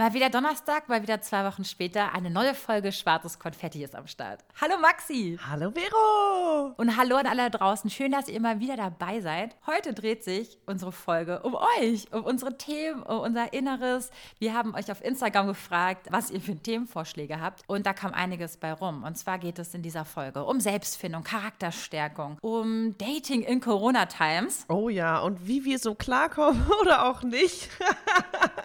Mal 0.00 0.14
wieder 0.14 0.30
Donnerstag, 0.30 0.88
mal 0.88 1.02
wieder 1.02 1.20
zwei 1.22 1.44
Wochen 1.44 1.64
später. 1.64 2.14
Eine 2.14 2.30
neue 2.30 2.54
Folge 2.54 2.92
Schwarzes 2.92 3.40
Konfetti 3.40 3.82
ist 3.82 3.96
am 3.96 4.06
Start. 4.06 4.44
Hallo 4.60 4.78
Maxi. 4.80 5.36
Hallo 5.50 5.72
Vero. 5.72 6.72
Und 6.76 6.96
hallo 6.96 7.16
an 7.16 7.26
alle 7.26 7.50
da 7.50 7.58
draußen. 7.58 7.90
Schön, 7.90 8.12
dass 8.12 8.28
ihr 8.28 8.36
immer 8.36 8.60
wieder 8.60 8.76
dabei 8.76 9.20
seid. 9.20 9.56
Heute 9.66 9.94
dreht 9.94 10.22
sich 10.22 10.56
unsere 10.66 10.92
Folge 10.92 11.40
um 11.42 11.56
euch, 11.80 12.06
um 12.12 12.22
unsere 12.22 12.56
Themen, 12.56 13.02
um 13.02 13.18
unser 13.18 13.52
Inneres. 13.52 14.12
Wir 14.38 14.54
haben 14.54 14.76
euch 14.76 14.88
auf 14.92 15.02
Instagram 15.02 15.48
gefragt, 15.48 16.06
was 16.12 16.30
ihr 16.30 16.40
für 16.40 16.54
Themenvorschläge 16.54 17.40
habt. 17.40 17.64
Und 17.66 17.84
da 17.84 17.92
kam 17.92 18.14
einiges 18.14 18.56
bei 18.56 18.72
rum. 18.72 19.02
Und 19.02 19.18
zwar 19.18 19.40
geht 19.40 19.58
es 19.58 19.74
in 19.74 19.82
dieser 19.82 20.04
Folge 20.04 20.44
um 20.44 20.60
Selbstfindung, 20.60 21.24
Charakterstärkung, 21.24 22.38
um 22.40 22.96
Dating 22.98 23.42
in 23.42 23.60
Corona-Times. 23.60 24.66
Oh 24.68 24.90
ja, 24.90 25.18
und 25.18 25.48
wie 25.48 25.64
wir 25.64 25.80
so 25.80 25.96
klarkommen 25.96 26.64
oder 26.82 27.04
auch 27.04 27.24
nicht. 27.24 27.68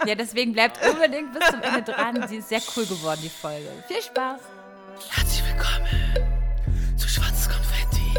ja, 0.05 0.13
deswegen 0.13 0.53
bleibt 0.53 0.77
unbedingt 0.87 1.22
bis 1.31 1.49
zum 1.49 1.61
Ende 1.61 1.83
dran. 1.83 2.27
Sie 2.27 2.37
ist 2.37 2.49
sehr 2.49 2.61
cool 2.75 2.85
geworden, 2.85 3.19
die 3.23 3.29
Folge. 3.29 3.69
Viel 3.87 4.01
Spaß. 4.01 4.41
Herzlich 5.09 5.43
willkommen 5.45 6.97
zu 6.97 7.07
Schwarzes 7.07 7.49
Konfetti, 7.49 8.13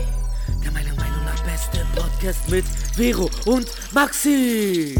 der 0.65 0.73
meiner 0.73 0.95
Meinung 0.95 1.24
nach 1.24 1.43
beste 1.45 1.87
Podcast 1.95 2.48
mit 2.48 2.65
Vero 2.96 3.30
und 3.46 3.66
Maxi. 3.93 4.95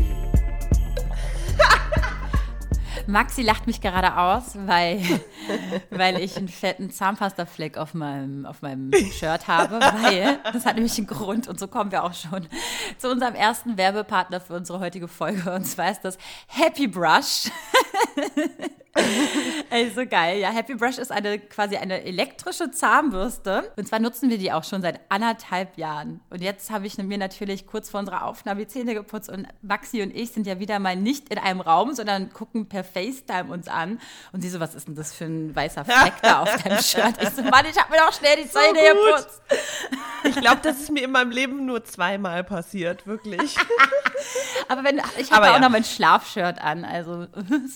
Maxi 3.07 3.43
lacht 3.43 3.67
mich 3.67 3.81
gerade 3.81 4.17
aus, 4.17 4.57
weil, 4.67 5.01
weil 5.91 6.21
ich 6.21 6.37
einen 6.37 6.49
fetten 6.49 6.91
Zahnpastafleck 6.91 7.77
auf 7.77 7.95
meinem, 7.95 8.47
auf 8.47 8.63
meinem 8.63 8.93
Shirt 9.13 9.47
habe, 9.49 9.81
weil 9.81 10.39
das 10.53 10.65
hat 10.65 10.75
nämlich 10.77 10.97
einen 10.99 11.07
Grund 11.07 11.49
und 11.49 11.59
so 11.59 11.69
kommen 11.69 11.93
wir 11.93 12.05
auch 12.05 12.15
schon 12.15 12.47
zu 12.99 13.11
unserem 13.11 13.35
ersten 13.35 13.77
Werbepartner 13.77 14.41
für 14.41 14.55
unsere 14.55 14.81
heutige 14.81 15.09
Folge 15.09 15.53
und 15.53 15.65
zwar 15.65 15.91
ist 15.91 16.01
das 16.03 16.19
Happy 16.47 16.87
Brush. 16.87 17.51
Ey, 19.71 19.91
so 19.91 20.07
geil. 20.07 20.39
Ja, 20.39 20.51
Happy 20.51 20.75
Brush 20.75 20.99
ist 20.99 21.11
eine 21.11 21.39
quasi 21.39 21.77
eine 21.77 22.05
elektrische 22.05 22.71
Zahnbürste. 22.71 23.73
Und 23.77 23.89
zwar 23.89 23.99
nutzen 23.99 24.31
wir 24.31 24.39
die 24.39 24.53
auch 24.53 24.65
schon 24.65 24.83
seit 24.83 25.01
anderthalb 25.09 25.77
Jahren. 25.77 26.21
Und 26.31 26.43
jetzt 26.43 26.71
habe 26.71 26.87
ich 26.87 26.97
mir 26.99 27.19
natürlich 27.19 27.67
kurz 27.67 27.91
vor 27.91 28.01
unserer 28.01 28.25
Aufnahme 28.25 28.61
die 28.61 28.69
Zähne 28.69 28.95
geputzt 28.95 29.29
und 29.29 29.49
Maxi 29.63 30.03
und 30.03 30.15
ich 30.15 30.31
sind 30.31 30.47
ja 30.47 30.61
wieder 30.61 30.79
mal 30.79 30.97
nicht 30.97 31.29
in 31.29 31.39
einem 31.39 31.61
Raum, 31.61 31.93
sondern 31.95 32.33
gucken 32.33 32.69
per 32.69 32.85
FaceTime 32.85 33.53
uns 33.53 33.67
an. 33.67 34.01
Und 34.33 34.43
sie 34.43 34.49
so, 34.49 34.61
was 34.61 34.75
ist 34.75 34.87
denn 34.87 34.95
das 34.95 35.13
für 35.13 35.25
ein 35.25 35.55
weißer 35.55 35.85
Fleck 35.85 36.15
da 36.23 36.43
auf 36.43 36.63
deinem 36.63 36.79
Shirt? 36.83 37.15
Ich 37.21 37.31
so, 37.31 37.43
Mann, 37.43 37.67
ich 37.69 37.79
habe 37.79 37.91
mir 37.91 37.99
doch 37.99 38.13
schnell 38.13 38.37
die 38.37 38.49
Zähne 38.49 38.79
so 38.79 39.11
geputzt. 39.11 39.43
Ich 40.25 40.37
glaube, 40.37 40.61
das 40.63 40.81
ist 40.81 40.91
mir 40.91 41.05
in 41.05 41.11
meinem 41.11 41.31
Leben 41.31 41.67
nur 41.67 41.85
zweimal 41.85 42.45
passiert, 42.45 43.07
wirklich. 43.07 43.57
Aber 44.69 44.85
wenn, 44.85 45.03
ich 45.19 45.33
habe 45.33 45.49
auch 45.49 45.55
ja. 45.55 45.59
noch 45.59 45.69
mein 45.69 45.85
Schlafshirt 45.85 46.61
an, 46.61 46.85
also 46.85 47.27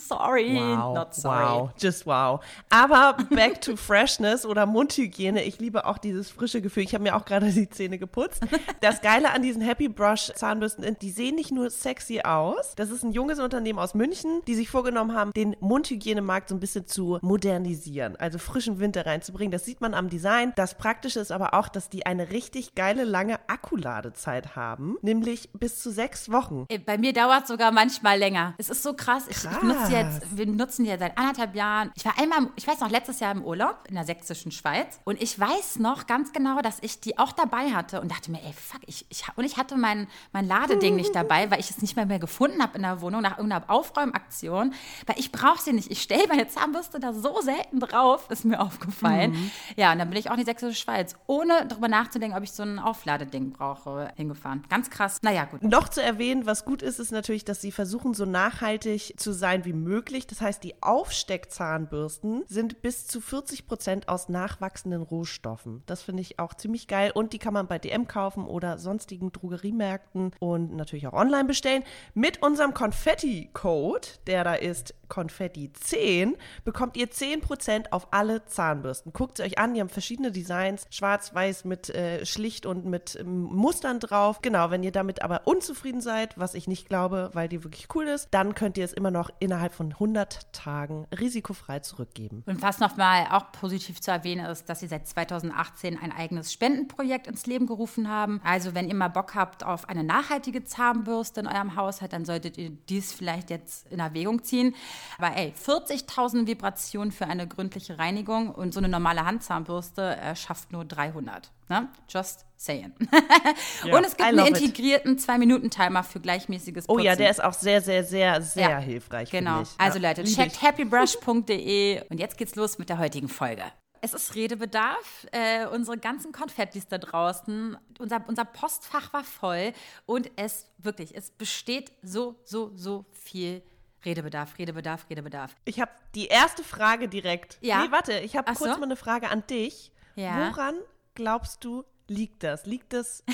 sorry, 0.09 0.57
wow, 0.57 0.95
not 0.95 1.08
sorry. 1.15 1.45
Wow, 1.45 1.71
just 1.79 2.07
wow. 2.07 2.41
Aber 2.71 3.17
back 3.31 3.61
to 3.61 3.77
freshness 3.77 4.45
oder 4.45 4.67
Mundhygiene. 4.67 5.43
Ich 5.45 5.59
liebe 5.59 5.87
auch 5.87 5.99
dieses 5.99 6.31
frische 6.31 6.61
Gefühl. 6.61 6.83
Ich 6.83 6.95
habe 6.95 7.05
mir 7.05 7.17
auch 7.17 7.25
gerade 7.25 7.51
die 7.51 7.69
Zähne 7.69 7.99
geputzt. 7.99 8.43
Das 8.81 9.01
Geile 9.01 9.33
an 9.33 9.43
diesen 9.43 9.63
Happy 9.63 9.89
Brush 9.89 10.33
Zahnbürsten 10.35 10.85
ist, 10.85 11.03
die 11.03 11.11
sehen 11.11 11.35
nicht 11.35 11.51
nur 11.51 11.71
sexy 11.71 12.21
aus. 12.21 12.75
Das 12.77 12.91
ist 12.91 13.03
ein 13.03 13.13
junges 13.13 13.39
Unternehmen 13.39 13.79
aus 13.79 13.95
München, 13.95 14.43
die 14.47 14.55
sich 14.55 14.69
vorgenommen 14.69 15.15
haben, 15.15 15.33
den 15.33 15.57
Mundhygienemarkt 15.61 16.49
so 16.49 16.55
ein 16.55 16.61
bisschen 16.61 16.87
zu 16.87 17.19
modernisieren, 17.23 18.17
also 18.17 18.39
frischen 18.39 18.79
Winter 18.81 19.07
reinzubringen. 19.07 19.51
Das 19.51 19.65
sieht 19.65 19.81
man 19.81 19.95
am 19.95 20.09
Design. 20.09 20.53
Das 20.57 20.77
Praktische 20.77 21.21
ist 21.21 21.33
aber 21.33 21.55
auch, 21.55 21.69
dass 21.69 21.89
die 21.89 22.07
eine 22.07 22.31
richtig 22.31 22.75
geile 22.75 23.05
lange 23.05 23.39
Akkuladezeit 23.49 24.57
haben, 24.57 24.97
nämlich 25.03 25.51
bis 25.53 25.83
zu 25.83 25.91
sechs 25.91 26.31
Wochen. 26.31 26.67
Bei 26.87 26.99
mir 26.99 27.13
dauert 27.13 27.43
es 27.43 27.49
sogar 27.49 27.73
manchmal 27.73 28.19
länger. 28.19 28.55
Es 28.59 28.71
ist 28.71 28.83
so 28.83 28.95
krass. 28.95 29.27
krass. 29.27 29.45
Ich, 29.45 29.59
ich 29.59 29.63
nutze 29.63 29.93
jetzt, 29.93 30.37
wir 30.37 30.47
nutzen 30.47 30.85
ja 30.85 30.97
seit 30.99 31.17
anderthalb 31.19 31.55
Jahren. 31.55 31.91
Ich 31.95 32.05
war 32.05 32.19
einmal, 32.19 32.49
ich 32.57 32.67
weiß 32.67 32.81
noch, 32.81 32.91
letztes 32.91 33.21
Jahr 33.21 33.33
im 33.33 33.45
Urlaub 33.45 33.85
in 33.89 33.95
der 33.95 34.05
sächsischen 34.05 34.53
Schweiz 34.53 35.01
und 35.05 35.21
ich 35.23 35.39
weiß 35.39 35.79
noch 35.79 36.07
ganz 36.07 36.33
genau, 36.33 36.61
dass 36.61 36.79
ich 36.81 37.01
die 37.01 37.19
auch 37.19 37.33
dabei 37.33 37.71
hatte 37.71 38.01
und 38.01 38.11
dachte 38.11 38.31
mir, 38.31 38.43
ey, 38.45 38.53
fuck, 38.53 38.81
ich, 38.87 39.07
ich 39.09 39.25
und 39.37 39.45
ich 39.45 39.57
hatte 39.57 39.77
mein, 39.77 40.09
mein 40.33 40.47
Ladeding 40.47 40.97
nicht 40.97 41.15
dabei, 41.15 41.51
weil 41.51 41.61
ich 41.61 41.71
es 41.71 41.81
nicht 41.83 41.97
mehr, 41.97 42.07
mehr 42.07 42.19
gefunden 42.19 42.63
habe 42.63 42.77
in 42.77 42.83
der 42.83 43.01
Wohnung 43.01 43.23
nach 43.23 43.39
irgendeiner 43.39 43.69
Aufräumaktion, 43.69 44.73
weil 45.07 45.19
ich 45.19 45.33
brauche 45.33 45.63
sie 45.63 45.73
nicht. 45.73 45.91
Ich 45.91 46.03
stelle 46.03 46.27
meine 46.29 46.49
Zahnbürste 46.49 47.01
da 47.01 47.13
so 47.13 47.41
selten 47.41 47.81
drauf, 47.81 48.31
ist 48.31 48.45
mir 48.45 48.61
aufgefallen. 48.61 49.33
Mhm. 49.33 49.51
Ja, 49.77 49.93
und 49.93 49.99
dann 49.99 50.11
bin 50.11 50.19
ich 50.19 50.29
auch 50.29 50.35
in 50.35 50.41
die 50.41 50.45
sächsische 50.45 50.79
Schweiz, 50.79 51.17
ohne 51.27 51.67
darüber 51.67 51.89
nachzudenken, 51.89 52.37
ob 52.37 52.43
ich 52.43 52.53
so 52.53 52.63
ein 52.63 52.79
Aufladeding 52.79 53.53
brauche, 53.53 54.11
hingefahren. 54.17 54.65
Ganz 54.69 54.91
krass. 54.91 55.19
Naja, 55.23 55.45
gut. 55.45 55.63
Noch 55.63 55.89
zu 55.89 56.03
erwähnen, 56.03 56.47
was 56.47 56.65
gut 56.65 56.83
ist, 56.83 56.99
ist 56.99 57.13
natürlich, 57.13 57.45
dass 57.45 57.61
sie 57.61 57.73
versuchen, 57.73 58.15
so 58.15 58.25
nachhaltig 58.25 59.15
zu 59.19 59.33
sein 59.33 59.65
wie 59.65 59.73
möglich. 59.73 60.27
Das 60.27 60.41
heißt, 60.41 60.63
die 60.63 60.83
Aufsteckzahnbürsten 60.89 62.45
sind 62.47 62.81
bis 62.81 63.07
zu 63.07 63.21
40 63.21 63.67
Prozent 63.67 64.09
aus 64.09 64.31
nachwachsenden 64.31 65.03
Rohstoffen. 65.03 65.83
Das 65.85 66.01
finde 66.01 66.23
ich 66.23 66.39
auch 66.39 66.55
ziemlich 66.55 66.89
geil. 66.89 67.13
Und 67.15 67.35
die 67.35 67.39
kann 67.39 67.53
man 67.53 67.67
bei 67.67 67.79
DM 67.79 68.09
kaufen 68.09 68.47
oder 68.47 68.79
sonstigen 68.79 69.31
Drogeriemärkten 69.31 70.33
und 70.41 70.75
natürlich 70.75 71.07
auch 71.07 71.13
online 71.13 71.45
bestellen. 71.45 71.85
Mit 72.15 72.43
unserem 72.43 72.73
Konfetti-Code, 72.73 74.09
der 74.27 74.45
da 74.45 74.55
ist 74.55 74.95
Konfetti 75.09 75.71
10, 75.75 76.37
bekommt 76.65 76.97
ihr 76.97 77.11
10% 77.11 77.93
auf 77.93 78.09
alle 78.11 78.47
Zahnbürsten. 78.47 79.13
Guckt 79.13 79.37
sie 79.37 79.43
euch 79.43 79.59
an, 79.59 79.75
die 79.75 79.81
haben 79.81 79.89
verschiedene 79.91 80.33
Designs, 80.33 80.87
schwarz, 80.91 81.35
weiß 81.35 81.67
mit 81.67 81.91
äh, 81.91 82.25
schlicht 82.25 82.65
und 82.65 82.87
mit 82.87 83.15
ähm, 83.21 83.43
Mustern 83.43 84.01
drauf. 84.01 84.41
Genau, 84.41 84.71
wenn 84.71 84.83
ihr 84.83 84.93
damit 84.93 85.21
aber 85.21 85.43
unzufrieden 85.45 86.01
seid, 86.01 86.39
was 86.39 86.55
ich 86.55 86.67
nicht 86.67 86.89
glaube, 86.89 87.29
weil 87.35 87.49
die 87.49 87.63
wirklich 87.63 87.89
cool 87.95 88.07
ist, 88.09 88.29
dann 88.31 88.55
könnt 88.55 88.79
ihr 88.79 88.87
es 88.87 88.95
immer 88.95 89.11
noch 89.11 89.29
innerhalb 89.39 89.75
von 89.75 89.93
100 89.93 90.51
Tagen 90.55 90.78
risikofrei 90.87 91.81
zurückgeben. 91.81 92.43
Und 92.47 92.63
was 92.63 92.79
nochmal 92.79 93.27
auch 93.31 93.53
positiv 93.53 94.01
zu 94.01 94.11
erwähnen 94.11 94.47
ist, 94.47 94.69
dass 94.69 94.81
sie 94.81 94.87
seit 94.87 95.07
2018 95.07 95.99
ein 95.99 96.13
eigenes 96.13 96.53
Spendenprojekt 96.53 97.27
ins 97.27 97.47
Leben 97.47 97.67
gerufen 97.67 98.09
haben. 98.09 98.41
Also 98.45 98.75
wenn 98.75 98.89
ihr 98.89 98.95
mal 98.95 99.09
Bock 99.09 99.35
habt 99.35 99.65
auf 99.65 99.89
eine 99.89 100.05
nachhaltige 100.05 100.65
Zahnbürste 100.65 101.41
in 101.41 101.47
eurem 101.47 101.77
Haushalt, 101.77 102.13
dann 102.13 102.25
solltet 102.25 102.59
ihr 102.59 102.71
dies 102.71 103.13
vielleicht 103.13 103.51
jetzt 103.51 103.91
in 103.91 104.01
Erwägung 104.01 104.43
ziehen. 104.43 104.75
Aber 105.19 105.37
ey, 105.37 105.53
40.000 105.65 106.47
Vibrationen 106.47 107.13
für 107.13 107.27
eine 107.27 107.47
gründliche 107.47 107.99
Reinigung 107.99 108.51
und 108.51 108.73
so 108.73 108.81
eine 108.81 108.89
normale 108.89 109.25
Handzahnbürste 109.25 110.17
äh, 110.17 110.37
schafft 110.37 110.73
nur 110.73 110.85
300. 110.85 111.51
Ne? 111.69 111.89
Just 112.09 112.47
saying. 112.57 112.95
ja, 113.85 113.97
und 113.97 114.05
es 114.05 114.17
gibt 114.17 114.29
einen 114.29 114.47
integrierten 114.47 115.19
2-Minuten-Timer 115.19 116.03
für 116.03 116.21
gleichmäßiges 116.21 116.87
Putzen. 116.87 117.01
Oh 117.01 117.03
ja, 117.03 117.15
der 117.15 117.31
ist 117.31 117.43
auch 117.43 117.53
sehr, 117.53 117.81
sehr, 117.83 118.05
sehr, 118.05 118.41
sehr 118.41 118.71
ja, 118.71 118.79
hilfreich. 118.79 119.31
Genau. 119.31 119.63
Also 119.77 119.99
Leute, 119.99 120.25
checkt 120.25 120.63
happybrush.de 120.63 122.03
und 122.11 122.19
jetzt 122.19 122.39
geht's 122.39 122.55
los 122.57 122.79
mit 122.79 122.89
der 122.89 122.99
heutigen 122.99 123.29
Folge. 123.29 123.65
Es 124.01 124.15
ist 124.15 124.35
Redebedarf. 124.35 125.27
Äh, 125.33 125.67
unsere 125.67 125.99
ganzen 125.99 126.33
Konfettis 126.33 126.87
da 126.87 126.99
draußen, 126.99 127.77
unser, 127.99 128.25
unser 128.29 128.45
Postfach 128.45 129.13
war 129.13 129.25
voll 129.25 129.73
und 130.07 130.31
es 130.37 130.67
wirklich, 130.79 131.17
es 131.17 131.31
besteht 131.31 131.93
so, 132.03 132.37
so, 132.45 132.71
so 132.77 133.05
viel 133.13 133.63
Redebedarf, 134.05 134.57
Redebedarf, 134.59 135.07
Redebedarf. 135.11 135.57
Ich 135.65 135.81
habe 135.81 135.91
die 136.15 136.27
erste 136.27 136.63
Frage 136.63 137.09
direkt. 137.09 137.59
Ja. 137.61 137.83
Nee, 137.83 137.91
warte, 137.91 138.21
ich 138.21 138.37
habe 138.37 138.53
kurz 138.55 138.73
so? 138.73 138.79
mal 138.79 138.85
eine 138.85 138.97
Frage 138.97 139.29
an 139.29 139.45
dich. 139.49 139.93
Ja. 140.15 140.51
Woran 140.51 140.77
glaubst 141.19 141.65
du, 141.65 141.85
liegt 142.07 142.45
das? 142.45 142.65
Liegt 142.65 142.95
es 142.95 143.25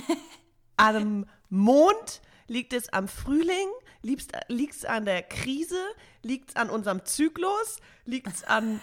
am 0.77 1.27
Mond? 1.51 2.23
Liegt 2.49 2.73
es 2.73 2.93
am 2.93 3.09
Frühling? 3.09 3.69
Liegt 4.01 4.75
es 4.75 4.85
an 4.87 5.05
der 5.05 5.23
Krise? 5.23 5.79
Liegt 6.23 6.51
es 6.51 6.57
an 6.57 6.71
unserem 6.71 7.05
Zyklus? 7.05 7.79
Liegt 8.07 8.27
es 8.27 8.43
an 8.43 8.81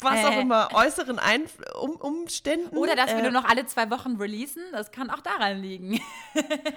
was 0.00 0.24
auch 0.24 0.30
äh. 0.30 0.42
immer, 0.42 0.68
äußeren 0.72 1.18
Einf 1.18 1.58
um 1.80 1.96
Umständen. 1.96 2.76
Oder 2.76 2.94
dass 2.94 3.08
wir 3.08 3.18
äh, 3.18 3.22
nur 3.22 3.32
noch 3.32 3.44
alle 3.44 3.66
zwei 3.66 3.90
Wochen 3.90 4.14
releasen, 4.14 4.62
das 4.70 4.92
kann 4.92 5.10
auch 5.10 5.20
daran 5.20 5.60
liegen. 5.60 6.00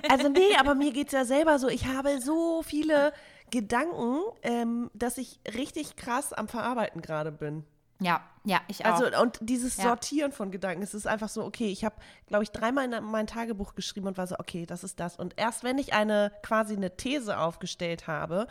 also 0.10 0.28
nee, 0.28 0.56
aber 0.60 0.74
mir 0.74 0.92
geht 0.92 1.08
es 1.08 1.14
ja 1.14 1.24
selber 1.24 1.60
so, 1.60 1.68
ich 1.68 1.86
habe 1.86 2.20
so 2.20 2.64
viele 2.64 3.14
Gedanken, 3.52 4.22
ähm, 4.42 4.90
dass 4.96 5.20
ich 5.20 5.40
richtig 5.56 5.96
krass 5.98 6.34
am 6.34 6.48
Verarbeiten 6.48 7.04
gerade 7.04 7.32
bin. 7.32 7.64
Ja, 8.02 8.22
ja, 8.44 8.60
ich 8.68 8.84
auch. 8.84 9.00
Also, 9.00 9.22
und 9.22 9.38
dieses 9.42 9.78
ja. 9.78 9.84
Sortieren 9.84 10.32
von 10.32 10.50
Gedanken, 10.52 10.82
es 10.82 10.96
ist 10.96 11.06
einfach 11.06 11.30
so, 11.30 11.46
okay, 11.46 11.68
ich 11.68 11.86
habe, 11.86 11.96
glaube 12.28 12.44
ich, 12.44 12.52
dreimal 12.52 12.92
in 12.92 13.04
mein 13.04 13.28
Tagebuch 13.28 13.76
geschrieben 13.76 14.08
und 14.08 14.18
war 14.18 14.26
so, 14.26 14.36
okay, 14.40 14.66
das 14.66 14.84
ist 14.84 15.00
das. 15.00 15.18
Und 15.18 15.36
erst 15.38 15.64
wenn 15.64 15.78
ich 15.78 15.94
eine 15.94 16.32
quasi 16.42 16.76
eine 16.76 16.98
These 16.98 17.38
aufgestellt 17.38 18.08
habe, 18.08 18.48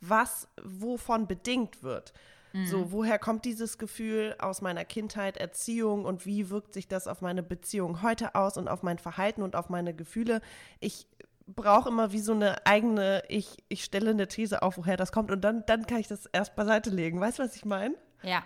was 0.00 0.48
wovon 0.62 1.26
bedingt 1.26 1.82
wird. 1.82 2.14
Mhm. 2.54 2.66
So, 2.66 2.92
woher 2.92 3.18
kommt 3.18 3.44
dieses 3.44 3.76
Gefühl 3.76 4.36
aus 4.38 4.62
meiner 4.62 4.86
Kindheit, 4.86 5.36
Erziehung 5.36 6.06
und 6.06 6.24
wie 6.24 6.48
wirkt 6.48 6.72
sich 6.72 6.88
das 6.88 7.06
auf 7.06 7.20
meine 7.20 7.42
Beziehung 7.42 8.00
heute 8.00 8.34
aus 8.34 8.56
und 8.56 8.68
auf 8.68 8.82
mein 8.82 8.98
Verhalten 8.98 9.42
und 9.42 9.56
auf 9.56 9.68
meine 9.68 9.92
Gefühle? 9.92 10.40
Ich 10.80 11.06
brauche 11.46 11.90
immer 11.90 12.12
wie 12.12 12.20
so 12.20 12.32
eine 12.32 12.66
eigene, 12.66 13.22
ich, 13.28 13.62
ich 13.68 13.84
stelle 13.84 14.10
eine 14.10 14.28
These 14.28 14.62
auf, 14.62 14.78
woher 14.78 14.96
das 14.96 15.12
kommt 15.12 15.30
und 15.30 15.42
dann, 15.42 15.66
dann 15.66 15.86
kann 15.86 15.98
ich 15.98 16.08
das 16.08 16.24
erst 16.26 16.56
beiseite 16.56 16.88
legen. 16.88 17.20
Weißt 17.20 17.38
du, 17.38 17.42
was 17.42 17.54
ich 17.56 17.66
meine? 17.66 17.94
Ja. 18.22 18.42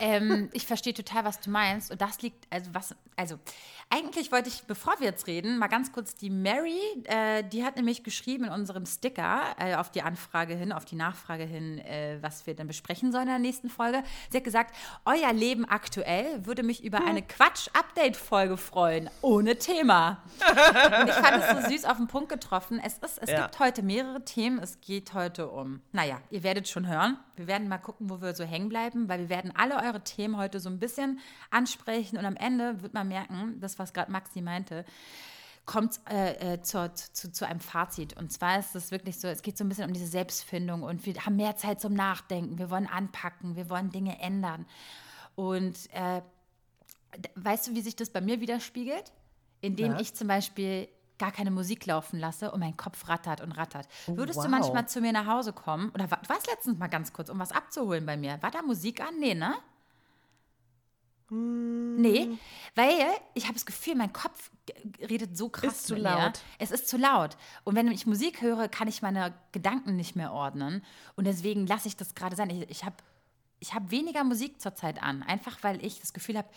Ähm, 0.00 0.48
ich 0.52 0.66
verstehe 0.66 0.94
total, 0.94 1.24
was 1.24 1.40
du 1.40 1.50
meinst. 1.50 1.90
Und 1.90 2.00
das 2.00 2.22
liegt, 2.22 2.46
also 2.50 2.70
was, 2.74 2.94
also 3.16 3.38
eigentlich 3.90 4.32
wollte 4.32 4.48
ich, 4.48 4.62
bevor 4.64 4.94
wir 5.00 5.06
jetzt 5.06 5.26
reden, 5.26 5.58
mal 5.58 5.66
ganz 5.68 5.92
kurz 5.92 6.14
die 6.14 6.30
Mary, 6.30 6.78
äh, 7.04 7.42
die 7.44 7.64
hat 7.64 7.76
nämlich 7.76 8.02
geschrieben 8.04 8.44
in 8.44 8.50
unserem 8.50 8.86
Sticker 8.86 9.42
äh, 9.58 9.74
auf 9.74 9.90
die 9.90 10.02
Anfrage 10.02 10.54
hin, 10.54 10.72
auf 10.72 10.84
die 10.86 10.96
Nachfrage 10.96 11.44
hin, 11.44 11.78
äh, 11.78 12.18
was 12.22 12.46
wir 12.46 12.54
dann 12.54 12.66
besprechen 12.68 13.12
sollen 13.12 13.24
in 13.24 13.28
der 13.30 13.38
nächsten 13.38 13.68
Folge. 13.68 14.02
Sie 14.30 14.38
hat 14.38 14.44
gesagt, 14.44 14.74
euer 15.04 15.32
Leben 15.32 15.64
aktuell 15.66 16.46
würde 16.46 16.62
mich 16.62 16.82
über 16.84 17.04
eine 17.04 17.22
Quatsch-Update-Folge 17.22 18.56
freuen, 18.56 19.10
ohne 19.20 19.56
Thema. 19.58 20.22
Und 21.00 21.08
ich 21.08 21.14
fand 21.14 21.42
es 21.42 21.50
so 21.64 21.70
süß 21.70 21.84
auf 21.84 21.96
den 21.96 22.06
Punkt 22.06 22.28
getroffen. 22.30 22.80
Es, 22.84 22.98
ist, 22.98 23.18
es 23.18 23.30
Ja. 23.30 23.42
gibt 23.42 23.58
heute 23.58 23.82
mehrere 23.82 24.24
Themen. 24.24 24.58
Es 24.58 24.80
geht 24.80 25.14
heute 25.14 25.48
um, 25.48 25.80
naja, 25.92 26.18
ihr 26.30 26.42
werdet 26.42 26.68
schon 26.68 26.86
hören. 26.88 27.18
Wir 27.36 27.46
werden 27.46 27.68
mal 27.68 27.78
gucken, 27.78 28.10
wo 28.10 28.20
wir 28.20 28.34
so 28.34 28.44
hängen 28.44 28.68
bleiben, 28.68 29.08
weil 29.08 29.20
wir 29.20 29.28
werden 29.28 29.52
alle 29.62 29.76
eure 29.76 30.02
Themen 30.02 30.36
heute 30.36 30.58
so 30.58 30.68
ein 30.68 30.78
bisschen 30.80 31.20
ansprechen 31.50 32.18
und 32.18 32.24
am 32.24 32.36
Ende 32.36 32.82
wird 32.82 32.94
man 32.94 33.06
merken, 33.08 33.60
das, 33.60 33.78
was 33.78 33.92
gerade 33.92 34.10
Maxi 34.10 34.40
meinte, 34.42 34.84
kommt 35.64 36.00
äh, 36.10 36.54
äh, 36.54 36.62
zur, 36.62 36.92
zu, 36.94 37.30
zu 37.30 37.46
einem 37.46 37.60
Fazit. 37.60 38.16
Und 38.16 38.32
zwar 38.32 38.58
ist 38.58 38.74
es 38.74 38.90
wirklich 38.90 39.20
so, 39.20 39.28
es 39.28 39.42
geht 39.42 39.56
so 39.56 39.62
ein 39.64 39.68
bisschen 39.68 39.86
um 39.86 39.92
diese 39.92 40.08
Selbstfindung 40.08 40.82
und 40.82 41.06
wir 41.06 41.14
haben 41.24 41.36
mehr 41.36 41.56
Zeit 41.56 41.80
zum 41.80 41.94
Nachdenken, 41.94 42.58
wir 42.58 42.70
wollen 42.70 42.88
anpacken, 42.88 43.54
wir 43.54 43.70
wollen 43.70 43.90
Dinge 43.90 44.18
ändern. 44.20 44.66
Und 45.36 45.88
äh, 45.92 46.20
weißt 47.36 47.68
du, 47.68 47.74
wie 47.74 47.80
sich 47.82 47.94
das 47.94 48.10
bei 48.10 48.20
mir 48.20 48.40
widerspiegelt? 48.40 49.12
Indem 49.60 49.92
Ja. 49.92 50.00
ich 50.00 50.14
zum 50.14 50.26
Beispiel 50.26 50.88
gar 51.22 51.30
keine 51.30 51.52
Musik 51.52 51.86
laufen 51.86 52.18
lasse 52.18 52.50
und 52.50 52.58
mein 52.58 52.76
Kopf 52.76 53.08
rattert 53.08 53.42
und 53.42 53.52
rattert. 53.52 53.86
Würdest 54.08 54.38
wow. 54.38 54.46
du 54.46 54.50
manchmal 54.50 54.88
zu 54.88 55.00
mir 55.00 55.12
nach 55.12 55.28
Hause 55.28 55.52
kommen? 55.52 55.90
Oder 55.90 56.10
wa- 56.10 56.16
du 56.16 56.28
warst 56.28 56.48
letztens 56.48 56.80
mal 56.80 56.88
ganz 56.88 57.12
kurz, 57.12 57.28
um 57.28 57.38
was 57.38 57.52
abzuholen 57.52 58.04
bei 58.04 58.16
mir. 58.16 58.42
War 58.42 58.50
da 58.50 58.60
Musik 58.60 59.00
an? 59.00 59.20
Nee, 59.20 59.34
ne? 59.34 59.54
Hm. 61.28 61.94
Nee, 62.00 62.28
weil 62.74 63.06
ich 63.34 63.44
habe 63.44 63.54
das 63.54 63.64
Gefühl, 63.64 63.94
mein 63.94 64.12
Kopf 64.12 64.50
redet 64.98 65.36
so 65.38 65.48
krass 65.48 65.74
Ist 65.74 65.86
zu 65.86 65.94
laut. 65.94 66.18
Mir. 66.18 66.32
Es 66.58 66.72
ist 66.72 66.88
zu 66.88 66.96
laut. 66.96 67.36
Und 67.62 67.76
wenn 67.76 67.86
ich 67.92 68.04
Musik 68.04 68.42
höre, 68.42 68.66
kann 68.68 68.88
ich 68.88 69.00
meine 69.00 69.32
Gedanken 69.52 69.94
nicht 69.94 70.16
mehr 70.16 70.32
ordnen. 70.32 70.84
Und 71.14 71.28
deswegen 71.28 71.68
lasse 71.68 71.86
ich 71.86 71.96
das 71.96 72.16
gerade 72.16 72.34
sein. 72.34 72.50
Ich, 72.50 72.68
ich 72.68 72.84
habe 72.84 72.96
ich 73.60 73.74
hab 73.74 73.92
weniger 73.92 74.24
Musik 74.24 74.60
zurzeit 74.60 75.00
an. 75.00 75.22
Einfach 75.22 75.62
weil 75.62 75.84
ich 75.84 76.00
das 76.00 76.12
Gefühl 76.12 76.36
habe, 76.36 76.48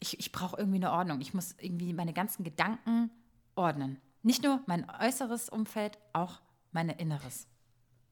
ich, 0.00 0.18
ich 0.18 0.32
brauche 0.32 0.56
irgendwie 0.56 0.78
eine 0.78 0.90
Ordnung. 0.90 1.20
Ich 1.20 1.32
muss 1.32 1.54
irgendwie 1.60 1.92
meine 1.92 2.12
ganzen 2.12 2.42
Gedanken 2.42 3.10
ordnen. 3.60 4.00
Nicht 4.22 4.42
nur 4.42 4.60
mein 4.66 4.86
äußeres 5.00 5.48
Umfeld, 5.48 5.98
auch 6.12 6.40
mein 6.72 6.88
Inneres. 6.90 7.46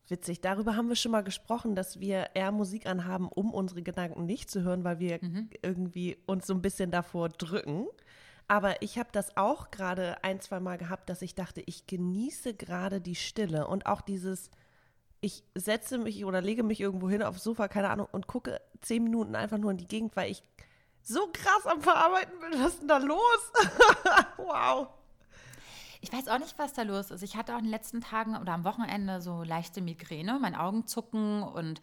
Witzig, 0.09 0.41
darüber 0.41 0.75
haben 0.75 0.89
wir 0.89 0.97
schon 0.97 1.13
mal 1.13 1.23
gesprochen, 1.23 1.75
dass 1.75 2.01
wir 2.01 2.31
eher 2.35 2.51
Musik 2.51 2.87
anhaben, 2.87 3.29
um 3.29 3.53
unsere 3.53 3.83
Gedanken 3.83 4.25
nicht 4.25 4.51
zu 4.51 4.63
hören, 4.63 4.83
weil 4.85 4.99
wir 5.01 5.19
Mhm. 5.23 5.51
irgendwie 5.63 6.17
uns 6.27 6.47
so 6.47 6.55
ein 6.55 6.63
bisschen 6.63 6.91
davor 6.91 7.29
drücken. 7.29 7.87
Aber 8.47 8.81
ich 8.81 8.99
habe 8.99 9.11
das 9.13 9.37
auch 9.37 9.71
gerade 9.71 10.25
ein, 10.25 10.41
zwei 10.41 10.61
Mal 10.61 10.79
gehabt, 10.79 11.11
dass 11.11 11.21
ich 11.21 11.35
dachte, 11.35 11.63
ich 11.67 11.87
genieße 11.87 12.55
gerade 12.55 13.03
die 13.03 13.17
Stille 13.17 13.67
und 13.67 13.85
auch 13.85 14.01
dieses, 14.01 14.51
ich 15.21 15.45
setze 15.55 15.99
mich 15.99 16.25
oder 16.25 16.41
lege 16.41 16.63
mich 16.63 16.81
irgendwo 16.81 17.11
hin 17.11 17.23
aufs 17.23 17.45
Sofa, 17.45 17.69
keine 17.69 17.91
Ahnung, 17.91 18.09
und 18.11 18.27
gucke 18.27 18.63
zehn 18.81 19.05
Minuten 19.05 19.35
einfach 19.35 19.59
nur 19.59 19.73
in 19.73 19.77
die 19.77 19.89
Gegend, 19.89 20.17
weil 20.17 20.31
ich 20.31 20.43
so 21.03 21.29
krass 21.33 21.67
am 21.67 21.83
Verarbeiten 21.83 22.39
bin. 22.41 22.59
Was 22.63 22.73
ist 22.75 22.81
denn 22.81 22.89
da 22.89 22.97
los? 22.99 23.53
wow. 24.39 24.89
Ich 26.01 26.13
weiß 26.13 26.29
auch 26.29 26.39
nicht, 26.39 26.59
was 26.59 26.73
da 26.73 26.83
los 26.83 27.11
ist. 27.11 27.23
Ich 27.23 27.37
hatte 27.37 27.55
auch 27.55 27.59
in 27.59 27.65
den 27.65 27.71
letzten 27.71 28.01
Tagen 28.01 28.37
oder 28.37 28.53
am 28.53 28.65
Wochenende 28.65 29.21
so 29.21 29.43
leichte 29.43 29.81
Migräne, 29.81 30.39
mein 30.41 30.55
Augenzucken 30.55 31.43
und 31.43 31.81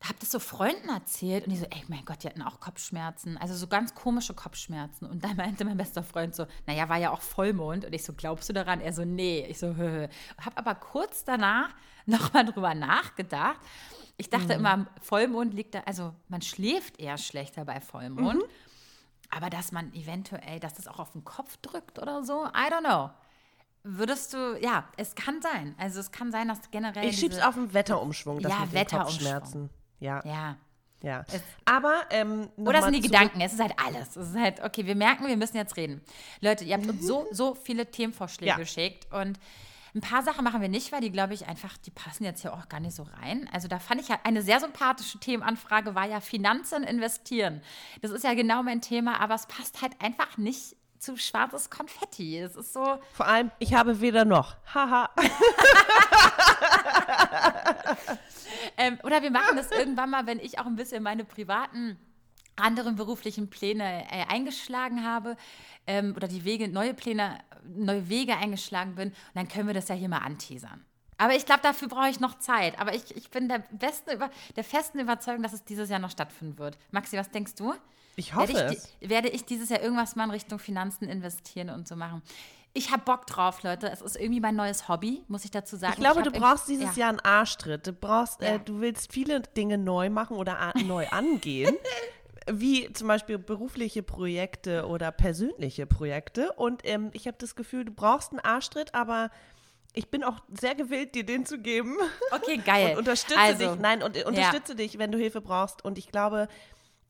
da 0.00 0.08
habe 0.08 0.18
das 0.18 0.30
so 0.30 0.38
Freunden 0.38 0.88
erzählt 0.88 1.44
und 1.44 1.52
die 1.52 1.58
so, 1.58 1.66
ey, 1.66 1.84
mein 1.88 2.06
Gott, 2.06 2.22
die 2.22 2.28
hatten 2.28 2.40
auch 2.40 2.58
Kopfschmerzen, 2.58 3.36
also 3.36 3.54
so 3.54 3.66
ganz 3.66 3.94
komische 3.94 4.32
Kopfschmerzen. 4.32 5.04
Und 5.04 5.22
dann 5.22 5.36
meinte 5.36 5.66
mein 5.66 5.76
bester 5.76 6.02
Freund 6.02 6.34
so, 6.34 6.46
naja, 6.66 6.88
war 6.88 6.96
ja 6.96 7.10
auch 7.10 7.20
Vollmond. 7.20 7.84
Und 7.84 7.92
ich 7.92 8.02
so, 8.02 8.14
glaubst 8.14 8.48
du 8.48 8.54
daran? 8.54 8.80
Er 8.80 8.94
so, 8.94 9.04
nee. 9.04 9.44
Ich 9.46 9.58
so, 9.58 9.76
hö, 9.76 9.76
hö. 9.76 10.08
Hab 10.42 10.58
aber 10.58 10.74
kurz 10.74 11.24
danach 11.24 11.68
nochmal 12.06 12.46
drüber 12.46 12.74
nachgedacht. 12.74 13.60
Ich 14.16 14.30
dachte 14.30 14.54
immer, 14.54 14.86
Vollmond 15.02 15.52
liegt 15.52 15.74
da, 15.74 15.80
also 15.80 16.14
man 16.28 16.40
schläft 16.40 16.98
eher 16.98 17.18
schlechter 17.18 17.66
bei 17.66 17.80
Vollmond. 17.80 18.42
Aber 19.30 19.48
dass 19.50 19.70
man 19.72 19.92
eventuell, 19.94 20.58
dass 20.60 20.74
das 20.74 20.88
auch 20.88 20.98
auf 20.98 21.12
den 21.12 21.24
Kopf 21.24 21.56
drückt 21.58 21.98
oder 22.00 22.24
so, 22.24 22.46
I 22.46 22.70
don't 22.72 22.80
know. 22.84 23.10
Würdest 23.82 24.34
du, 24.34 24.58
ja, 24.60 24.84
es 24.96 25.14
kann 25.14 25.40
sein. 25.40 25.74
Also 25.78 26.00
es 26.00 26.10
kann 26.12 26.30
sein, 26.32 26.48
dass 26.48 26.70
generell. 26.70 27.08
Ich 27.08 27.18
schieb's 27.18 27.38
auf 27.40 27.54
den 27.54 27.72
Wetterumschwung, 27.72 28.40
das 28.40 28.52
Ja, 28.52 28.66
mit. 28.70 28.90
Kopfschmerzen. 28.90 29.70
Ja, 30.00 30.20
Ja. 30.26 30.56
ja. 31.02 31.24
Es- 31.32 31.42
Aber 31.64 32.02
ähm, 32.10 32.50
Oder 32.56 32.82
sind 32.82 32.92
die 32.94 33.00
Gedanken, 33.00 33.40
es 33.40 33.54
ist 33.54 33.60
halt 33.60 33.72
alles. 33.82 34.16
Es 34.16 34.30
ist 34.30 34.36
halt, 34.36 34.62
okay, 34.62 34.84
wir 34.84 34.94
merken, 34.96 35.26
wir 35.26 35.36
müssen 35.36 35.56
jetzt 35.56 35.76
reden. 35.76 36.02
Leute, 36.40 36.64
ihr 36.64 36.74
habt 36.76 36.86
uns 36.88 37.06
so, 37.06 37.26
so 37.30 37.54
viele 37.54 37.90
Themenvorschläge 37.90 38.50
Ja. 38.50 38.56
geschickt 38.56 39.06
und 39.12 39.38
ein 39.94 40.00
paar 40.00 40.22
Sachen 40.22 40.44
machen 40.44 40.60
wir 40.60 40.68
nicht, 40.68 40.92
weil 40.92 41.00
die, 41.00 41.10
glaube 41.10 41.34
ich, 41.34 41.46
einfach, 41.48 41.76
die 41.78 41.90
passen 41.90 42.24
jetzt 42.24 42.42
hier 42.42 42.52
auch 42.52 42.68
gar 42.68 42.80
nicht 42.80 42.94
so 42.94 43.02
rein. 43.02 43.48
Also 43.52 43.68
da 43.68 43.78
fand 43.78 44.00
ich 44.00 44.08
ja, 44.08 44.18
eine 44.24 44.42
sehr 44.42 44.60
sympathische 44.60 45.18
Themenanfrage 45.18 45.94
war 45.94 46.06
ja 46.06 46.20
Finanzen 46.20 46.84
investieren. 46.84 47.62
Das 48.02 48.10
ist 48.10 48.24
ja 48.24 48.34
genau 48.34 48.62
mein 48.62 48.80
Thema, 48.80 49.20
aber 49.20 49.34
es 49.34 49.46
passt 49.46 49.82
halt 49.82 49.92
einfach 50.00 50.36
nicht 50.38 50.76
zu 50.98 51.16
schwarzes 51.16 51.70
Konfetti. 51.70 52.38
Es 52.38 52.56
ist 52.56 52.72
so, 52.72 52.98
Vor 53.14 53.26
allem, 53.26 53.50
ich 53.58 53.74
habe 53.74 54.00
weder 54.00 54.24
noch. 54.24 54.56
Haha. 54.74 55.10
Ähm, 58.76 58.98
oder 59.02 59.22
wir 59.22 59.30
machen 59.30 59.56
das 59.56 59.70
irgendwann 59.70 60.10
mal, 60.10 60.26
wenn 60.26 60.38
ich 60.38 60.58
auch 60.58 60.66
ein 60.66 60.76
bisschen 60.76 61.02
meine 61.02 61.24
privaten 61.24 61.98
anderen 62.60 62.96
beruflichen 62.96 63.50
Pläne 63.50 64.04
äh, 64.10 64.24
eingeschlagen 64.28 65.04
habe 65.04 65.36
ähm, 65.86 66.14
oder 66.16 66.28
die 66.28 66.44
Wege, 66.44 66.68
neue 66.68 66.94
Pläne, 66.94 67.38
neue 67.64 68.08
Wege 68.08 68.36
eingeschlagen 68.36 68.94
bin, 68.94 69.08
und 69.08 69.16
dann 69.34 69.48
können 69.48 69.66
wir 69.66 69.74
das 69.74 69.88
ja 69.88 69.94
hier 69.94 70.08
mal 70.08 70.18
anteasern. 70.18 70.84
Aber 71.18 71.34
ich 71.34 71.44
glaube, 71.44 71.60
dafür 71.62 71.88
brauche 71.88 72.08
ich 72.08 72.18
noch 72.18 72.38
Zeit. 72.38 72.80
Aber 72.80 72.94
ich, 72.94 73.14
ich 73.14 73.28
bin 73.30 73.46
der, 73.48 73.58
besten, 73.72 74.18
der 74.56 74.64
festen 74.64 75.00
Überzeugung, 75.00 75.42
dass 75.42 75.52
es 75.52 75.62
dieses 75.64 75.90
Jahr 75.90 75.98
noch 75.98 76.10
stattfinden 76.10 76.58
wird. 76.58 76.78
Maxi, 76.92 77.18
was 77.18 77.30
denkst 77.30 77.56
du? 77.56 77.74
Ich 78.16 78.34
hoffe 78.34 78.54
werde 78.54 78.72
ich, 78.72 78.78
es. 78.78 79.10
werde 79.10 79.28
ich 79.28 79.44
dieses 79.44 79.68
Jahr 79.68 79.82
irgendwas 79.82 80.16
mal 80.16 80.24
in 80.24 80.30
Richtung 80.30 80.58
Finanzen 80.58 81.08
investieren 81.08 81.68
und 81.68 81.86
so 81.86 81.94
machen? 81.94 82.22
Ich 82.72 82.90
habe 82.90 83.02
Bock 83.04 83.26
drauf, 83.26 83.62
Leute. 83.62 83.90
Es 83.90 84.00
ist 84.00 84.16
irgendwie 84.16 84.40
mein 84.40 84.54
neues 84.54 84.88
Hobby, 84.88 85.22
muss 85.28 85.44
ich 85.44 85.50
dazu 85.50 85.76
sagen. 85.76 85.94
Ich 85.94 86.00
glaube, 86.00 86.20
hab 86.20 86.32
du 86.32 86.38
brauchst 86.38 86.68
dieses 86.68 86.96
ja. 86.96 87.02
Jahr 87.02 87.08
einen 87.10 87.20
Arschtritt. 87.20 87.86
Du 87.86 87.92
brauchst, 87.92 88.40
Ja. 88.40 88.54
äh, 88.54 88.58
du 88.60 88.80
willst 88.80 89.12
viele 89.12 89.40
Dinge 89.40 89.76
neu 89.76 90.08
machen 90.08 90.36
oder 90.36 90.72
neu 90.86 91.06
angehen. 91.10 91.76
Wie 92.52 92.92
zum 92.92 93.08
Beispiel 93.08 93.38
berufliche 93.38 94.02
Projekte 94.02 94.86
oder 94.86 95.12
persönliche 95.12 95.86
Projekte. 95.86 96.52
Und 96.52 96.82
ähm, 96.84 97.10
ich 97.12 97.26
habe 97.26 97.36
das 97.38 97.54
Gefühl, 97.54 97.84
du 97.84 97.92
brauchst 97.92 98.30
einen 98.32 98.40
Arschtritt, 98.40 98.94
aber 98.94 99.30
ich 99.92 100.08
bin 100.10 100.22
auch 100.22 100.38
sehr 100.60 100.74
gewillt, 100.74 101.14
dir 101.14 101.24
den 101.24 101.44
zu 101.46 101.58
geben. 101.58 101.96
Okay, 102.30 102.58
geil. 102.64 102.92
Und 102.92 102.98
unterstütze 102.98 103.40
Also, 103.40 103.72
dich. 103.72 103.80
Nein, 103.80 104.02
und 104.02 104.16
äh, 104.16 104.24
unterstütze 104.24 104.74
dich, 104.76 104.98
wenn 104.98 105.10
du 105.10 105.18
Hilfe 105.18 105.40
brauchst. 105.40 105.84
Und 105.84 105.98
ich 105.98 106.08
glaube, 106.12 106.48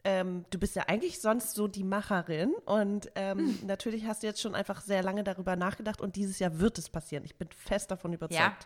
ähm, 0.02 0.47
du 0.49 0.59
bist 0.59 0.76
ja 0.76 0.85
eigentlich 0.87 1.20
sonst 1.20 1.54
so 1.54 1.68
die 1.68 1.85
Macherin. 1.85 2.54
Und 2.64 3.11
ähm, 3.16 3.38
Hm. 3.38 3.59
natürlich 3.66 4.06
hast 4.06 4.23
du 4.23 4.26
jetzt 4.26 4.40
schon 4.40 4.54
einfach 4.54 4.80
sehr 4.80 5.02
lange 5.02 5.25
darüber 5.25 5.56
nachgedacht. 5.56 6.00
Und 6.00 6.16
dieses 6.16 6.38
Jahr 6.38 6.59
wird 6.59 6.78
es 6.78 6.88
passieren. 6.88 7.25
Ich 7.25 7.37
bin 7.37 7.49
fest 7.50 7.90
davon 7.90 8.12
überzeugt. 8.12 8.40
Ja. 8.40 8.56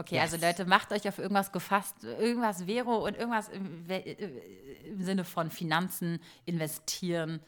Okay, 0.00 0.18
also 0.18 0.38
Leute, 0.38 0.64
macht 0.64 0.92
euch 0.92 1.06
auf 1.06 1.18
irgendwas 1.18 1.52
gefasst, 1.52 2.04
irgendwas 2.04 2.64
Vero 2.64 3.04
und 3.06 3.18
irgendwas 3.18 3.50
im, 3.50 3.84
äh, 3.90 4.16
im 4.86 5.02
Sinne 5.02 5.24
von 5.24 5.50
Finanzen, 5.50 6.20
investieren 6.46 7.40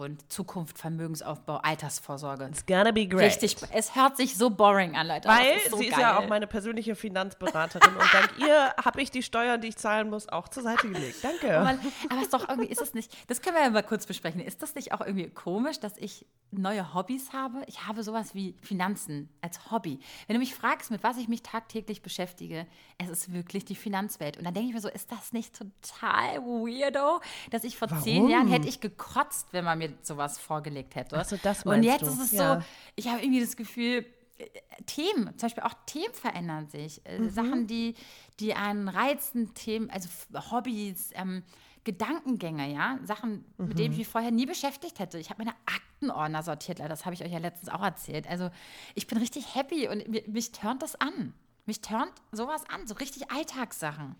und 0.00 0.30
Zukunft, 0.32 0.78
Vermögensaufbau, 0.78 1.56
Altersvorsorge. 1.56 2.46
It's 2.46 2.64
gonna 2.66 2.90
be 2.90 3.06
great. 3.06 3.26
Richtig, 3.42 3.56
es 3.72 3.94
hört 3.94 4.16
sich 4.16 4.36
so 4.36 4.50
boring 4.50 4.96
an, 4.96 5.06
Leute. 5.06 5.28
aber 5.28 5.38
Weil 5.40 5.56
ist 5.56 5.70
so 5.70 5.76
sie 5.78 5.86
ist 5.86 5.90
geil. 5.92 6.00
ja 6.00 6.18
auch 6.18 6.28
meine 6.28 6.46
persönliche 6.46 6.94
Finanzberaterin 6.96 7.94
und 7.94 8.14
dank 8.14 8.30
ihr 8.38 8.74
habe 8.84 9.00
ich 9.02 9.10
die 9.10 9.22
Steuern, 9.22 9.60
die 9.60 9.68
ich 9.68 9.76
zahlen 9.76 10.10
muss, 10.10 10.28
auch 10.28 10.48
zur 10.48 10.62
Seite 10.62 10.88
gelegt. 10.90 11.22
Danke. 11.22 11.58
Aber, 11.58 11.70
aber 11.70 12.16
es 12.16 12.22
ist 12.22 12.34
doch 12.34 12.48
irgendwie, 12.48 12.68
ist 12.68 12.80
es 12.80 12.94
nicht, 12.94 13.12
das 13.28 13.42
können 13.42 13.56
wir 13.56 13.62
ja 13.62 13.70
mal 13.70 13.82
kurz 13.82 14.06
besprechen. 14.06 14.40
Ist 14.40 14.62
das 14.62 14.74
nicht 14.74 14.92
auch 14.92 15.00
irgendwie 15.00 15.28
komisch, 15.30 15.80
dass 15.80 15.96
ich 15.96 16.26
neue 16.50 16.94
Hobbys 16.94 17.32
habe? 17.32 17.62
Ich 17.66 17.86
habe 17.86 18.02
sowas 18.02 18.34
wie 18.34 18.54
Finanzen 18.62 19.28
als 19.40 19.70
Hobby. 19.70 20.00
Wenn 20.26 20.34
du 20.34 20.40
mich 20.40 20.54
fragst, 20.54 20.90
mit 20.90 21.02
was 21.02 21.16
ich 21.18 21.28
mich 21.28 21.42
tagtäglich 21.42 22.02
beschäftige, 22.02 22.66
es 22.98 23.08
ist 23.08 23.32
wirklich 23.32 23.64
die 23.64 23.76
Finanzwelt. 23.76 24.36
Und 24.36 24.44
dann 24.44 24.54
denke 24.54 24.68
ich 24.70 24.74
mir 24.74 24.80
so, 24.80 24.88
ist 24.88 25.10
das 25.12 25.32
nicht 25.32 25.54
total 25.56 26.38
weirdo, 26.42 27.20
dass 27.50 27.64
ich 27.64 27.76
vor 27.78 27.88
zehn 28.02 28.18
Warum? 28.22 28.30
Jahren 28.30 28.48
hätte 28.48 28.68
ich 28.68 28.80
gekotzt, 28.80 29.48
wenn 29.52 29.64
man 29.64 29.78
mir 29.78 29.89
sowas 30.02 30.38
vorgelegt 30.38 30.94
hätte. 30.94 31.18
Ach 31.18 31.24
so, 31.24 31.36
das 31.42 31.64
Und 31.64 31.82
jetzt 31.82 32.02
du. 32.02 32.06
ist 32.06 32.20
es 32.20 32.30
Ja. 32.32 32.60
so, 32.60 32.64
ich 32.96 33.08
habe 33.08 33.22
irgendwie 33.22 33.40
das 33.40 33.56
Gefühl, 33.56 34.04
äh, 34.38 34.46
Themen, 34.86 35.26
zum 35.38 35.46
Beispiel 35.48 35.62
auch 35.64 35.74
Themen 35.86 36.14
verändern 36.14 36.68
sich. 36.68 37.04
Äh, 37.06 37.18
Mhm. 37.18 37.30
Sachen, 37.30 37.66
die, 37.66 37.94
die 38.40 38.54
einen 38.54 38.88
reizen, 38.88 39.54
Themen, 39.54 39.90
also 39.90 40.08
Hobbys, 40.50 41.10
ähm, 41.14 41.42
Gedankengänge, 41.84 42.72
ja, 42.72 42.98
Sachen, 43.04 43.44
mit 43.56 43.78
denen 43.78 43.86
ich 43.86 43.96
Mhm. 43.96 43.98
mich 43.98 44.08
vorher 44.08 44.30
nie 44.30 44.46
beschäftigt 44.46 44.98
hätte. 44.98 45.18
Ich 45.18 45.30
habe 45.30 45.42
meine 45.44 45.56
Aktenordner 45.66 46.42
sortiert, 46.42 46.78
leider, 46.78 46.90
das 46.90 47.04
habe 47.06 47.14
ich 47.14 47.24
euch 47.24 47.32
ja 47.32 47.38
letztens 47.38 47.70
auch 47.70 47.82
erzählt. 47.82 48.28
Also 48.28 48.50
ich 48.94 49.06
bin 49.06 49.18
richtig 49.18 49.54
happy 49.54 49.88
und 49.88 50.06
mi- 50.08 50.24
mich 50.28 50.52
turnt 50.52 50.82
das 50.82 50.94
an. 51.00 51.32
Mich 51.66 51.80
turnt 51.80 52.12
sowas 52.32 52.64
an, 52.68 52.86
so 52.86 52.94
richtig 52.94 53.30
Alltagssachen. 53.30 54.16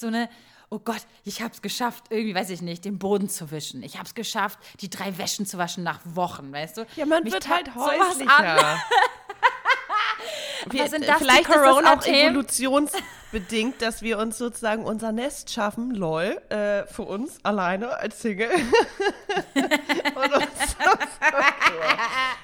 So 0.00 0.08
eine, 0.08 0.28
oh 0.70 0.78
Gott, 0.78 1.02
ich 1.24 1.42
habe 1.42 1.52
es 1.52 1.62
geschafft, 1.62 2.04
irgendwie, 2.10 2.34
weiß 2.34 2.50
ich 2.50 2.62
nicht, 2.62 2.84
den 2.84 2.98
Boden 2.98 3.28
zu 3.28 3.50
wischen. 3.50 3.82
Ich 3.82 3.96
habe 3.96 4.06
es 4.06 4.14
geschafft, 4.14 4.58
die 4.80 4.90
drei 4.90 5.16
Wäschen 5.18 5.46
zu 5.46 5.58
waschen 5.58 5.84
nach 5.84 6.00
Wochen, 6.04 6.52
weißt 6.52 6.78
du? 6.78 6.86
Ja, 6.96 7.06
man 7.06 7.24
Mich 7.24 7.32
wird 7.32 7.48
halt 7.48 7.74
häuslicher. 7.74 8.80
Wir, 10.70 10.84
Was 10.84 10.90
sind 10.90 11.06
das, 11.06 11.18
die 11.18 11.24
vielleicht 11.24 11.48
ist 11.48 11.54
das 11.54 11.84
auch 11.84 12.06
evolutionsbedingt, 12.06 13.82
dass 13.82 14.02
wir 14.02 14.18
uns 14.18 14.38
sozusagen 14.38 14.84
unser 14.84 15.12
Nest 15.12 15.52
schaffen, 15.52 15.94
lol, 15.94 16.40
äh, 16.48 16.84
für 16.86 17.02
uns 17.02 17.38
alleine 17.44 17.96
als 17.98 18.20
Single. 18.20 18.50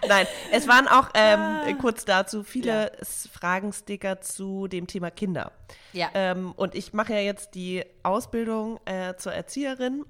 Nein, 0.08 0.26
es 0.50 0.68
waren 0.68 0.88
auch 0.88 1.08
ähm, 1.14 1.78
kurz 1.78 2.04
dazu 2.04 2.42
viele 2.42 2.92
S- 2.98 3.28
Fragensticker 3.32 4.20
zu 4.20 4.68
dem 4.68 4.86
Thema 4.86 5.10
Kinder. 5.10 5.52
Ja. 5.92 6.10
Ähm, 6.14 6.52
und 6.56 6.74
ich 6.74 6.92
mache 6.92 7.14
ja 7.14 7.20
jetzt 7.20 7.54
die 7.54 7.84
Ausbildung 8.02 8.80
äh, 8.84 9.14
zur 9.16 9.32
Erzieherin 9.32 10.04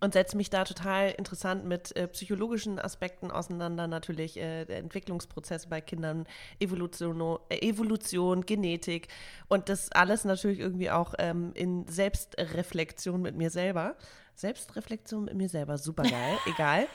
und 0.00 0.12
setze 0.12 0.36
mich 0.36 0.48
da 0.48 0.64
total 0.64 1.10
interessant 1.10 1.64
mit 1.64 1.94
äh, 1.96 2.06
psychologischen 2.08 2.78
Aspekten 2.78 3.30
auseinander. 3.30 3.88
Natürlich 3.88 4.36
äh, 4.36 4.62
Entwicklungsprozesse 4.62 5.68
bei 5.68 5.80
Kindern, 5.80 6.26
Evolution, 6.60 7.38
äh, 7.48 7.58
Evolution, 7.68 8.46
Genetik 8.46 9.08
und 9.48 9.68
das 9.68 9.90
alles 9.92 10.24
natürlich 10.24 10.60
irgendwie 10.60 10.90
auch 10.90 11.14
ähm, 11.18 11.50
in 11.54 11.86
Selbstreflexion 11.88 13.20
mit 13.20 13.36
mir 13.36 13.50
selber. 13.50 13.96
Selbstreflexion 14.36 15.24
mit 15.24 15.34
mir 15.34 15.48
selber, 15.48 15.78
super 15.78 16.04
geil, 16.04 16.38
egal. 16.46 16.86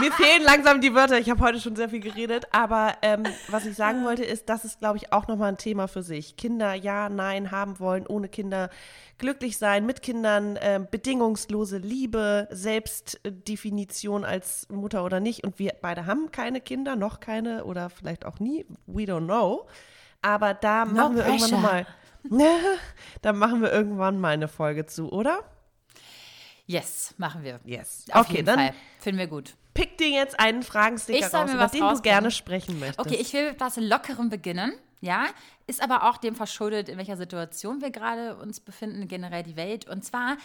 Mir 0.00 0.10
fehlen 0.12 0.42
langsam 0.42 0.80
die 0.80 0.94
Wörter. 0.94 1.18
Ich 1.18 1.28
habe 1.28 1.40
heute 1.42 1.60
schon 1.60 1.76
sehr 1.76 1.88
viel 1.88 2.00
geredet. 2.00 2.46
Aber 2.52 2.94
ähm, 3.02 3.24
was 3.48 3.66
ich 3.66 3.76
sagen 3.76 4.04
wollte, 4.04 4.24
ist, 4.24 4.48
das 4.48 4.64
ist, 4.64 4.78
glaube 4.78 4.96
ich, 4.96 5.12
auch 5.12 5.26
nochmal 5.26 5.50
ein 5.50 5.58
Thema 5.58 5.86
für 5.86 6.02
sich. 6.02 6.36
Kinder, 6.36 6.74
ja, 6.74 7.08
nein, 7.08 7.50
haben 7.50 7.78
wollen, 7.78 8.06
ohne 8.06 8.28
Kinder, 8.28 8.70
glücklich 9.18 9.58
sein, 9.58 9.84
mit 9.84 10.02
Kindern, 10.02 10.58
ähm, 10.60 10.88
bedingungslose 10.90 11.78
Liebe, 11.78 12.48
Selbstdefinition 12.50 14.24
als 14.24 14.68
Mutter 14.70 15.04
oder 15.04 15.20
nicht. 15.20 15.44
Und 15.44 15.58
wir 15.58 15.74
beide 15.80 16.06
haben 16.06 16.30
keine 16.30 16.60
Kinder, 16.60 16.96
noch 16.96 17.20
keine 17.20 17.64
oder 17.64 17.90
vielleicht 17.90 18.24
auch 18.24 18.40
nie. 18.40 18.64
We 18.86 19.02
don't 19.02 19.26
know. 19.26 19.66
Aber 20.22 20.54
da 20.54 20.84
machen 20.84 21.16
wir 21.16 21.26
irgendwann 21.26 21.50
pressure. 21.50 21.60
nochmal. 21.60 21.86
da 23.22 23.32
machen 23.32 23.60
wir 23.60 23.72
irgendwann 23.72 24.18
mal 24.18 24.30
eine 24.30 24.48
Folge 24.48 24.86
zu, 24.86 25.10
oder? 25.12 25.40
Yes, 26.64 27.14
machen 27.18 27.42
wir. 27.42 27.60
Yes. 27.64 28.06
Auf 28.12 28.26
okay, 28.26 28.36
jeden 28.36 28.46
dann 28.46 28.58
Fall. 28.58 28.74
Finden 29.00 29.18
wir 29.18 29.26
gut. 29.26 29.54
Pick 29.74 29.98
dir 29.98 30.08
jetzt 30.08 30.38
einen 30.38 30.62
Fragensticker 30.62 31.26
Ich 31.26 31.34
raus, 31.34 31.46
mir 31.46 31.54
über 31.54 31.64
was 31.64 31.72
den 31.72 31.80
du 31.80 31.86
rauspicken. 31.86 32.02
gerne 32.12 32.30
sprechen 32.30 32.78
möchtest. 32.78 32.98
Okay, 33.00 33.16
ich 33.20 33.32
will 33.32 33.50
mit 33.50 33.60
was 33.60 33.76
Lockerem 33.76 34.28
beginnen. 34.30 34.72
Ja, 35.04 35.24
ist 35.66 35.82
aber 35.82 36.08
auch 36.08 36.16
dem 36.16 36.36
verschuldet, 36.36 36.88
in 36.88 36.96
welcher 36.96 37.16
Situation 37.16 37.80
wir 37.80 37.90
gerade 37.90 38.36
uns 38.36 38.60
befinden, 38.60 39.08
generell 39.08 39.42
die 39.42 39.56
Welt. 39.56 39.88
Und 39.88 40.04
zwar 40.04 40.36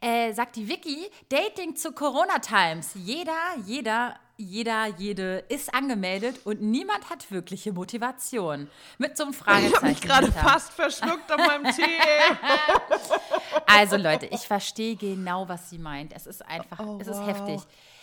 äh, 0.00 0.32
sagt 0.32 0.56
die 0.56 0.68
Wiki, 0.68 1.08
Dating 1.28 1.76
zu 1.76 1.92
Corona-Times. 1.92 2.90
Jeder, 2.96 3.32
jeder, 3.66 4.16
jeder, 4.36 4.86
jede 4.98 5.44
ist 5.48 5.72
angemeldet 5.72 6.40
und 6.44 6.60
niemand 6.60 7.08
hat 7.08 7.30
wirkliche 7.30 7.72
Motivation. 7.72 8.68
Mit 8.98 9.16
so 9.16 9.22
einem 9.22 9.32
Ich 9.40 9.40
habe 9.46 9.50
Fragezeichen. 9.52 9.86
mich 9.86 10.00
gerade 10.00 10.32
fast 10.32 10.72
verschluckt 10.72 11.30
an 11.30 11.46
meinem 11.46 11.72
Tee. 11.72 11.84
Also 13.66 13.96
Leute, 13.96 14.26
ich 14.26 14.40
verstehe 14.40 14.96
genau, 14.96 15.48
was 15.48 15.70
sie 15.70 15.78
meint. 15.78 16.12
Es 16.14 16.26
ist 16.26 16.44
einfach, 16.46 16.78
Oh, 16.80 16.98
es 17.00 17.06
ist 17.06 17.18
wow. 17.18 17.28
heftig. 17.28 17.60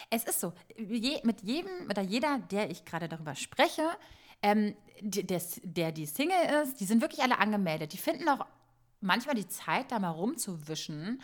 Es 0.10 0.24
ist 0.24 0.40
so, 0.40 0.54
je, 0.78 1.20
mit 1.24 1.42
jedem 1.42 1.90
oder 1.90 2.02
jeder, 2.02 2.40
der 2.52 2.70
ich 2.70 2.86
gerade 2.86 3.10
darüber 3.10 3.36
spreche, 3.36 3.84
ähm, 4.42 4.76
die, 5.02 5.26
der, 5.26 5.92
die 5.92 6.06
Single 6.06 6.64
ist, 6.64 6.80
die 6.80 6.86
sind 6.86 7.02
wirklich 7.02 7.22
alle 7.22 7.40
angemeldet. 7.40 7.94
Die 7.94 7.98
finden 7.98 8.28
auch 8.30 8.46
manchmal 9.02 9.36
die 9.36 9.48
Zeit, 9.48 9.92
da 9.92 10.00
mal 10.00 10.12
rumzuwischen. 10.12 11.22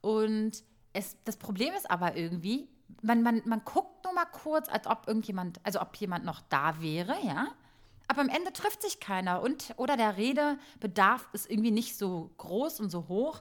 Und 0.00 0.62
es, 0.92 1.16
das 1.24 1.36
Problem 1.36 1.74
ist 1.74 1.90
aber 1.90 2.16
irgendwie, 2.16 2.68
man, 3.02 3.22
man, 3.22 3.42
man 3.44 3.62
guckt 3.64 4.04
nur 4.04 4.14
mal 4.14 4.26
kurz, 4.26 4.68
als 4.68 4.86
ob 4.86 5.06
irgendjemand, 5.06 5.60
also 5.62 5.80
ob 5.80 5.96
jemand 5.96 6.24
noch 6.24 6.40
da 6.48 6.80
wäre, 6.80 7.16
ja. 7.24 7.48
Aber 8.06 8.20
am 8.20 8.28
Ende 8.28 8.52
trifft 8.52 8.82
sich 8.82 9.00
keiner 9.00 9.40
und 9.42 9.74
oder 9.76 9.96
der 9.96 10.16
Redebedarf 10.18 11.26
ist 11.32 11.50
irgendwie 11.50 11.70
nicht 11.70 11.96
so 11.96 12.30
groß 12.36 12.80
und 12.80 12.90
so 12.90 13.08
hoch, 13.08 13.40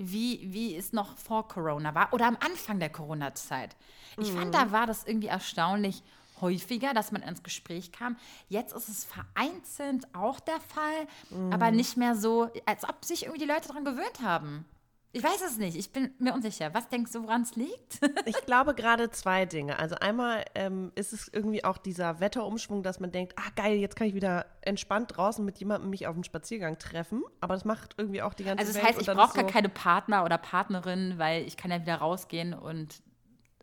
wie, 0.00 0.40
wie 0.52 0.76
es 0.76 0.92
noch 0.92 1.16
vor 1.18 1.46
Corona 1.46 1.94
war 1.94 2.12
oder 2.12 2.26
am 2.26 2.38
Anfang 2.40 2.80
der 2.80 2.90
Corona-Zeit. 2.90 3.76
Ich 4.18 4.32
fand, 4.32 4.54
da 4.54 4.72
war 4.72 4.86
das 4.86 5.04
irgendwie 5.04 5.28
erstaunlich 5.28 6.02
häufiger, 6.40 6.94
dass 6.94 7.12
man 7.12 7.22
ins 7.22 7.42
Gespräch 7.42 7.92
kam. 7.92 8.16
Jetzt 8.48 8.72
ist 8.74 8.88
es 8.88 9.04
vereinzelt 9.04 10.06
auch 10.14 10.40
der 10.40 10.58
Fall, 10.60 11.06
aber 11.52 11.70
nicht 11.70 11.96
mehr 11.96 12.16
so, 12.16 12.50
als 12.64 12.88
ob 12.88 13.04
sich 13.04 13.24
irgendwie 13.24 13.40
die 13.44 13.50
Leute 13.50 13.68
daran 13.68 13.84
gewöhnt 13.84 14.20
haben. 14.22 14.64
Ich 15.12 15.24
weiß 15.24 15.42
es 15.44 15.58
nicht, 15.58 15.76
ich 15.76 15.92
bin 15.92 16.14
mir 16.18 16.32
unsicher. 16.32 16.72
Was 16.72 16.88
denkst 16.88 17.10
du, 17.12 17.24
woran 17.24 17.42
es 17.42 17.56
liegt? 17.56 17.98
Ich 18.26 18.36
glaube 18.46 18.74
gerade 18.74 19.10
zwei 19.10 19.44
Dinge. 19.44 19.78
Also 19.78 19.96
einmal 19.96 20.44
ähm, 20.54 20.92
ist 20.94 21.12
es 21.12 21.26
irgendwie 21.26 21.64
auch 21.64 21.78
dieser 21.78 22.20
Wetterumschwung, 22.20 22.82
dass 22.84 23.00
man 23.00 23.10
denkt, 23.10 23.34
ah 23.36 23.50
geil, 23.56 23.76
jetzt 23.78 23.96
kann 23.96 24.06
ich 24.06 24.14
wieder 24.14 24.46
entspannt 24.60 25.16
draußen 25.16 25.44
mit 25.44 25.58
jemandem 25.58 25.90
mich 25.90 26.06
auf 26.06 26.14
einen 26.14 26.22
Spaziergang 26.22 26.78
treffen. 26.78 27.24
Aber 27.40 27.54
das 27.54 27.64
macht 27.64 27.94
irgendwie 27.98 28.22
auch 28.22 28.34
die 28.34 28.44
ganze 28.44 28.60
Also 28.60 28.72
das 28.72 28.82
Welt. 28.82 28.96
heißt, 28.98 29.00
ich 29.00 29.06
brauche 29.14 29.28
ist 29.28 29.34
gar 29.34 29.46
so, 29.46 29.52
keine 29.52 29.68
Partner 29.68 30.24
oder 30.24 30.38
Partnerin, 30.38 31.14
weil 31.18 31.44
ich 31.44 31.56
kann 31.56 31.70
ja 31.72 31.80
wieder 31.80 31.96
rausgehen 31.96 32.54
und, 32.54 33.02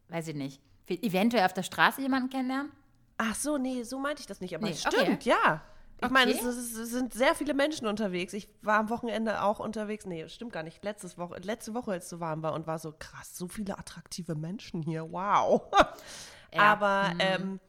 weiß 0.10 0.28
ich 0.30 0.36
nicht, 0.36 0.60
eventuell 0.90 1.46
auf 1.46 1.54
der 1.54 1.64
Straße 1.64 2.02
jemanden 2.02 2.30
kennenlernen. 2.30 2.72
Ach 3.18 3.36
so, 3.36 3.58
nee, 3.58 3.84
so 3.84 4.00
meinte 4.00 4.20
ich 4.22 4.28
das 4.28 4.42
nicht. 4.42 4.54
Aber 4.56 4.66
Nee, 4.68 4.74
es 4.74 4.86
okay. 4.86 4.98
stimmt, 5.02 5.24
ja. 5.26 5.62
Ich 6.04 6.10
meine, 6.12 6.32
es, 6.32 6.38
Okay. 6.40 6.48
es 6.50 6.74
sind 6.92 7.14
sehr 7.14 7.34
viele 7.34 7.54
Menschen 7.56 7.88
unterwegs. 7.88 8.34
Ich 8.34 8.48
war 8.62 8.78
am 8.80 8.90
Wochenende 8.90 9.42
auch 9.42 9.60
unterwegs. 9.60 10.06
Nee, 10.06 10.28
stimmt 10.30 10.54
gar 10.54 10.62
nicht. 10.64 10.84
Letztes 10.84 11.18
Woche, 11.18 11.40
letzte 11.42 11.74
Woche, 11.74 11.92
als 11.94 12.06
es 12.06 12.10
so 12.12 12.20
warm 12.20 12.44
war 12.44 12.54
und 12.54 12.68
war 12.68 12.78
so 12.78 12.94
krass, 12.98 13.36
so 13.36 13.48
viele 13.48 13.78
attraktive 13.78 14.36
Menschen 14.36 14.82
hier. 14.82 15.12
Wow. 15.12 15.64
Ja. 16.54 16.62
Aber 16.62 17.12
ähm, 17.20 17.60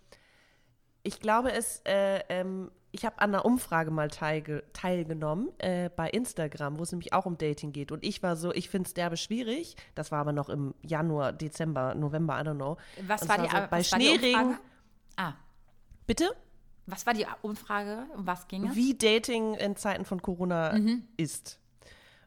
ich 1.02 1.18
glaube, 1.18 1.50
es, 1.52 1.80
äh, 1.84 2.20
ähm, 2.28 2.70
ich 2.92 3.04
habe 3.04 3.18
an 3.18 3.34
einer 3.34 3.44
Umfrage 3.44 3.90
mal 3.90 4.08
teilge 4.08 4.62
teilgenommen 4.72 5.48
äh, 5.58 5.90
bei 5.94 6.08
Instagram, 6.08 6.78
wo 6.78 6.84
es 6.84 6.92
nämlich 6.92 7.12
auch 7.12 7.26
um 7.26 7.36
Dating 7.36 7.72
geht. 7.72 7.90
Und 7.90 8.04
ich 8.04 8.22
war 8.22 8.36
so, 8.36 8.52
ich 8.52 8.70
finde 8.70 8.86
es 8.86 8.94
derbe 8.94 9.16
schwierig. 9.16 9.74
Das 9.96 10.12
war 10.12 10.20
aber 10.20 10.32
noch 10.32 10.48
im 10.48 10.74
Januar, 10.80 11.32
Dezember, 11.32 11.96
November, 11.96 12.38
I 12.40 12.44
don't 12.44 12.54
know. 12.54 12.76
Was 13.08 13.22
Und 13.22 13.28
war 13.30 13.38
die, 13.38 13.48
so, 13.50 13.56
bei 13.56 13.70
was 13.80 13.92
war 13.92 13.98
die 13.98 14.04
Schneeregen. 14.06 14.42
Umfrage? 14.42 14.60
Ah, 15.16 15.32
Bitte? 16.06 16.30
Was 16.90 17.06
war 17.06 17.14
die 17.14 17.26
Umfrage? 17.42 18.06
Um 18.16 18.26
was 18.26 18.48
ging 18.48 18.66
es? 18.66 18.74
wie 18.74 18.94
Dating 18.96 19.54
in 19.54 19.76
Zeiten 19.76 20.04
von 20.04 20.20
Corona 20.22 20.72
Mhm. 20.74 21.04
ist. 21.16 21.60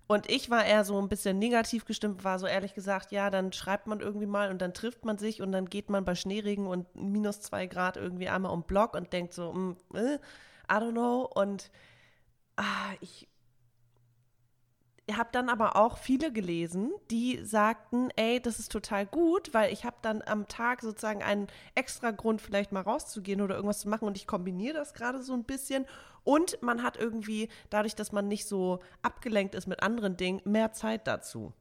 Und 0.07 0.29
ich 0.29 0.49
war 0.49 0.65
eher 0.65 0.83
so 0.83 1.01
ein 1.01 1.07
bisschen 1.07 1.39
negativ 1.39 1.85
gestimmt, 1.85 2.25
war 2.25 2.37
so 2.37 2.45
ehrlich 2.45 2.73
gesagt, 2.73 3.11
ja, 3.13 3.29
dann 3.29 3.53
schreibt 3.53 3.87
man 3.87 4.01
irgendwie 4.01 4.25
mal 4.25 4.49
und 4.51 4.61
dann 4.61 4.73
trifft 4.73 5.05
man 5.05 5.17
sich 5.17 5.41
und 5.41 5.53
dann 5.53 5.67
geht 5.69 5.89
man 5.89 6.03
bei 6.03 6.15
Schneeregen 6.15 6.67
und 6.67 6.85
minus 6.95 7.39
zwei 7.39 7.65
Grad 7.65 7.95
irgendwie 7.95 8.27
einmal 8.27 8.51
um 8.51 8.63
Block 8.63 8.93
und 8.93 9.13
denkt 9.13 9.33
so, 9.33 9.53
mm, 9.53 9.77
äh, 9.95 10.15
I 10.15 10.19
don't 10.73 10.91
know. 10.91 11.21
Und 11.33 11.71
ah, 12.57 12.91
ich 12.99 13.29
habe 15.17 15.29
dann 15.31 15.49
aber 15.49 15.75
auch 15.75 15.97
viele 15.97 16.31
gelesen, 16.31 16.91
die 17.09 17.43
sagten, 17.43 18.09
ey, 18.15 18.41
das 18.41 18.59
ist 18.59 18.71
total 18.71 19.05
gut, 19.05 19.53
weil 19.53 19.71
ich 19.73 19.85
habe 19.85 19.97
dann 20.01 20.21
am 20.25 20.47
Tag 20.47 20.81
sozusagen 20.81 21.23
einen 21.23 21.47
extra 21.75 22.11
Grund, 22.11 22.41
vielleicht 22.41 22.71
mal 22.71 22.81
rauszugehen 22.81 23.41
oder 23.41 23.55
irgendwas 23.55 23.79
zu 23.79 23.89
machen 23.89 24.07
und 24.07 24.17
ich 24.17 24.27
kombiniere 24.27 24.75
das 24.75 24.93
gerade 24.93 25.21
so 25.21 25.33
ein 25.33 25.43
bisschen. 25.43 25.85
Und 26.23 26.61
man 26.61 26.83
hat 26.83 26.97
irgendwie, 26.97 27.49
dadurch, 27.69 27.95
dass 27.95 28.11
man 28.11 28.27
nicht 28.27 28.45
so 28.45 28.79
abgelenkt 29.01 29.55
ist 29.55 29.67
mit 29.67 29.81
anderen 29.81 30.17
Dingen, 30.17 30.41
mehr 30.45 30.71
Zeit 30.71 31.07
dazu. 31.07 31.53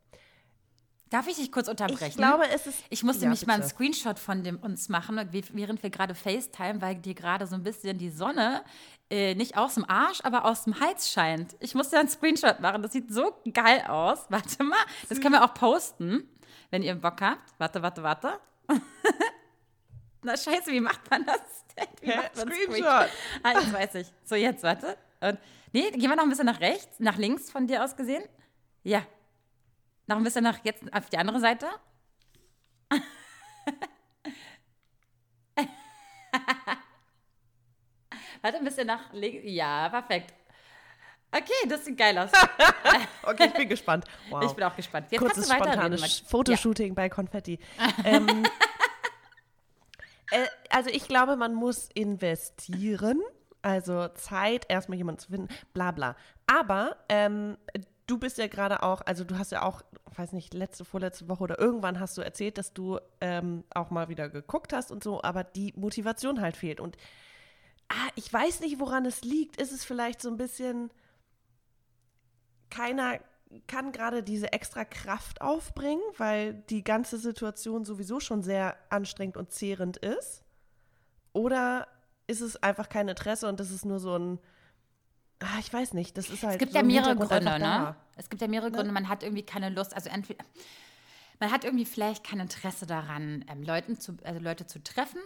Darf 1.10 1.26
ich 1.26 1.36
dich 1.36 1.50
kurz 1.50 1.66
unterbrechen? 1.66 2.06
Ich 2.06 2.16
glaube, 2.16 2.48
es 2.48 2.68
ist. 2.68 2.84
Ich 2.88 3.02
musste 3.02 3.24
Ja, 3.24 3.30
mich 3.30 3.44
mal 3.44 3.54
einen 3.54 3.62
bitte. 3.62 3.74
Screenshot 3.74 4.18
von 4.20 4.44
dem 4.44 4.58
uns 4.58 4.88
machen, 4.88 5.20
während 5.32 5.82
wir 5.82 5.90
gerade 5.90 6.14
FaceTime, 6.14 6.80
weil 6.80 6.94
dir 6.94 7.14
gerade 7.14 7.48
so 7.48 7.56
ein 7.56 7.64
bisschen 7.64 7.98
die 7.98 8.10
Sonne 8.10 8.62
äh, 9.10 9.34
nicht 9.34 9.56
aus 9.56 9.74
dem 9.74 9.84
Arsch, 9.90 10.20
aber 10.22 10.44
aus 10.44 10.64
dem 10.64 10.78
Hals 10.78 11.10
scheint. 11.10 11.56
Ich 11.58 11.74
musste 11.74 11.98
einen 11.98 12.08
Screenshot 12.08 12.60
machen. 12.60 12.80
Das 12.82 12.92
sieht 12.92 13.12
so 13.12 13.34
geil 13.52 13.82
aus. 13.88 14.20
Warte 14.28 14.62
mal, 14.62 14.78
das 15.08 15.20
können 15.20 15.34
wir 15.34 15.44
auch 15.44 15.52
posten, 15.52 16.28
wenn 16.70 16.82
ihr 16.82 16.94
Bock 16.94 17.20
habt. 17.20 17.42
Warte, 17.58 17.82
warte, 17.82 18.02
warte. 18.04 18.40
Na 20.22 20.36
scheiße, 20.36 20.70
wie 20.70 20.80
macht 20.80 21.10
man 21.10 21.24
das 21.26 21.40
denn? 21.76 21.86
Wie 22.02 22.14
macht 22.14 22.36
man 22.36 22.52
Screenshot. 22.52 23.08
Ah, 23.42 23.52
jetzt 23.54 23.72
weiß 23.72 23.94
ich. 23.96 24.06
So, 24.24 24.36
jetzt, 24.36 24.62
warte. 24.62 24.96
Und, 25.20 25.38
nee, 25.72 25.90
gehen 25.90 26.08
wir 26.08 26.14
noch 26.14 26.22
ein 26.22 26.28
bisschen 26.28 26.46
nach 26.46 26.60
rechts, 26.60 27.00
nach 27.00 27.16
links 27.16 27.50
von 27.50 27.66
dir 27.66 27.82
aus 27.82 27.96
gesehen. 27.96 28.22
Ja. 28.84 29.02
Noch 30.10 30.16
ein 30.16 30.24
bisschen 30.24 30.42
nach 30.42 30.58
jetzt 30.64 30.82
auf 30.92 31.08
die 31.08 31.18
andere 31.18 31.38
Seite. 31.38 31.66
Warte, 38.42 38.58
ein 38.58 38.64
bisschen 38.64 38.88
nach 38.88 39.12
links. 39.12 39.42
Ja, 39.44 39.88
perfekt. 39.88 40.34
Okay, 41.30 41.68
das 41.68 41.84
sieht 41.84 41.96
geil 41.96 42.18
aus. 42.18 42.30
Okay, 43.22 43.46
ich 43.46 43.52
bin 43.52 43.68
gespannt. 43.68 44.04
Wow. 44.30 44.42
Ich 44.42 44.52
bin 44.52 44.64
auch 44.64 44.74
gespannt. 44.74 45.06
Jetzt 45.12 45.20
Kurzes 45.20 45.48
kannst 45.48 45.64
du 45.64 45.72
spontanes. 45.72 46.20
Fotoshooting 46.26 46.96
bei 46.96 47.08
Konfetti. 47.08 47.60
ähm, 48.04 48.26
äh, 50.32 50.46
also 50.70 50.90
ich 50.90 51.06
glaube, 51.06 51.36
man 51.36 51.54
muss 51.54 51.88
investieren, 51.94 53.20
also 53.62 54.08
Zeit, 54.08 54.66
erstmal 54.68 54.98
jemanden 54.98 55.20
zu 55.20 55.28
finden, 55.30 55.48
bla 55.72 55.92
bla. 55.92 56.16
Aber 56.48 56.96
ähm, 57.08 57.58
du 58.10 58.18
bist 58.18 58.38
ja 58.38 58.48
gerade 58.48 58.82
auch, 58.82 59.02
also 59.06 59.22
du 59.22 59.38
hast 59.38 59.52
ja 59.52 59.62
auch, 59.62 59.82
weiß 60.16 60.32
nicht, 60.32 60.52
letzte, 60.52 60.84
vorletzte 60.84 61.28
Woche 61.28 61.44
oder 61.44 61.58
irgendwann 61.60 62.00
hast 62.00 62.18
du 62.18 62.22
erzählt, 62.22 62.58
dass 62.58 62.72
du 62.72 62.98
ähm, 63.20 63.62
auch 63.72 63.90
mal 63.90 64.08
wieder 64.08 64.28
geguckt 64.28 64.72
hast 64.72 64.90
und 64.90 65.04
so, 65.04 65.22
aber 65.22 65.44
die 65.44 65.72
Motivation 65.76 66.40
halt 66.40 66.56
fehlt. 66.56 66.80
Und 66.80 66.96
ah, 67.88 68.08
ich 68.16 68.32
weiß 68.32 68.60
nicht, 68.60 68.80
woran 68.80 69.06
es 69.06 69.22
liegt. 69.22 69.60
Ist 69.60 69.72
es 69.72 69.84
vielleicht 69.84 70.20
so 70.20 70.28
ein 70.28 70.36
bisschen, 70.36 70.90
keiner 72.68 73.20
kann 73.66 73.92
gerade 73.92 74.22
diese 74.22 74.52
extra 74.52 74.84
Kraft 74.84 75.40
aufbringen, 75.40 76.02
weil 76.16 76.54
die 76.54 76.84
ganze 76.84 77.18
Situation 77.18 77.84
sowieso 77.84 78.20
schon 78.20 78.42
sehr 78.42 78.76
anstrengend 78.90 79.36
und 79.36 79.52
zehrend 79.52 79.96
ist? 79.98 80.42
Oder 81.32 81.86
ist 82.26 82.40
es 82.40 82.60
einfach 82.62 82.88
kein 82.88 83.08
Interesse 83.08 83.48
und 83.48 83.60
das 83.60 83.70
ist 83.70 83.84
nur 83.84 84.00
so 84.00 84.16
ein, 84.16 84.38
ah, 85.40 85.58
ich 85.60 85.72
weiß 85.72 85.94
nicht, 85.94 86.16
das 86.16 86.30
ist 86.30 86.42
halt. 86.42 86.54
Es 86.54 86.58
gibt 86.58 86.72
so 86.72 86.78
ja 86.78 86.84
mehrere 86.84 87.16
Gründe, 87.16 87.58
ne? 87.58 87.96
Es 88.16 88.28
gibt 88.28 88.42
ja 88.42 88.48
mehrere 88.48 88.70
Ne? 88.70 88.76
Gründe. 88.76 88.92
Man 88.92 89.08
hat 89.08 89.22
irgendwie 89.22 89.42
keine 89.44 89.70
Lust, 89.70 89.94
also 89.94 90.08
entweder 90.10 90.44
man 91.38 91.50
hat 91.50 91.64
irgendwie 91.64 91.86
vielleicht 91.86 92.22
kein 92.24 92.38
Interesse 92.40 92.86
daran, 92.86 93.44
ähm, 93.50 93.62
Leuten 93.62 93.98
zu, 93.98 94.16
also 94.24 94.40
Leute 94.40 94.66
zu 94.66 94.82
treffen. 94.82 95.20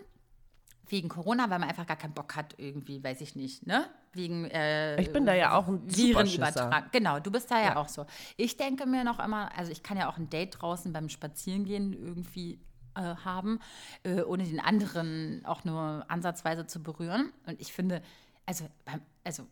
Wegen 0.86 1.08
Corona, 1.08 1.48
weil 1.48 1.58
man 1.58 1.70
einfach 1.70 1.86
gar 1.86 1.96
keinen 1.96 2.12
Bock 2.12 2.36
hat, 2.36 2.54
irgendwie, 2.58 3.02
weiß 3.02 3.22
ich 3.22 3.34
nicht, 3.34 3.66
ne? 3.66 3.86
Wegen 4.12 4.44
äh, 4.50 5.00
Ich 5.00 5.10
bin 5.14 5.24
da 5.24 5.32
ja 5.34 5.56
auch 5.56 5.66
ein 5.66 5.80
Viren 5.86 6.26
Superschisser. 6.26 6.36
übertragen. 6.66 6.88
Genau, 6.92 7.20
du 7.20 7.30
bist 7.32 7.50
da 7.50 7.58
ja, 7.58 7.64
Ja. 7.68 7.76
auch 7.76 7.88
so. 7.88 8.04
Ich 8.36 8.58
denke 8.58 8.84
mir 8.84 9.02
noch 9.02 9.18
immer, 9.18 9.50
also 9.56 9.72
ich 9.72 9.82
kann 9.82 9.96
ja 9.96 10.10
auch 10.10 10.18
ein 10.18 10.28
Date 10.28 10.60
draußen 10.60 10.92
beim 10.92 11.08
Spazierengehen 11.08 11.94
irgendwie 11.94 12.60
äh, 12.96 13.00
haben, 13.00 13.60
äh, 14.02 14.20
ohne 14.20 14.44
den 14.44 14.60
anderen 14.60 15.42
auch 15.46 15.64
nur 15.64 16.04
ansatzweise 16.08 16.66
zu 16.66 16.82
berühren. 16.82 17.32
Und 17.46 17.58
ich 17.62 17.72
finde, 17.72 18.02
also, 18.44 18.68
beim, 18.84 19.00
also 19.24 19.46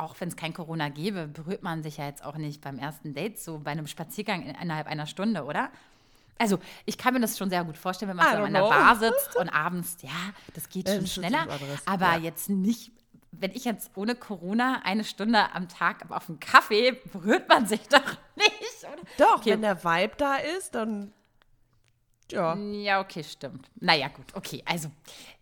auch 0.00 0.14
wenn 0.18 0.28
es 0.28 0.36
kein 0.36 0.52
Corona 0.52 0.88
gäbe, 0.88 1.28
berührt 1.28 1.62
man 1.62 1.82
sich 1.82 1.98
ja 1.98 2.06
jetzt 2.06 2.24
auch 2.24 2.36
nicht 2.36 2.60
beim 2.60 2.78
ersten 2.78 3.14
Date 3.14 3.38
so 3.38 3.58
bei 3.58 3.70
einem 3.70 3.86
Spaziergang 3.86 4.42
in, 4.42 4.54
innerhalb 4.54 4.86
einer 4.86 5.06
Stunde, 5.06 5.44
oder? 5.44 5.70
Also, 6.38 6.58
ich 6.86 6.96
kann 6.96 7.12
mir 7.12 7.20
das 7.20 7.36
schon 7.36 7.50
sehr 7.50 7.62
gut 7.64 7.76
vorstellen, 7.76 8.08
wenn 8.08 8.16
man 8.16 8.34
so 8.34 8.42
an 8.44 8.52
der. 8.54 8.62
Bar 8.62 8.96
sitzt 8.96 9.36
und 9.36 9.50
abends, 9.50 9.98
ja, 10.00 10.10
das 10.54 10.70
geht 10.70 10.88
schon 10.88 11.00
das 11.00 11.12
schneller. 11.12 11.46
Aber 11.84 12.12
ja. 12.12 12.18
jetzt 12.18 12.48
nicht, 12.48 12.92
wenn 13.30 13.50
ich 13.50 13.66
jetzt 13.66 13.90
ohne 13.94 14.14
Corona 14.14 14.80
eine 14.84 15.04
Stunde 15.04 15.52
am 15.52 15.68
Tag 15.68 16.10
auf 16.10 16.30
einen 16.30 16.40
Kaffee, 16.40 16.92
berührt 17.12 17.46
man 17.46 17.66
sich 17.66 17.86
doch 17.88 18.00
nicht, 18.36 18.84
oder? 18.84 19.02
Doch, 19.18 19.36
Okay. 19.40 19.50
wenn 19.50 19.60
der 19.62 19.84
Vibe 19.84 20.14
da 20.16 20.36
ist, 20.36 20.74
dann. 20.74 21.12
Ja. 22.30 22.56
Ja, 22.56 23.00
okay, 23.00 23.22
stimmt. 23.22 23.70
Naja, 23.78 24.08
gut, 24.08 24.34
okay. 24.34 24.62
Also, 24.64 24.90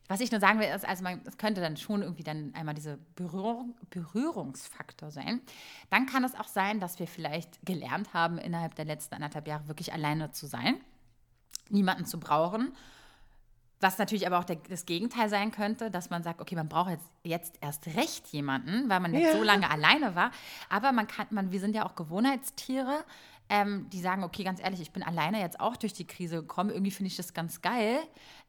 was 0.08 0.20
ich 0.20 0.30
nur 0.30 0.40
sagen 0.40 0.58
will, 0.58 0.68
ist, 0.68 0.86
also 0.88 1.02
man, 1.02 1.20
es 1.26 1.36
könnte 1.36 1.60
dann 1.60 1.76
schon 1.76 2.02
irgendwie 2.02 2.22
dann 2.24 2.54
einmal 2.54 2.74
dieser 2.74 2.96
Berührung, 3.14 3.76
Berührungsfaktor 3.90 5.10
sein. 5.10 5.40
Dann 5.90 6.06
kann 6.06 6.24
es 6.24 6.34
auch 6.34 6.48
sein, 6.48 6.80
dass 6.80 6.98
wir 6.98 7.06
vielleicht 7.06 7.58
gelernt 7.64 8.14
haben, 8.14 8.38
innerhalb 8.38 8.74
der 8.74 8.86
letzten 8.86 9.14
anderthalb 9.16 9.46
Jahre 9.46 9.68
wirklich 9.68 9.92
alleine 9.92 10.30
zu 10.32 10.46
sein, 10.46 10.80
niemanden 11.68 12.06
zu 12.06 12.18
brauchen. 12.18 12.72
Was 13.80 13.98
natürlich 13.98 14.26
aber 14.26 14.38
auch 14.40 14.44
der, 14.44 14.56
das 14.68 14.86
Gegenteil 14.86 15.28
sein 15.28 15.52
könnte, 15.52 15.90
dass 15.90 16.10
man 16.10 16.24
sagt, 16.24 16.40
okay, 16.40 16.56
man 16.56 16.68
braucht 16.68 16.90
jetzt, 16.90 17.06
jetzt 17.22 17.58
erst 17.60 17.86
recht 17.88 18.26
jemanden, 18.28 18.88
weil 18.88 18.98
man 18.98 19.14
jetzt 19.14 19.32
Ja. 19.32 19.38
so 19.38 19.44
lange 19.44 19.70
alleine 19.70 20.16
war. 20.16 20.32
Aber 20.68 20.90
man 20.90 21.06
kann, 21.06 21.28
man, 21.30 21.52
wir 21.52 21.60
sind 21.60 21.76
ja 21.76 21.86
auch 21.86 21.94
Gewohnheitstiere, 21.94 23.04
ähm, 23.50 23.88
die 23.90 24.00
sagen, 24.00 24.24
okay, 24.24 24.44
ganz 24.44 24.60
ehrlich, 24.60 24.80
ich 24.80 24.92
bin 24.92 25.02
alleine 25.02 25.40
jetzt 25.40 25.58
auch 25.58 25.76
durch 25.76 25.92
die 25.94 26.06
Krise 26.06 26.36
gekommen. 26.36 26.70
Irgendwie 26.70 26.90
finde 26.90 27.08
ich 27.08 27.16
das 27.16 27.32
ganz 27.32 27.62
geil. 27.62 27.98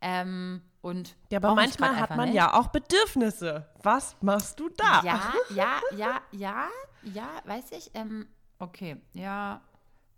Ähm, 0.02 0.62
und 0.82 1.16
Ja, 1.30 1.38
aber 1.40 1.56
manchmal 1.56 1.96
hat 1.98 2.10
man 2.16 2.30
nicht. 2.30 2.36
ja 2.36 2.54
auch 2.54 2.68
Bedürfnisse. 2.68 3.70
Was 3.82 4.16
machst 4.22 4.60
du 4.60 4.70
da? 4.70 5.02
Ja, 5.04 5.34
ja, 5.56 5.80
ja, 5.96 6.22
ja, 6.32 6.68
ja, 7.04 7.28
weiß 7.46 7.72
ich. 7.72 7.92
Ähm, 7.94 8.28
okay, 8.60 8.98
ja. 9.14 9.62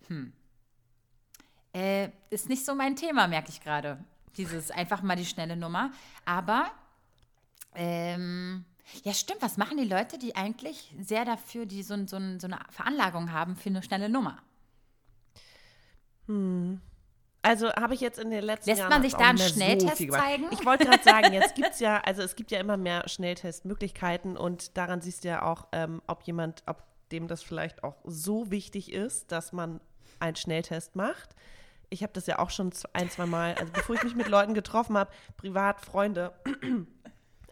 Hm. 0.07 0.33
Äh, 1.73 2.09
ist 2.29 2.49
nicht 2.49 2.65
so 2.65 2.75
mein 2.75 2.95
Thema, 2.95 3.27
merke 3.27 3.49
ich 3.49 3.61
gerade. 3.61 4.03
Dieses 4.37 4.71
einfach 4.71 5.01
mal 5.01 5.15
die 5.15 5.25
schnelle 5.25 5.55
Nummer. 5.55 5.91
Aber, 6.25 6.71
ähm, 7.75 8.65
ja, 9.03 9.13
stimmt. 9.13 9.41
Was 9.41 9.57
machen 9.57 9.77
die 9.77 9.87
Leute, 9.87 10.17
die 10.17 10.35
eigentlich 10.35 10.93
sehr 10.99 11.23
dafür, 11.25 11.65
die 11.65 11.83
so, 11.83 11.95
so, 12.07 12.17
so 12.39 12.47
eine 12.47 12.59
Veranlagung 12.69 13.31
haben 13.31 13.55
für 13.55 13.69
eine 13.69 13.83
schnelle 13.83 14.09
Nummer? 14.09 14.37
Also 17.43 17.71
habe 17.73 17.95
ich 17.95 18.01
jetzt 18.01 18.19
in 18.19 18.29
den 18.29 18.43
letzten 18.43 18.69
Lässt 18.69 18.79
Jahren 18.79 18.89
man 18.89 19.01
sich 19.01 19.13
da 19.13 19.29
einen 19.29 19.37
so 19.37 19.47
Schnelltest 19.47 19.97
gemacht. 19.97 20.21
zeigen? 20.21 20.45
Ich 20.51 20.65
wollte 20.65 20.85
gerade 20.85 21.03
sagen, 21.03 21.33
jetzt 21.33 21.55
gibt 21.55 21.71
es 21.71 21.79
ja, 21.79 21.99
also 22.01 22.21
es 22.21 22.35
gibt 22.35 22.51
ja 22.51 22.59
immer 22.59 22.77
mehr 22.77 23.07
Schnelltestmöglichkeiten 23.07 24.37
und 24.37 24.77
daran 24.77 25.01
siehst 25.01 25.23
du 25.23 25.29
ja 25.29 25.43
auch, 25.43 25.67
ähm, 25.71 26.01
ob 26.07 26.23
jemand, 26.23 26.63
ob 26.67 26.83
dem 27.11 27.27
das 27.27 27.41
vielleicht 27.41 27.83
auch 27.83 27.95
so 28.03 28.51
wichtig 28.51 28.91
ist, 28.91 29.31
dass 29.31 29.53
man 29.53 29.81
einen 30.19 30.35
Schnelltest 30.35 30.95
macht. 30.95 31.35
Ich 31.89 32.03
habe 32.03 32.13
das 32.13 32.27
ja 32.27 32.39
auch 32.39 32.51
schon 32.51 32.71
ein, 32.93 33.09
zwei 33.09 33.25
Mal, 33.25 33.55
also 33.55 33.73
bevor 33.73 33.95
ich 33.95 34.03
mich 34.03 34.15
mit 34.15 34.29
Leuten 34.29 34.53
getroffen 34.53 34.97
habe, 34.97 35.11
privat, 35.35 35.81
Freunde, 35.81 36.33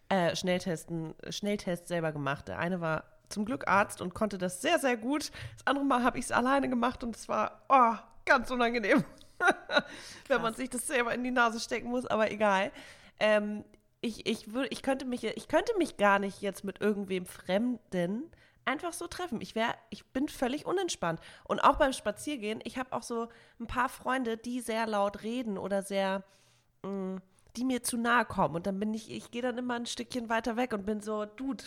äh, 0.09 0.35
Schnelltesten, 0.35 1.15
Schnelltest 1.29 1.87
selber 1.87 2.11
gemacht. 2.11 2.47
Der 2.47 2.59
eine 2.59 2.79
war 2.79 3.03
zum 3.27 3.43
Glück 3.45 3.67
Arzt 3.67 4.01
und 4.01 4.13
konnte 4.13 4.37
das 4.37 4.61
sehr, 4.61 4.79
sehr 4.79 4.97
gut. 4.97 5.31
Das 5.57 5.67
andere 5.67 5.85
Mal 5.85 6.03
habe 6.03 6.19
ich 6.19 6.25
es 6.25 6.31
alleine 6.31 6.69
gemacht 6.69 7.03
und 7.03 7.15
es 7.15 7.27
war 7.27 7.63
oh, 7.69 7.95
ganz 8.29 8.49
unangenehm, 8.51 9.03
wenn 10.27 10.41
man 10.41 10.53
sich 10.53 10.69
das 10.69 10.87
selber 10.87 11.13
in 11.13 11.23
die 11.23 11.31
Nase 11.31 11.59
stecken 11.59 11.89
muss, 11.89 12.05
aber 12.05 12.31
egal. 12.31 12.71
Ähm, 13.19 13.65
ich, 14.01 14.25
ich, 14.25 14.53
würd, 14.53 14.67
ich, 14.71 14.81
könnte 14.81 15.05
mich, 15.05 15.25
ich 15.25 15.47
könnte 15.49 15.77
mich 15.77 15.97
gar 15.97 16.19
nicht 16.19 16.41
jetzt 16.41 16.63
mit 16.63 16.79
irgendwem 16.79 17.25
Fremden 17.25 18.31
einfach 18.63 18.93
so 18.93 19.07
treffen. 19.07 19.41
Ich, 19.41 19.55
wär, 19.55 19.75
ich 19.89 20.05
bin 20.07 20.29
völlig 20.29 20.65
unentspannt. 20.65 21.19
Und 21.43 21.59
auch 21.59 21.75
beim 21.75 21.91
Spaziergehen, 21.91 22.61
ich 22.63 22.77
habe 22.77 22.93
auch 22.93 23.03
so 23.03 23.27
ein 23.59 23.67
paar 23.67 23.89
Freunde, 23.89 24.37
die 24.37 24.61
sehr 24.61 24.87
laut 24.87 25.23
reden 25.23 25.57
oder 25.57 25.81
sehr 25.81 26.23
die 27.55 27.65
mir 27.65 27.83
zu 27.83 27.97
nahe 27.97 28.25
kommen. 28.25 28.55
Und 28.55 28.67
dann 28.67 28.79
bin 28.79 28.93
ich, 28.93 29.11
ich 29.11 29.31
gehe 29.31 29.41
dann 29.41 29.57
immer 29.57 29.75
ein 29.75 29.85
Stückchen 29.85 30.29
weiter 30.29 30.55
weg 30.55 30.73
und 30.73 30.85
bin 30.85 31.01
so, 31.01 31.25
Dude, 31.25 31.63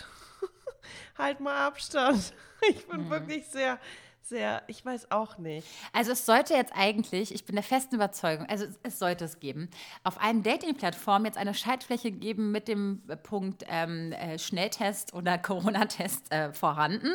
halt 1.19 1.41
mal 1.41 1.67
Abstand. 1.67 2.33
Ich 2.69 2.87
bin 2.87 3.11
wirklich 3.11 3.49
sehr, 3.49 3.81
sehr, 4.23 4.63
ich 4.67 4.85
weiß 4.85 5.11
auch 5.11 5.39
nicht. 5.39 5.67
Also 5.93 6.13
es 6.13 6.25
sollte 6.27 6.55
jetzt 6.55 6.73
eigentlich, 6.75 7.35
ich 7.35 7.45
bin 7.45 7.57
der 7.57 7.63
festen 7.63 7.97
Überzeugung, 7.97 8.47
also 8.47 8.65
es, 8.65 8.79
es 8.83 8.99
sollte 8.99 9.25
es 9.25 9.41
geben, 9.41 9.69
auf 10.05 10.21
allen 10.21 10.43
Dating-Plattformen 10.43 11.27
jetzt 11.27 11.39
eine 11.39 11.55
Schaltfläche 11.55 12.11
geben 12.11 12.53
mit 12.53 12.69
dem 12.69 13.03
äh, 13.09 13.17
Punkt 13.17 13.65
ähm, 13.69 14.13
äh, 14.13 14.39
Schnelltest 14.39 15.13
oder 15.15 15.39
Corona-Test 15.53 16.33
äh, 16.33 16.53
vorhanden. 16.53 17.11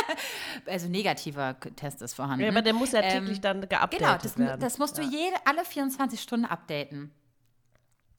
also 0.66 0.88
negativer 0.88 1.56
Test 1.76 2.02
ist 2.02 2.14
vorhanden. 2.14 2.44
Ja, 2.44 2.50
aber 2.50 2.62
der 2.62 2.72
muss 2.74 2.92
ja 2.92 3.00
Ähm, 3.02 3.20
täglich 3.24 3.40
dann 3.40 3.60
geupdatet 3.68 3.98
Genau, 3.98 4.16
das, 4.16 4.38
werden. 4.38 4.60
das 4.60 4.78
musst 4.78 4.98
du 4.98 5.02
ja. 5.02 5.08
jede, 5.08 5.36
alle 5.44 5.64
24 5.64 6.20
Stunden 6.20 6.46
updaten. 6.46 7.12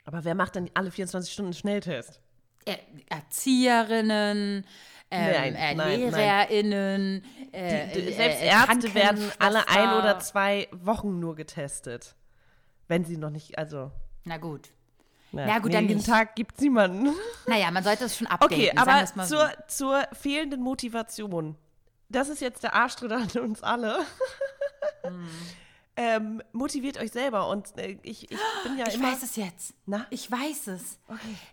Aber 0.05 0.23
wer 0.23 0.35
macht 0.35 0.55
denn 0.55 0.69
alle 0.73 0.91
24 0.91 1.31
Stunden 1.31 1.47
einen 1.47 1.53
Schnelltest? 1.53 2.21
Er, 2.65 2.79
Erzieherinnen, 3.09 4.65
ähm, 5.09 5.31
Nein, 5.31 5.55
äh, 5.55 5.75
nein, 5.75 5.77
nein. 5.77 5.99
LehrerInnen, 6.11 7.23
äh, 7.51 7.87
Die, 7.93 7.99
äh, 7.99 8.13
selbst 8.13 8.41
äh, 8.41 8.47
Ärzte 8.47 8.93
werden 8.93 9.31
alle 9.39 9.67
ein 9.69 9.93
oder 9.93 10.19
zwei 10.19 10.67
Wochen 10.71 11.19
nur 11.19 11.35
getestet. 11.35 12.15
Wenn 12.87 13.05
sie 13.05 13.17
noch 13.17 13.29
nicht, 13.29 13.57
also. 13.57 13.91
Na 14.25 14.37
gut. 14.37 14.69
naja, 15.31 15.47
Na 15.53 15.59
gut, 15.59 15.73
dann 15.73 15.87
jeden. 15.87 16.03
Tag 16.03 16.35
gibt 16.35 16.55
es 16.55 16.61
niemanden. 16.61 17.13
Naja, 17.45 17.71
man 17.71 17.83
sollte 17.83 18.05
es 18.05 18.17
schon 18.17 18.27
updaten. 18.27 18.57
Okay, 18.57 18.71
aber 18.75 19.05
mal 19.15 19.25
so. 19.25 19.37
zur, 19.37 19.51
zur 19.67 20.07
fehlenden 20.13 20.61
Motivation. 20.61 21.55
Das 22.09 22.29
ist 22.29 22.41
jetzt 22.41 22.63
der 22.63 22.73
Arschtritt 22.73 23.11
an 23.11 23.29
uns 23.41 23.63
alle. 23.63 23.99
Ähm, 25.97 26.41
motiviert 26.53 26.97
euch 26.99 27.11
selber. 27.11 27.49
Und 27.49 27.75
äh, 27.77 27.97
ich, 28.03 28.31
ich 28.31 28.37
bin 28.63 28.77
ja 28.77 28.87
Ich 28.87 28.95
immer. 28.95 29.11
weiß 29.11 29.23
es 29.23 29.35
jetzt. 29.35 29.73
Na? 29.85 30.05
Ich 30.11 30.29
weiß 30.31 30.67
es. 30.67 30.99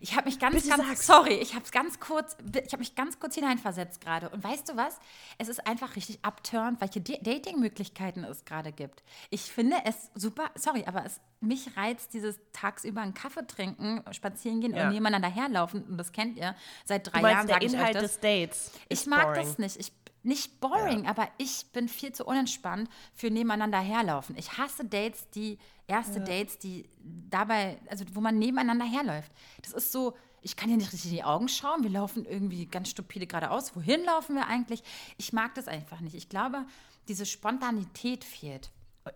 Ich 0.00 0.14
habe 0.14 0.26
mich 0.26 0.38
ganz, 0.38 0.54
Bitte 0.54 0.68
ganz, 0.68 0.86
sag's. 0.86 1.06
sorry, 1.06 1.34
ich 1.34 1.54
habe 1.54 1.64
es 1.64 1.72
ganz 1.72 1.98
kurz, 1.98 2.36
ich 2.64 2.72
habe 2.72 2.78
mich 2.80 2.94
ganz 2.94 3.18
kurz 3.18 3.34
hineinversetzt 3.34 4.00
gerade. 4.00 4.28
Und 4.28 4.44
weißt 4.44 4.68
du 4.68 4.76
was? 4.76 4.98
Es 5.38 5.48
ist 5.48 5.66
einfach 5.66 5.96
richtig 5.96 6.18
abturnt, 6.22 6.80
welche 6.80 7.00
Dating-Möglichkeiten 7.00 8.24
es 8.24 8.44
gerade 8.44 8.72
gibt. 8.72 9.02
Ich 9.30 9.42
finde 9.42 9.76
es 9.84 10.10
super, 10.14 10.50
sorry, 10.56 10.84
aber 10.86 11.04
es, 11.06 11.20
mich 11.40 11.76
reizt 11.76 12.14
dieses 12.14 12.38
tagsüber 12.52 13.00
einen 13.00 13.14
Kaffee 13.14 13.46
trinken, 13.46 14.02
spazieren 14.12 14.60
gehen 14.60 14.74
Ja. 14.74 14.86
und 14.88 14.92
nebeneinander 14.94 15.28
herlaufen. 15.28 15.82
Und 15.84 15.96
das 15.98 16.12
kennt 16.12 16.36
ihr. 16.36 16.54
Seit 16.84 17.12
drei 17.12 17.20
Jahren 17.22 17.46
der 17.46 17.54
sage 17.56 17.66
ich 17.66 17.72
euch 17.72 17.78
Inhalt 17.78 17.94
das. 17.96 18.02
des 18.02 18.20
Dates. 18.20 18.70
Ich 18.88 19.06
mag 19.06 19.22
boring. 19.24 19.46
das 19.46 19.58
nicht. 19.58 19.76
Ich, 19.78 19.92
nicht 20.24 20.60
boring, 20.60 21.06
aber 21.06 21.28
ich 21.38 21.66
bin 21.72 21.88
viel 21.88 22.12
zu 22.12 22.24
unentspannt 22.24 22.88
für 23.14 23.30
nebeneinander 23.30 23.78
herlaufen. 23.78 24.36
Ich 24.38 24.58
hasse 24.58 24.84
Dates, 24.84 25.28
die, 25.30 25.58
erste 25.86 26.20
Dates, 26.20 26.58
die 26.58 26.88
dabei, 27.30 27.78
also 27.88 28.04
wo 28.14 28.20
man 28.20 28.38
nebeneinander 28.38 28.84
herläuft. 28.84 29.30
Das 29.62 29.72
ist 29.72 29.92
so, 29.92 30.16
ich 30.40 30.56
kann 30.56 30.68
hier 30.68 30.78
nicht 30.78 30.92
richtig 30.92 31.10
in 31.10 31.16
die 31.16 31.24
Augen 31.24 31.48
schauen. 31.48 31.82
Wir 31.82 31.90
laufen 31.90 32.24
irgendwie 32.24 32.66
ganz 32.66 32.90
stupide 32.90 33.26
geradeaus. 33.26 33.74
Wohin 33.76 34.04
laufen 34.04 34.36
wir 34.36 34.46
eigentlich? 34.46 34.82
Ich 35.16 35.32
mag 35.32 35.54
das 35.54 35.68
einfach 35.68 36.00
nicht. 36.00 36.14
Ich 36.14 36.28
glaube, 36.28 36.64
diese 37.08 37.26
Spontanität 37.26 38.24
fehlt 38.24 38.70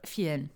vielen. 0.04 0.50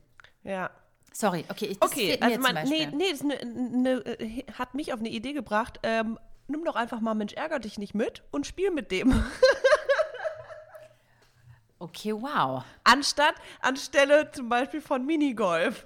Ja. 0.45 0.71
Sorry, 1.15 1.45
okay, 1.51 1.67
ich, 1.67 1.79
das 1.79 1.93
Okay, 1.93 2.19
also 2.21 2.41
man, 2.41 2.67
nee, 2.69 2.87
nee, 2.87 3.11
das 3.11 3.23
ne, 3.23 3.39
ne, 3.45 4.45
hat 4.55 4.75
mich 4.75 4.95
auf 4.95 5.01
eine 5.01 5.11
Idee 5.11 5.35
gebracht. 5.35 5.79
Ähm, 5.83 6.19
nimm 6.49 6.65
doch 6.65 6.75
einfach 6.75 7.01
mal 7.01 7.15
Mensch, 7.15 7.35
ärger 7.35 7.59
dich 7.59 7.79
nicht 7.79 7.95
mit 7.95 8.23
und 8.31 8.47
spiel 8.47 8.71
mit 8.71 8.91
dem. 8.91 9.13
Okay, 11.83 12.13
wow. 12.15 12.63
Anstatt, 12.85 13.35
anstelle 13.61 14.31
zum 14.31 14.49
Beispiel 14.49 14.81
von 14.81 15.05
Minigolf. 15.05 15.85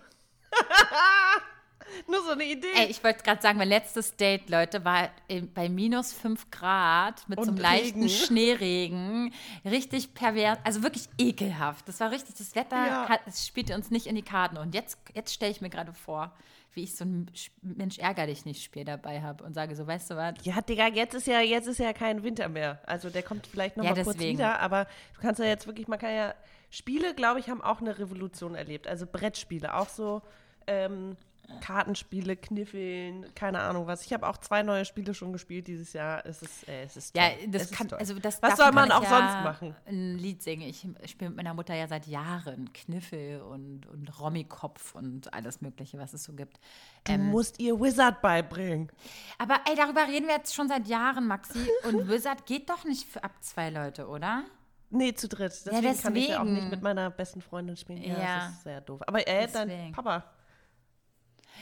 Nur 2.06 2.22
so 2.22 2.32
eine 2.32 2.44
Idee. 2.44 2.66
Ey, 2.74 2.86
ich 2.90 3.02
wollte 3.02 3.22
gerade 3.22 3.40
sagen, 3.40 3.56
mein 3.56 3.68
letztes 3.68 4.14
Date, 4.14 4.50
Leute, 4.50 4.84
war 4.84 5.08
bei 5.54 5.70
minus 5.70 6.12
5 6.12 6.50
Grad 6.50 7.26
mit 7.28 7.38
so 7.38 7.44
einem 7.44 7.50
Und 7.56 7.62
leichten 7.62 8.02
Regen. 8.02 8.08
Schneeregen. 8.10 9.34
Richtig 9.64 10.12
pervers, 10.12 10.58
also 10.64 10.82
wirklich 10.82 11.08
ekelhaft. 11.16 11.88
Das 11.88 11.98
war 12.00 12.10
richtig, 12.10 12.34
das 12.36 12.54
Wetter 12.54 12.76
Ja. 12.76 13.08
hat, 13.08 13.20
spielte 13.34 13.74
uns 13.74 13.90
nicht 13.90 14.06
in 14.06 14.16
die 14.16 14.22
Karten. 14.22 14.58
Und 14.58 14.74
jetzt, 14.74 14.98
jetzt 15.14 15.32
stelle 15.32 15.52
ich 15.52 15.62
mir 15.62 15.70
gerade 15.70 15.94
vor, 15.94 16.30
wie 16.76 16.82
ich 16.84 16.94
so 16.94 17.04
ein 17.04 17.30
Sch- 17.34 17.50
Mensch 17.62 17.98
ärger 17.98 18.26
dich 18.26 18.44
nicht 18.44 18.62
Spiel 18.62 18.84
dabei 18.84 19.22
habe 19.22 19.42
und 19.42 19.54
sage 19.54 19.74
so, 19.74 19.86
weißt 19.86 20.10
du 20.10 20.16
was? 20.16 20.34
Ja, 20.42 20.60
Digga, 20.60 20.86
jetzt 20.88 21.14
ist 21.14 21.26
ja, 21.26 21.40
jetzt 21.40 21.66
ist 21.66 21.78
ja 21.78 21.92
kein 21.92 22.22
Winter 22.22 22.48
mehr. 22.48 22.78
Also 22.86 23.10
der 23.10 23.22
kommt 23.22 23.46
vielleicht 23.46 23.76
noch 23.76 23.84
Ja, 23.84 23.90
mal 23.94 24.04
kurz 24.04 24.16
deswegen. 24.18 24.38
wieder, 24.38 24.60
aber 24.60 24.84
du 25.14 25.20
kannst 25.22 25.40
ja 25.40 25.46
jetzt 25.46 25.66
wirklich, 25.66 25.88
man 25.88 25.98
kann 25.98 26.14
ja, 26.14 26.34
Spiele, 26.70 27.14
glaube 27.14 27.40
ich, 27.40 27.48
haben 27.48 27.62
auch 27.62 27.80
eine 27.80 27.98
Revolution 27.98 28.54
erlebt. 28.54 28.86
Also 28.86 29.06
Brettspiele, 29.06 29.74
auch 29.74 29.88
so 29.88 30.20
ähm, 30.66 31.16
Kartenspiele, 31.60 32.36
Kniffeln, 32.36 33.26
keine 33.34 33.60
Ahnung 33.60 33.86
was. 33.86 34.04
Ich 34.04 34.12
habe 34.12 34.28
auch 34.28 34.36
zwei 34.38 34.62
neue 34.62 34.84
Spiele 34.84 35.14
schon 35.14 35.32
gespielt 35.32 35.66
dieses 35.66 35.92
Jahr. 35.92 36.24
Es 36.26 36.42
ist, 36.42 36.68
äh, 36.68 36.84
es 36.84 36.96
ist 36.96 37.16
Ja, 37.16 37.28
toll. 37.30 37.48
das 37.48 37.62
es 37.62 37.70
kann, 37.72 37.92
also 37.92 38.18
das 38.18 38.42
Was 38.42 38.56
soll 38.56 38.72
man 38.72 38.90
auch 38.92 39.02
ich 39.02 39.08
sonst 39.08 39.32
ja 39.32 39.40
machen? 39.42 39.74
Ein 39.86 40.18
Lied 40.18 40.42
singen. 40.42 40.62
Ich 40.68 40.86
spiele 41.10 41.30
mit 41.30 41.36
meiner 41.36 41.54
Mutter 41.54 41.74
ja 41.74 41.86
seit 41.88 42.06
Jahren 42.06 42.72
Kniffel 42.72 43.40
und, 43.42 43.86
und 43.86 44.20
Rommikopf 44.20 44.94
und 44.94 45.32
alles 45.34 45.60
Mögliche, 45.60 45.98
was 45.98 46.12
es 46.14 46.24
so 46.24 46.32
gibt. 46.32 46.58
Du 47.04 47.16
musst 47.18 47.60
ihr 47.60 47.80
Wizard 47.80 48.20
beibringen. 48.22 48.90
Aber 49.38 49.60
ey, 49.68 49.76
darüber 49.76 50.06
reden 50.08 50.26
wir 50.26 50.34
jetzt 50.36 50.54
schon 50.54 50.68
seit 50.68 50.86
Jahren, 50.88 51.26
Maxi. 51.26 51.68
Und 51.84 52.08
Wizard 52.08 52.46
geht 52.46 52.68
doch 52.70 52.84
nicht 52.84 53.08
für 53.08 53.22
ab 53.24 53.32
zwei 53.40 53.70
Leute, 53.70 54.08
oder? 54.08 54.42
Nee, 54.90 55.14
zu 55.14 55.28
dritt. 55.28 55.52
Deswegen, 55.66 56.00
kann 56.00 56.14
ich 56.16 56.28
ja 56.28 56.36
auch 56.38 56.42
deswegen. 56.44 56.54
nicht 56.60 56.70
mit 56.70 56.82
meiner 56.82 57.10
besten 57.10 57.40
Freundin 57.40 57.76
spielen. 57.76 58.02
Ja, 58.02 58.18
Ja. 58.18 58.36
das 58.38 58.50
ist 58.50 58.62
sehr 58.62 58.80
doof. 58.80 59.00
Aber 59.06 59.26
äh, 59.26 59.48
dein 59.48 59.68
Deswegen. 59.68 59.92
Papa. 59.92 60.24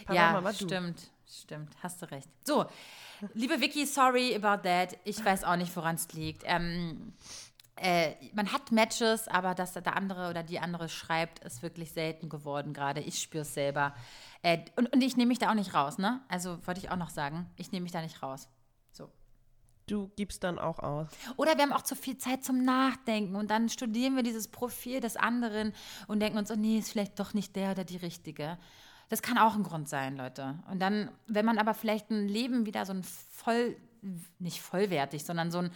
Papa, 0.04 0.14
ja, 0.14 0.32
Mama, 0.32 0.52
du. 0.52 0.64
stimmt, 0.64 1.10
stimmt. 1.26 1.74
Hast 1.82 2.02
du 2.02 2.10
recht. 2.10 2.28
So, 2.44 2.66
liebe 3.34 3.60
Vicky, 3.60 3.86
sorry 3.86 4.34
about 4.34 4.68
that. 4.68 4.96
Ich 5.04 5.24
weiß 5.24 5.44
auch 5.44 5.56
nicht, 5.56 5.74
woran 5.76 5.96
es 5.96 6.12
liegt. 6.12 6.42
Ähm, 6.44 7.14
äh, 7.76 8.14
man 8.34 8.52
hat 8.52 8.70
Matches, 8.70 9.26
aber 9.26 9.54
dass 9.54 9.72
der 9.72 9.96
andere 9.96 10.30
oder 10.30 10.42
die 10.42 10.60
andere 10.60 10.88
schreibt, 10.88 11.40
ist 11.40 11.62
wirklich 11.62 11.92
selten 11.92 12.28
geworden 12.28 12.72
gerade. 12.72 13.00
Ich 13.00 13.20
spüre 13.20 13.42
es 13.42 13.54
selber. 13.54 13.94
Äh, 14.42 14.58
und, 14.76 14.92
und 14.92 15.02
ich 15.02 15.16
nehme 15.16 15.28
mich 15.28 15.38
da 15.38 15.50
auch 15.50 15.54
nicht 15.54 15.74
raus, 15.74 15.98
ne? 15.98 16.20
Also 16.28 16.64
wollte 16.66 16.80
ich 16.80 16.90
auch 16.90 16.96
noch 16.96 17.10
sagen, 17.10 17.50
ich 17.56 17.72
nehme 17.72 17.82
mich 17.82 17.92
da 17.92 18.00
nicht 18.00 18.22
raus. 18.22 18.48
So. 18.92 19.10
Du 19.86 20.10
gibst 20.16 20.44
dann 20.44 20.58
auch 20.58 20.78
aus. 20.78 21.08
Oder 21.36 21.56
wir 21.56 21.62
haben 21.62 21.72
auch 21.72 21.82
zu 21.82 21.96
viel 21.96 22.16
Zeit 22.16 22.44
zum 22.44 22.64
Nachdenken 22.64 23.34
und 23.34 23.50
dann 23.50 23.68
studieren 23.68 24.14
wir 24.14 24.22
dieses 24.22 24.48
Profil 24.48 25.00
des 25.00 25.16
anderen 25.16 25.74
und 26.06 26.20
denken 26.20 26.38
uns, 26.38 26.50
oh 26.50 26.56
nee, 26.56 26.78
ist 26.78 26.92
vielleicht 26.92 27.18
doch 27.18 27.34
nicht 27.34 27.56
der 27.56 27.72
oder 27.72 27.84
die 27.84 27.96
richtige. 27.96 28.56
Das 29.14 29.22
kann 29.22 29.38
auch 29.38 29.54
ein 29.54 29.62
Grund 29.62 29.88
sein, 29.88 30.16
Leute. 30.16 30.58
Und 30.68 30.80
dann, 30.80 31.08
wenn 31.28 31.46
man 31.46 31.58
aber 31.58 31.72
vielleicht 31.72 32.10
ein 32.10 32.26
Leben 32.26 32.66
wieder 32.66 32.84
so 32.84 32.92
ein 32.92 33.04
voll, 33.04 33.76
nicht 34.40 34.60
vollwertig, 34.60 35.24
sondern 35.24 35.52
so 35.52 35.58
ein 35.58 35.70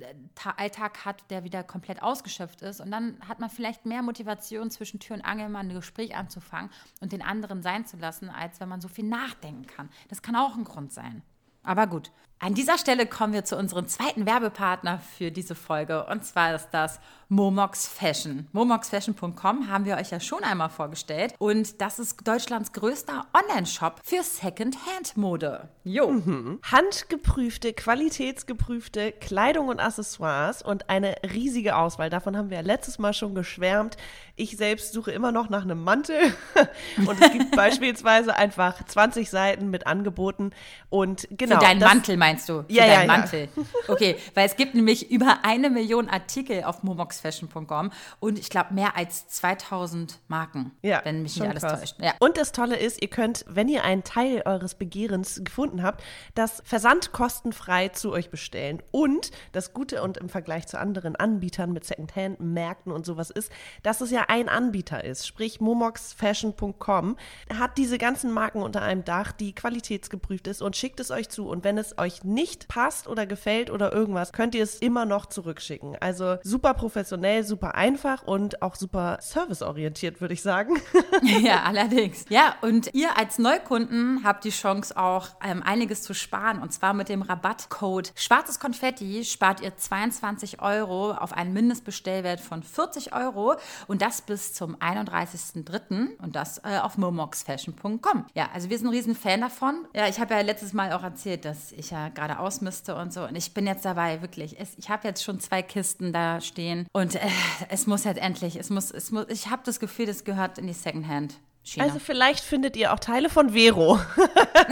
äh, 0.00 0.14
Ta 0.34 0.50
Alltag 0.50 1.06
hat, 1.06 1.30
der 1.30 1.44
wieder 1.44 1.64
komplett 1.64 2.02
ausgeschöpft 2.02 2.60
ist. 2.60 2.82
Und 2.82 2.90
dann 2.90 3.26
hat 3.26 3.40
man 3.40 3.48
vielleicht 3.48 3.86
mehr 3.86 4.02
Motivation, 4.02 4.70
zwischen 4.70 5.00
Tür 5.00 5.16
und 5.16 5.22
Angel 5.22 5.48
mal 5.48 5.60
ein 5.60 5.70
Gespräch 5.70 6.14
anzufangen 6.14 6.70
und 7.00 7.12
den 7.12 7.22
anderen 7.22 7.62
sein 7.62 7.86
zu 7.86 7.96
lassen, 7.96 8.28
als 8.28 8.60
wenn 8.60 8.68
man 8.68 8.82
so 8.82 8.88
viel 8.88 9.06
nachdenken 9.06 9.66
kann. 9.66 9.88
Das 10.08 10.20
kann 10.20 10.36
auch 10.36 10.54
ein 10.54 10.64
Grund 10.64 10.92
sein. 10.92 11.22
Aber 11.62 11.86
gut. 11.86 12.12
An 12.40 12.54
dieser 12.54 12.78
Stelle 12.78 13.06
kommen 13.06 13.32
wir 13.32 13.44
zu 13.44 13.56
unserem 13.56 13.88
zweiten 13.88 14.24
Werbepartner 14.24 15.00
für 15.00 15.32
diese 15.32 15.56
Folge. 15.56 16.06
Und 16.06 16.24
zwar 16.24 16.54
ist 16.54 16.68
das 16.70 17.00
Momox 17.30 17.86
Fashion. 17.86 18.46
Momoxfashion.com 18.52 19.68
haben 19.68 19.84
wir 19.84 19.96
euch 19.96 20.10
ja 20.10 20.18
schon 20.18 20.42
einmal 20.44 20.70
vorgestellt. 20.70 21.34
Und 21.38 21.80
das 21.80 21.98
ist 21.98 22.26
Deutschlands 22.26 22.72
größter 22.72 23.26
Online-Shop 23.34 24.00
für 24.02 24.22
Second-Hand-Mode. 24.22 25.68
Jo. 25.84 26.22
handgeprüfte, 26.62 27.74
qualitätsgeprüfte 27.74 29.12
Kleidung 29.12 29.68
und 29.68 29.80
Accessoires 29.80 30.62
und 30.62 30.88
eine 30.88 31.16
riesige 31.34 31.76
Auswahl. 31.76 32.08
Davon 32.08 32.36
haben 32.36 32.48
wir 32.48 32.58
ja 32.58 32.62
letztes 32.62 32.98
Mal 32.98 33.12
schon 33.12 33.34
geschwärmt. 33.34 33.98
Ich 34.36 34.56
selbst 34.56 34.92
suche 34.92 35.10
immer 35.10 35.32
noch 35.32 35.50
nach 35.50 35.62
einem 35.62 35.82
Mantel 35.82 36.18
und 37.06 37.20
es 37.20 37.32
gibt 37.32 37.50
beispielsweise 37.56 38.36
einfach 38.36 38.84
20 38.84 39.28
Seiten 39.28 39.68
mit 39.70 39.86
Angeboten 39.86 40.52
und 40.88 41.28
genau. 41.30 41.56
Für 41.56 41.64
deinen 41.64 41.80
Mantel 41.80 42.16
meinst 42.28 42.48
du? 42.48 42.62
Für 42.64 42.72
Ja, 42.72 42.84
ja, 42.86 42.94
deinen 42.96 43.08
ja. 43.10 43.16
Mantel. 43.16 43.48
Okay, 43.88 44.16
weil 44.34 44.46
es 44.46 44.56
gibt 44.56 44.74
nämlich 44.74 45.10
über 45.10 45.38
eine 45.44 45.70
Million 45.70 46.08
Artikel 46.08 46.64
auf 46.64 46.82
momoxfashion.com 46.82 47.90
und 48.20 48.38
ich 48.38 48.50
glaube 48.50 48.74
mehr 48.74 48.96
als 48.96 49.28
2000 49.28 50.18
Marken, 50.28 50.72
Ja, 50.82 51.00
wenn 51.04 51.22
mich 51.22 51.36
nicht 51.36 51.48
alles 51.48 51.62
krass. 51.62 51.80
täuscht. 51.80 51.94
Ja. 52.00 52.14
Und 52.18 52.36
das 52.36 52.52
Tolle 52.52 52.76
ist, 52.76 53.00
ihr 53.02 53.08
könnt, 53.08 53.44
wenn 53.48 53.68
ihr 53.68 53.84
einen 53.84 54.04
Teil 54.04 54.42
eures 54.44 54.74
Begehrens 54.74 55.40
gefunden 55.44 55.82
habt, 55.82 56.02
das 56.34 56.62
versandkostenfrei 56.64 57.88
zu 57.88 58.12
euch 58.12 58.30
bestellen. 58.30 58.82
Und 58.90 59.30
das 59.52 59.72
Gute 59.72 60.02
und 60.02 60.16
im 60.18 60.28
Vergleich 60.28 60.66
zu 60.66 60.78
anderen 60.78 61.16
Anbietern 61.16 61.72
mit 61.72 61.84
Secondhand-Märkten 61.84 62.92
und 62.92 63.06
sowas 63.06 63.30
ist, 63.30 63.50
dass 63.82 64.00
es 64.00 64.10
ja 64.10 64.24
ein 64.28 64.48
Anbieter 64.48 65.02
ist. 65.04 65.26
Sprich, 65.26 65.60
momoxfashion.com 65.60 67.16
hat 67.58 67.78
diese 67.78 67.98
ganzen 67.98 68.32
Marken 68.32 68.62
unter 68.62 68.82
einem 68.82 69.04
Dach, 69.04 69.32
die 69.32 69.54
qualitätsgeprüft 69.54 70.46
ist 70.46 70.62
und 70.62 70.76
schickt 70.76 71.00
es 71.00 71.10
euch 71.10 71.28
zu. 71.28 71.48
Und 71.48 71.64
wenn 71.64 71.78
es 71.78 71.96
euch 71.98 72.17
nicht 72.24 72.68
passt 72.68 73.08
oder 73.08 73.26
gefällt 73.26 73.70
oder 73.70 73.92
irgendwas, 73.92 74.32
könnt 74.32 74.54
ihr 74.54 74.62
es 74.62 74.76
immer 74.76 75.04
noch 75.04 75.26
zurückschicken. 75.26 75.96
Also 76.00 76.36
super 76.42 76.74
professionell, 76.74 77.44
super 77.44 77.74
einfach 77.74 78.22
und 78.22 78.62
auch 78.62 78.74
super 78.74 79.18
serviceorientiert, 79.20 80.20
würde 80.20 80.34
ich 80.34 80.42
sagen. 80.42 80.74
Ja, 81.40 81.62
allerdings. 81.64 82.24
Ja, 82.28 82.54
und 82.62 82.94
ihr 82.94 83.18
als 83.18 83.38
Neukunden 83.38 84.22
habt 84.24 84.44
die 84.44 84.50
Chance 84.50 84.96
auch 84.96 85.28
ähm, 85.44 85.62
einiges 85.62 86.02
zu 86.02 86.14
sparen. 86.14 86.60
Und 86.60 86.72
zwar 86.72 86.94
mit 86.94 87.08
dem 87.08 87.22
Rabattcode 87.22 88.12
Schwarzes 88.14 88.60
Konfetti 88.60 89.24
spart 89.24 89.60
ihr 89.60 89.76
22 89.76 90.62
Euro 90.62 91.12
auf 91.12 91.32
einen 91.32 91.52
Mindestbestellwert 91.52 92.40
von 92.40 92.62
40 92.62 93.14
Euro 93.14 93.56
und 93.86 94.02
das 94.02 94.22
bis 94.22 94.54
zum 94.54 94.76
31.03. 94.76 96.18
und 96.22 96.36
das 96.36 96.58
äh, 96.58 96.78
auf 96.80 96.98
momoxfashion.com. 96.98 98.26
Ja, 98.34 98.48
also 98.52 98.70
wir 98.70 98.78
sind 98.78 98.88
ein 98.88 98.94
riesen 98.94 99.14
Fan 99.14 99.40
davon. 99.40 99.86
Ja, 99.94 100.08
ich 100.08 100.20
habe 100.20 100.34
ja 100.34 100.40
letztes 100.40 100.72
Mal 100.72 100.92
auch 100.92 101.02
erzählt, 101.02 101.44
dass 101.44 101.72
ich 101.72 101.90
ja 101.90 102.07
gerade 102.08 102.38
ausmiste 102.38 102.96
und 102.96 103.12
so. 103.12 103.24
Und 103.24 103.36
ich 103.36 103.54
bin 103.54 103.66
jetzt 103.66 103.84
dabei, 103.84 104.22
wirklich. 104.22 104.58
Es, 104.58 104.76
ich 104.78 104.88
habe 104.88 105.06
jetzt 105.06 105.22
schon 105.22 105.40
zwei 105.40 105.62
Kisten 105.62 106.12
da 106.12 106.40
stehen 106.40 106.86
und 106.92 107.14
äh, 107.14 107.20
es 107.68 107.86
muss 107.86 108.04
jetzt 108.04 108.20
endlich, 108.20 108.56
es 108.56 108.70
muss, 108.70 108.90
es 108.90 109.10
muss, 109.10 109.26
ich 109.28 109.50
habe 109.50 109.62
das 109.64 109.80
Gefühl, 109.80 110.06
das 110.06 110.24
gehört 110.24 110.58
in 110.58 110.66
die 110.66 110.72
Secondhand. 110.72 111.38
Schiene. 111.68 111.84
Also 111.84 111.98
vielleicht 111.98 112.40
findet 112.44 112.76
ihr 112.76 112.94
auch 112.94 112.98
Teile 112.98 113.28
von 113.28 113.50
Vero. 113.50 113.98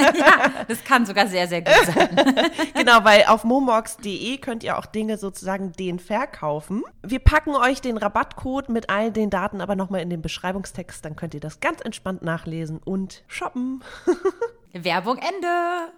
das 0.69 0.83
kann 0.85 1.05
sogar 1.05 1.27
sehr, 1.27 1.47
sehr 1.47 1.61
gut 1.61 1.75
sein. 1.85 2.17
genau, 2.75 3.05
weil 3.05 3.25
auf 3.27 3.45
momox.de 3.45 4.39
könnt 4.39 4.65
ihr 4.65 4.79
auch 4.79 4.87
Dinge 4.87 5.19
sozusagen 5.19 5.73
den 5.73 5.99
verkaufen. 5.99 6.85
Wir 7.03 7.19
packen 7.19 7.55
euch 7.55 7.83
den 7.83 7.99
Rabattcode 7.99 8.71
mit 8.71 8.89
all 8.89 9.13
den 9.13 9.29
Daten 9.29 9.61
aber 9.61 9.77
nochmal 9.77 10.01
in 10.01 10.09
den 10.09 10.23
Beschreibungstext. 10.23 11.05
Dann 11.05 11.17
könnt 11.17 11.35
ihr 11.35 11.41
das 11.41 11.61
ganz 11.61 11.83
entspannt 11.83 12.23
nachlesen 12.23 12.79
und 12.83 13.25
shoppen. 13.27 13.85
Werbung 14.73 15.19
Ende. 15.19 15.93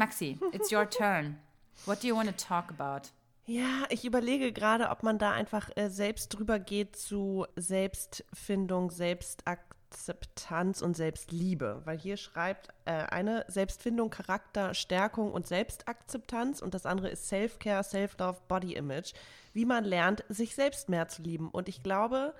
Maxi, 0.00 0.38
it's 0.52 0.72
your 0.72 0.88
turn. 0.88 1.36
What 1.84 2.02
do 2.02 2.08
you 2.08 2.16
want 2.16 2.26
to 2.30 2.34
talk 2.34 2.70
about? 2.70 3.10
Ja, 3.44 3.84
ich 3.90 4.06
überlege 4.06 4.50
gerade, 4.50 4.88
ob 4.88 5.02
man 5.02 5.18
da 5.18 5.32
einfach 5.32 5.68
äh, 5.76 5.90
selbst 5.90 6.30
drüber 6.30 6.58
geht 6.58 6.96
zu 6.96 7.46
Selbstfindung, 7.56 8.90
Selbstakzeptanz 8.90 10.80
und 10.80 10.96
Selbstliebe. 10.96 11.82
Weil 11.84 11.98
hier 11.98 12.16
schreibt 12.16 12.70
äh, 12.86 12.92
eine 12.92 13.44
Selbstfindung, 13.48 14.08
Charakter, 14.08 14.72
Stärkung 14.72 15.32
und 15.32 15.46
Selbstakzeptanz 15.46 16.62
und 16.62 16.72
das 16.72 16.86
andere 16.86 17.10
ist 17.10 17.28
Self-Care, 17.28 17.84
Self-Love, 17.84 18.38
Body 18.48 18.72
Image. 18.72 19.12
Wie 19.52 19.66
man 19.66 19.84
lernt, 19.84 20.24
sich 20.30 20.54
selbst 20.54 20.88
mehr 20.88 21.08
zu 21.08 21.20
lieben. 21.20 21.50
Und 21.50 21.68
ich 21.68 21.82
glaube, 21.82 22.32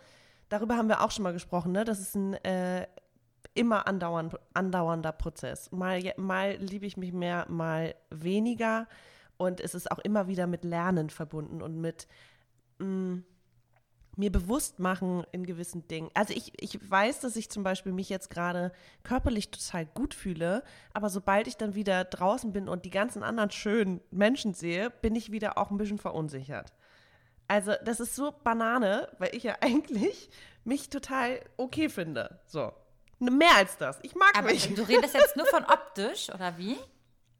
darüber 0.49 0.79
haben 0.79 0.89
wir 0.89 1.03
auch 1.03 1.11
schon 1.11 1.25
mal 1.25 1.35
gesprochen, 1.35 1.73
ne? 1.73 1.85
Das 1.85 2.01
ist 2.01 2.15
ein 2.15 2.43
äh, 2.43 2.87
immer 3.55 3.87
andauernd, 3.87 4.39
andauernder 4.55 5.13
Prozess. 5.13 5.71
Mal, 5.73 6.01
mal 6.17 6.57
liebe 6.57 6.87
ich 6.87 6.97
mich 6.97 7.13
mehr, 7.13 7.47
mal 7.49 7.95
weniger. 8.11 8.87
Und 9.37 9.61
es 9.61 9.75
ist 9.75 9.91
auch 9.91 9.99
immer 9.99 10.29
wieder 10.29 10.47
mit 10.47 10.65
Lernen 10.65 11.11
verbunden 11.11 11.63
und 11.63 11.81
mit 11.81 12.07
mh, 12.79 13.23
mir 14.17 14.31
bewusst 14.31 14.79
machen 14.79 15.25
in 15.33 15.47
gewissen 15.47 15.89
Dingen. 15.89 16.11
Also 16.15 16.35
ich, 16.35 16.53
ich 16.61 16.79
weiß, 16.89 17.21
dass 17.21 17.37
ich 17.37 17.51
zum 17.51 17.63
Beispiel 17.63 17.93
mich 17.93 18.09
jetzt 18.09 18.31
gerade 18.31 18.73
körperlich 19.03 19.51
total 19.51 19.87
gut 19.87 20.15
fühle, 20.15 20.63
aber 20.93 21.09
sobald 21.09 21.47
ich 21.47 21.57
dann 21.57 21.75
wieder 21.75 22.05
draußen 22.05 22.53
bin 22.53 22.69
und 22.69 22.85
die 22.85 22.91
ganzen 22.91 23.23
anderen 23.23 23.51
schönen 23.51 24.01
Menschen 24.11 24.55
sehe, 24.55 24.91
bin 24.91 25.17
ich 25.17 25.33
wieder 25.33 25.59
auch 25.59 25.71
ein 25.71 25.79
bisschen 25.79 25.99
verunsichert. 25.99 26.73
Also 27.49 27.73
das 27.85 27.99
ist 27.99 28.15
so 28.15 28.33
Banane, 28.45 29.09
weil 29.19 29.35
ich 29.35 29.43
ja 29.43 29.57
eigentlich 29.61 30.31
mich 30.65 30.91
total 30.91 31.41
okay 31.57 31.89
finde. 31.89 32.41
So. 32.47 32.73
Mehr 33.21 33.55
als 33.57 33.77
das. 33.77 33.99
Ich 34.03 34.15
mag 34.15 34.37
Aber 34.37 34.51
mich. 34.51 34.75
du 34.75 34.83
redest 34.83 35.15
jetzt 35.15 35.37
nur 35.37 35.47
von 35.47 35.65
optisch, 35.65 36.31
oder 36.31 36.57
wie? 36.59 36.77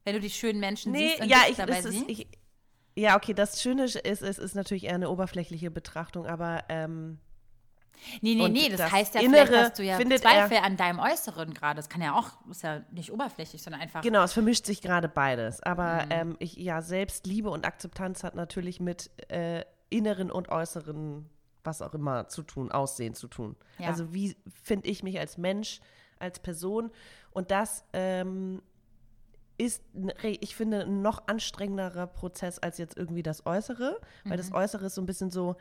Wenn 0.03 0.13
du 0.13 0.19
die 0.19 0.29
schönen 0.29 0.59
Menschen 0.59 0.91
Nee, 0.91 1.09
siehst 1.09 1.21
und 1.21 1.29
ja, 1.29 1.37
ich, 1.49 1.57
dabei 1.57 1.75
das 1.75 1.85
ist, 1.85 1.93
siehst? 1.93 2.09
ich, 2.09 2.27
Ja, 2.95 3.15
okay, 3.17 3.33
das 3.33 3.61
Schöne 3.61 3.85
ist, 3.85 3.95
es 3.95 4.21
ist, 4.21 4.39
ist 4.39 4.55
natürlich 4.55 4.85
eher 4.85 4.95
eine 4.95 5.09
oberflächliche 5.09 5.71
Betrachtung, 5.71 6.25
aber 6.25 6.63
ähm, 6.69 7.19
Nee, 8.21 8.35
nee, 8.35 8.49
nee, 8.49 8.69
das, 8.69 8.79
das 8.79 8.91
heißt 8.91 9.15
ja 9.15 9.21
Innere 9.21 9.47
vielleicht, 9.47 9.69
dass 9.71 9.73
du 9.73 9.83
ja 9.83 9.99
Zweifel 10.19 10.57
an 10.57 10.77
deinem 10.77 10.99
Äußeren 10.99 11.53
gerade. 11.53 11.75
Das 11.77 11.89
kann 11.89 12.01
ja 12.01 12.17
auch, 12.17 12.29
ist 12.49 12.63
ja 12.63 12.81
nicht 12.91 13.11
oberflächlich, 13.11 13.61
sondern 13.61 13.81
einfach. 13.81 14.01
Genau, 14.01 14.23
es 14.23 14.33
vermischt 14.33 14.65
sich 14.65 14.81
gerade 14.81 15.07
beides. 15.07 15.61
Aber 15.61 16.05
ähm, 16.09 16.35
ich, 16.39 16.55
ja, 16.55 16.81
Selbstliebe 16.81 17.49
und 17.49 17.65
Akzeptanz 17.65 18.23
hat 18.23 18.35
natürlich 18.35 18.79
mit 18.79 19.11
äh, 19.29 19.63
inneren 19.89 20.31
und 20.31 20.49
äußeren, 20.49 21.29
was 21.63 21.81
auch 21.81 21.93
immer, 21.93 22.27
zu 22.27 22.43
tun, 22.43 22.71
Aussehen 22.71 23.13
zu 23.13 23.27
tun. 23.27 23.55
Ja. 23.77 23.87
Also 23.87 24.13
wie 24.13 24.35
finde 24.63 24.87
ich 24.89 25.03
mich 25.03 25.19
als 25.19 25.37
Mensch, 25.37 25.81
als 26.19 26.39
Person? 26.39 26.91
Und 27.31 27.51
das 27.51 27.85
ähm, 27.93 28.61
ist, 29.57 29.83
ich 30.23 30.55
finde, 30.55 30.81
ein 30.81 31.01
noch 31.01 31.27
anstrengenderer 31.27 32.07
Prozess 32.07 32.59
als 32.59 32.77
jetzt 32.77 32.97
irgendwie 32.97 33.23
das 33.23 33.45
Äußere, 33.45 33.99
weil 34.25 34.37
das 34.37 34.53
Äußere 34.53 34.85
ist 34.85 34.95
so 34.95 35.01
ein 35.01 35.05
bisschen 35.05 35.29
so, 35.29 35.55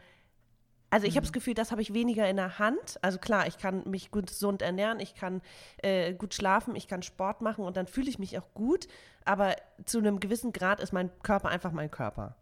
also 0.90 1.06
ich 1.06 1.16
habe 1.16 1.24
das 1.24 1.32
Gefühl, 1.32 1.54
das 1.54 1.70
habe 1.70 1.82
ich 1.82 1.94
weniger 1.94 2.28
in 2.28 2.36
der 2.36 2.58
Hand. 2.58 2.98
Also 3.00 3.18
klar, 3.18 3.46
ich 3.46 3.58
kann 3.58 3.88
mich 3.88 4.10
gut 4.10 4.26
gesund 4.26 4.60
ernähren, 4.60 4.98
ich 4.98 5.14
kann 5.14 5.40
äh, 5.78 6.12
gut 6.14 6.34
schlafen, 6.34 6.74
ich 6.74 6.88
kann 6.88 7.02
Sport 7.02 7.42
machen 7.42 7.64
und 7.64 7.76
dann 7.76 7.86
fühle 7.86 8.10
ich 8.10 8.18
mich 8.18 8.36
auch 8.38 8.52
gut. 8.54 8.88
Aber 9.24 9.54
zu 9.84 9.98
einem 9.98 10.18
gewissen 10.18 10.52
Grad 10.52 10.80
ist 10.80 10.92
mein 10.92 11.10
Körper 11.22 11.48
einfach 11.48 11.70
mein 11.70 11.90
Körper. 11.90 12.36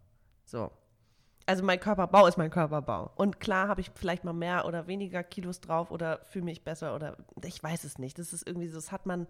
So. 0.45 0.71
Also 1.49 1.63
mein 1.63 1.79
Körperbau 1.79 2.27
ist 2.27 2.37
mein 2.37 2.51
Körperbau. 2.51 3.11
Und 3.15 3.39
klar 3.39 3.69
habe 3.69 3.81
ich 3.81 3.89
vielleicht 3.95 4.23
mal 4.23 4.33
mehr 4.33 4.65
oder 4.65 4.85
weniger 4.85 5.23
Kilos 5.23 5.59
drauf 5.61 5.89
oder 5.89 6.23
fühle 6.25 6.45
mich 6.45 6.63
besser 6.63 6.93
oder 6.93 7.17
ich 7.43 7.63
weiß 7.63 7.85
es 7.85 7.97
nicht. 7.97 8.19
Das 8.19 8.33
ist 8.33 8.47
irgendwie 8.47 8.67
so, 8.67 8.75
das 8.75 8.91
hat 8.91 9.07
man 9.07 9.25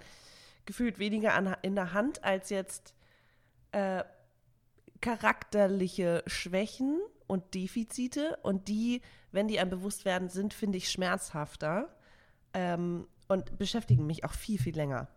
gefühlt 0.65 0.99
weniger 0.99 1.33
an, 1.33 1.55
in 1.61 1.75
der 1.75 1.93
Hand 1.93 2.25
als 2.25 2.49
jetzt 2.49 2.93
äh, 3.71 4.03
charakterliche 4.99 6.21
Schwächen 6.27 6.99
und 7.25 7.53
Defizite 7.53 8.37
und 8.43 8.67
die, 8.67 9.01
wenn 9.31 9.47
die 9.47 9.57
einem 9.57 9.69
bewusst 9.69 10.03
werden, 10.03 10.27
sind, 10.27 10.53
finde 10.53 10.77
ich, 10.77 10.91
schmerzhafter 10.91 11.87
ähm, 12.53 13.07
und 13.29 13.57
beschäftigen 13.57 14.05
mich 14.05 14.25
auch 14.25 14.33
viel, 14.33 14.59
viel 14.59 14.75
länger. 14.75 15.07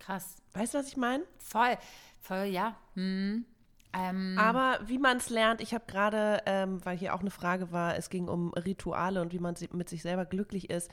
Krass. 0.00 0.42
Weißt 0.52 0.74
du, 0.74 0.78
was 0.80 0.88
ich 0.88 0.98
meine? 0.98 1.24
Voll. 1.38 1.78
Voll, 2.20 2.44
ja. 2.44 2.76
Hm. 2.92 3.46
Ähm, 3.92 4.36
Aber 4.38 4.78
wie 4.86 4.98
man 4.98 5.16
es 5.16 5.30
lernt, 5.30 5.60
ich 5.60 5.74
habe 5.74 5.84
gerade, 5.86 6.42
ähm, 6.46 6.84
weil 6.84 6.96
hier 6.96 7.14
auch 7.14 7.20
eine 7.20 7.30
Frage 7.30 7.72
war, 7.72 7.96
es 7.96 8.10
ging 8.10 8.28
um 8.28 8.52
Rituale 8.54 9.20
und 9.20 9.32
wie 9.32 9.38
man 9.38 9.54
mit 9.72 9.88
sich 9.88 10.02
selber 10.02 10.24
glücklich 10.24 10.70
ist. 10.70 10.90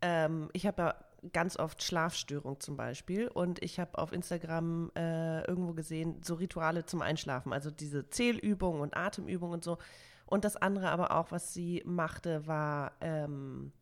Ähm, 0.00 0.48
ich 0.52 0.66
habe 0.66 0.82
ja 0.82 0.94
ganz 1.32 1.58
oft 1.58 1.82
Schlafstörung 1.82 2.60
zum 2.60 2.76
Beispiel 2.76 3.28
und 3.28 3.62
ich 3.62 3.80
habe 3.80 3.98
auf 3.98 4.12
Instagram 4.12 4.92
äh, 4.94 5.44
irgendwo 5.46 5.72
gesehen, 5.72 6.20
so 6.22 6.34
Rituale 6.34 6.86
zum 6.86 7.02
Einschlafen, 7.02 7.52
also 7.52 7.70
diese 7.70 8.08
Zählübungen 8.08 8.80
und 8.80 8.96
Atemübungen 8.96 9.54
und 9.54 9.64
so. 9.64 9.78
Und 10.26 10.44
das 10.44 10.56
andere 10.56 10.90
aber 10.90 11.16
auch, 11.16 11.32
was 11.32 11.54
sie 11.54 11.82
machte, 11.86 12.46
war, 12.46 12.92
ähm, 13.00 13.72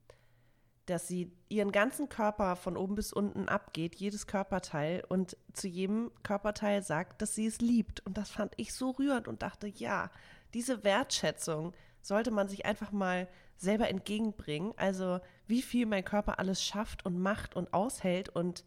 dass 0.87 1.09
sie 1.09 1.33
ihren 1.49 1.73
ganzen 1.73 2.09
Körper 2.09 2.57
von 2.57 2.77
oben 2.77 2.95
bis 2.95 3.13
unten 3.13 3.49
abgeht, 3.49 3.97
jedes 3.97 4.27
Körperteil 4.27 5.05
und 5.09 5.37
zu 5.53 5.69
jedem 5.69 6.11
Körperteil 6.23 6.83
sagt, 6.83 7.21
dass 7.23 7.35
sie 7.35 7.47
es 7.47 7.61
liebt. 7.61 8.05
Und 8.07 8.17
das 8.17 8.31
fand 8.31 8.55
ich 8.57 8.73
so 8.73 8.91
rührend 8.91 9.29
und 9.29 9.43
dachte, 9.43 9.67
ja, 9.67 10.11
diese 10.55 10.85
Wertschätzung 10.85 11.75
sollte 12.03 12.31
man 12.31 12.49
sich 12.49 12.65
einfach 12.65 12.93
mal 12.93 13.29
selber 13.57 13.89
entgegenbringen. 13.89 14.73
Also 14.77 15.21
wie 15.47 15.63
viel 15.63 15.87
mein 15.87 16.05
Körper 16.05 16.39
alles 16.39 16.63
schafft 16.63 17.05
und 17.05 17.21
macht 17.21 17.57
und 17.57 17.75
aushält 17.75 18.29
und 18.29 18.65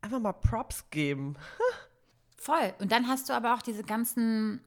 einfach 0.00 0.20
mal 0.20 0.32
Props 0.32 0.88
geben. 0.90 1.36
Voll. 2.36 2.72
Und 2.78 2.90
dann 2.90 3.06
hast 3.06 3.28
du 3.28 3.34
aber 3.34 3.54
auch 3.54 3.62
diese 3.62 3.82
ganzen, 3.82 4.64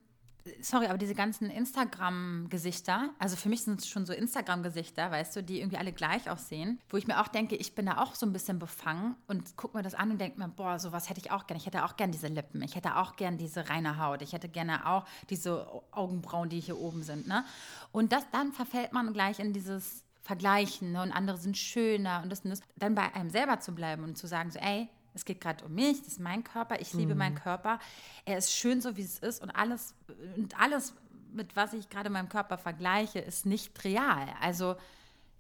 sorry, 0.62 0.88
aber 0.88 0.98
diese 0.98 1.16
ganzen 1.16 1.50
Instagram-Gesichter, 1.50 3.10
also 3.20 3.36
für 3.36 3.50
mich 3.50 3.64
sind 3.64 3.80
es 3.80 3.88
schon 3.88 4.06
so 4.06 4.14
Instagram-Gesichter, 4.14 5.12
weißt 5.12 5.36
du, 5.36 5.44
die 5.44 5.60
irgendwie 5.60 5.78
alle 5.78 5.94
gleich 5.94 6.30
aussehen, 6.30 6.80
wo 6.90 6.98
ich 6.98 7.08
mir 7.08 7.22
auch 7.22 7.28
denke, 7.28 7.56
ich 7.56 7.76
bin 7.76 7.86
da 7.86 7.98
auch 7.98 8.16
so 8.16 8.26
ein 8.26 8.34
bisschen 8.34 8.60
befangen 8.60 9.16
und 9.28 9.56
gucke 9.56 9.78
mir 9.78 9.84
das 9.84 9.96
an 9.96 10.12
und 10.12 10.20
denke 10.20 10.40
mir, 10.40 10.50
boah, 10.50 10.80
sowas 10.80 11.10
hätte 11.10 11.20
ich 11.20 11.32
auch 11.32 11.48
gern. 11.48 11.58
Ich 11.58 11.66
hätte 11.66 11.86
auch 11.86 11.96
gern 11.96 12.12
diese 12.12 12.28
Lippen, 12.28 12.62
ich 12.62 12.76
hätte 12.76 12.98
auch 12.98 13.16
gern 13.16 13.38
diese 13.38 13.70
reine 13.70 13.98
Haut, 13.98 14.22
ich 14.22 14.34
hätte 14.34 14.50
gerne 14.50 14.88
auch 14.88 15.06
diese 15.30 15.68
Augenbrauen, 15.92 16.50
die 16.50 16.60
hier 16.60 16.80
oben 16.80 17.04
sind, 17.04 17.28
ne? 17.28 17.46
Und 17.92 18.12
das, 18.12 18.26
dann 18.32 18.52
verfällt 18.52 18.92
man 18.92 19.14
gleich 19.14 19.40
in 19.40 19.54
dieses 19.54 20.04
Vergleichen 20.24 20.94
ne? 20.94 21.02
und 21.02 21.12
andere 21.12 21.38
sind 21.38 21.58
schöner 21.58 22.22
und 22.24 22.30
das 22.30 22.42
und 22.42 22.50
das. 22.50 22.62
Dann 22.78 22.96
bei 22.96 23.14
einem 23.14 23.30
selber 23.30 23.60
zu 23.60 23.76
bleiben 23.76 24.04
und 24.04 24.18
zu 24.18 24.26
sagen, 24.26 24.52
so, 24.52 24.60
ey, 24.60 24.90
es 25.14 25.26
geht 25.26 25.42
gerade 25.42 25.64
um 25.66 25.74
mich, 25.74 26.00
das 26.00 26.14
ist 26.14 26.20
mein 26.20 26.44
Körper, 26.44 26.80
ich 26.80 26.94
liebe 26.94 27.16
meinen 27.16 27.36
Körper. 27.36 27.80
Er 28.26 28.38
ist 28.38 28.52
schön 28.52 28.82
so, 28.82 28.98
wie 28.98 29.04
es 29.04 29.20
ist 29.20 29.42
und 29.42 29.52
alles, 29.52 29.94
und 30.36 30.60
alles, 30.60 30.94
mit 31.32 31.56
was 31.56 31.74
ich 31.74 31.90
gerade 31.90 32.10
meinem 32.10 32.30
Körper 32.30 32.58
vergleiche, 32.58 33.20
ist 33.20 33.46
nicht 33.46 33.84
real. 33.84 34.28
Also, 34.42 34.76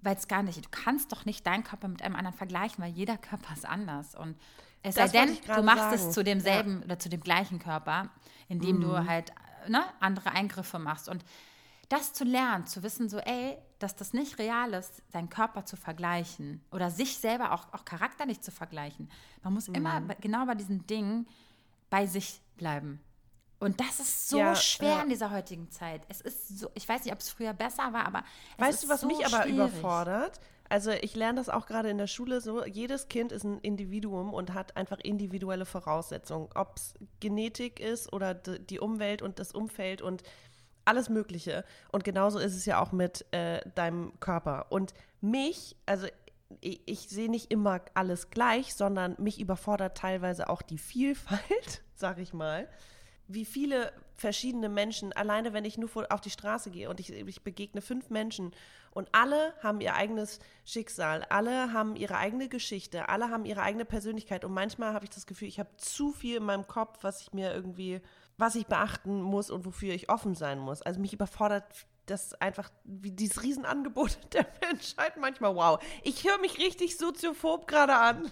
weil 0.01 0.15
es 0.15 0.27
gar 0.27 0.43
nicht, 0.43 0.63
du 0.63 0.69
kannst 0.69 1.11
doch 1.11 1.25
nicht 1.25 1.45
deinen 1.47 1.63
Körper 1.63 1.87
mit 1.87 2.01
einem 2.01 2.15
anderen 2.15 2.35
vergleichen, 2.37 2.83
weil 2.83 2.91
jeder 2.91 3.17
Körper 3.17 3.53
ist 3.53 3.65
anders. 3.65 4.15
Und 4.15 4.37
es 4.83 4.95
Das 4.95 5.11
sei 5.11 5.25
denn, 5.25 5.37
du 5.55 5.63
machst 5.63 5.83
sagen. 5.83 5.95
es 5.95 6.11
zu 6.11 6.23
demselben 6.23 6.83
oder 6.83 6.99
zu 6.99 7.09
dem 7.09 7.21
gleichen 7.21 7.59
Körper, 7.59 8.09
indem 8.49 8.81
du 8.81 9.07
halt 9.07 9.31
ne, 9.67 9.83
andere 9.99 10.31
Eingriffe 10.31 10.77
machst. 10.77 11.09
Und 11.09 11.23
das 11.93 12.13
zu 12.13 12.23
lernen, 12.23 12.65
zu 12.65 12.83
wissen, 12.83 13.07
so, 13.09 13.17
ey, 13.19 13.57
dass 13.79 13.95
das 13.95 14.13
nicht 14.13 14.39
real 14.39 14.73
ist, 14.73 15.01
seinen 15.11 15.29
Körper 15.29 15.65
zu 15.65 15.75
vergleichen 15.75 16.61
oder 16.71 16.89
sich 16.89 17.17
selber 17.17 17.51
auch, 17.53 17.71
auch 17.73 17.85
charakterlich 17.85 18.41
zu 18.41 18.51
vergleichen. 18.51 19.09
Man 19.43 19.53
muss 19.53 19.67
immer 19.67 20.01
bei- 20.01 20.15
genau 20.15 20.45
bei 20.45 20.55
diesen 20.55 20.85
Dingen 20.87 21.27
bei 21.89 22.05
sich 22.07 22.41
bleiben. 22.57 23.01
Und 23.59 23.79
das 23.79 23.99
ist 23.99 24.29
so 24.29 24.39
Ja, 24.39 24.55
schwer 24.55 24.89
ja. 24.95 25.01
in 25.03 25.09
dieser 25.09 25.31
heutigen 25.31 25.69
Zeit. 25.71 26.01
Es 26.09 26.19
ist 26.21 26.59
so, 26.59 26.69
ich 26.73 26.87
weiß 26.87 27.03
nicht, 27.05 27.13
ob 27.13 27.19
es 27.19 27.29
früher 27.29 27.53
besser 27.53 27.93
war, 27.93 28.05
aber 28.05 28.23
es 28.57 28.65
Weißt 28.65 28.83
du, 28.83 28.89
was 28.89 29.01
so 29.01 29.07
mich 29.07 29.25
aber 29.25 29.43
schwierig. 29.43 29.53
überfordert? 29.53 30.39
Also 30.69 30.91
ich 30.91 31.15
lerne 31.15 31.39
das 31.39 31.49
auch 31.49 31.65
gerade 31.67 31.89
in 31.89 31.97
der 31.97 32.07
Schule 32.07 32.41
so, 32.41 32.65
jedes 32.65 33.07
Kind 33.07 33.31
ist 33.31 33.43
ein 33.43 33.59
Individuum 33.59 34.33
und 34.33 34.53
hat 34.53 34.75
einfach 34.75 34.97
individuelle 34.99 35.65
Voraussetzungen, 35.65 36.49
ob 36.55 36.77
es 36.77 36.95
Genetik 37.19 37.79
ist 37.79 38.11
oder 38.11 38.33
die 38.33 38.79
Umwelt 38.79 39.21
und 39.21 39.37
das 39.39 39.51
Umfeld 39.51 40.01
und 40.01 40.23
alles 40.85 41.09
Mögliche. 41.09 41.63
Und 41.91 42.03
genauso 42.03 42.39
ist 42.39 42.55
es 42.55 42.65
ja 42.65 42.81
auch 42.81 42.91
mit 42.91 43.25
äh, 43.31 43.61
deinem 43.75 44.19
Körper. 44.19 44.67
Und 44.69 44.93
mich, 45.21 45.75
also 45.85 46.07
ich, 46.61 46.81
ich 46.85 46.99
sehe 47.09 47.29
nicht 47.29 47.51
immer 47.51 47.81
alles 47.93 48.29
gleich, 48.29 48.75
sondern 48.75 49.15
mich 49.17 49.39
überfordert 49.39 49.97
teilweise 49.97 50.49
auch 50.49 50.61
die 50.61 50.77
Vielfalt, 50.77 51.81
sag 51.95 52.19
ich 52.19 52.33
mal 52.33 52.67
wie 53.27 53.45
viele 53.45 53.91
verschiedene 54.15 54.69
Menschen, 54.69 55.13
alleine 55.13 55.53
wenn 55.53 55.65
ich 55.65 55.77
nur 55.77 55.89
auf 56.09 56.21
die 56.21 56.29
Straße 56.29 56.69
gehe 56.71 56.89
und 56.89 56.99
ich, 56.99 57.11
ich 57.11 57.41
begegne 57.41 57.81
fünf 57.81 58.09
Menschen 58.09 58.51
und 58.91 59.09
alle 59.11 59.53
haben 59.61 59.81
ihr 59.81 59.95
eigenes 59.95 60.39
Schicksal, 60.65 61.25
alle 61.29 61.73
haben 61.73 61.95
ihre 61.95 62.17
eigene 62.17 62.47
Geschichte, 62.47 63.09
alle 63.09 63.29
haben 63.29 63.45
ihre 63.45 63.61
eigene 63.61 63.85
Persönlichkeit 63.85 64.45
und 64.45 64.53
manchmal 64.53 64.93
habe 64.93 65.05
ich 65.05 65.11
das 65.11 65.25
Gefühl, 65.25 65.47
ich 65.47 65.59
habe 65.59 65.75
zu 65.77 66.11
viel 66.11 66.37
in 66.37 66.43
meinem 66.43 66.67
Kopf, 66.67 66.99
was 67.01 67.21
ich 67.21 67.33
mir 67.33 67.53
irgendwie, 67.53 68.01
was 68.37 68.55
ich 68.55 68.67
beachten 68.67 69.21
muss 69.21 69.49
und 69.49 69.65
wofür 69.65 69.93
ich 69.93 70.09
offen 70.09 70.35
sein 70.35 70.59
muss. 70.59 70.81
Also 70.81 70.99
mich 70.99 71.13
überfordert 71.13 71.63
das 72.05 72.33
einfach, 72.41 72.69
wie 72.83 73.11
dieses 73.11 73.43
Riesenangebot 73.43 74.17
der 74.33 74.45
Menschheit 74.61 75.17
manchmal, 75.17 75.55
wow. 75.55 75.81
Ich 76.03 76.23
höre 76.27 76.37
mich 76.39 76.57
richtig 76.57 76.97
soziophob 76.97 77.67
gerade 77.67 77.95
an. 77.95 78.31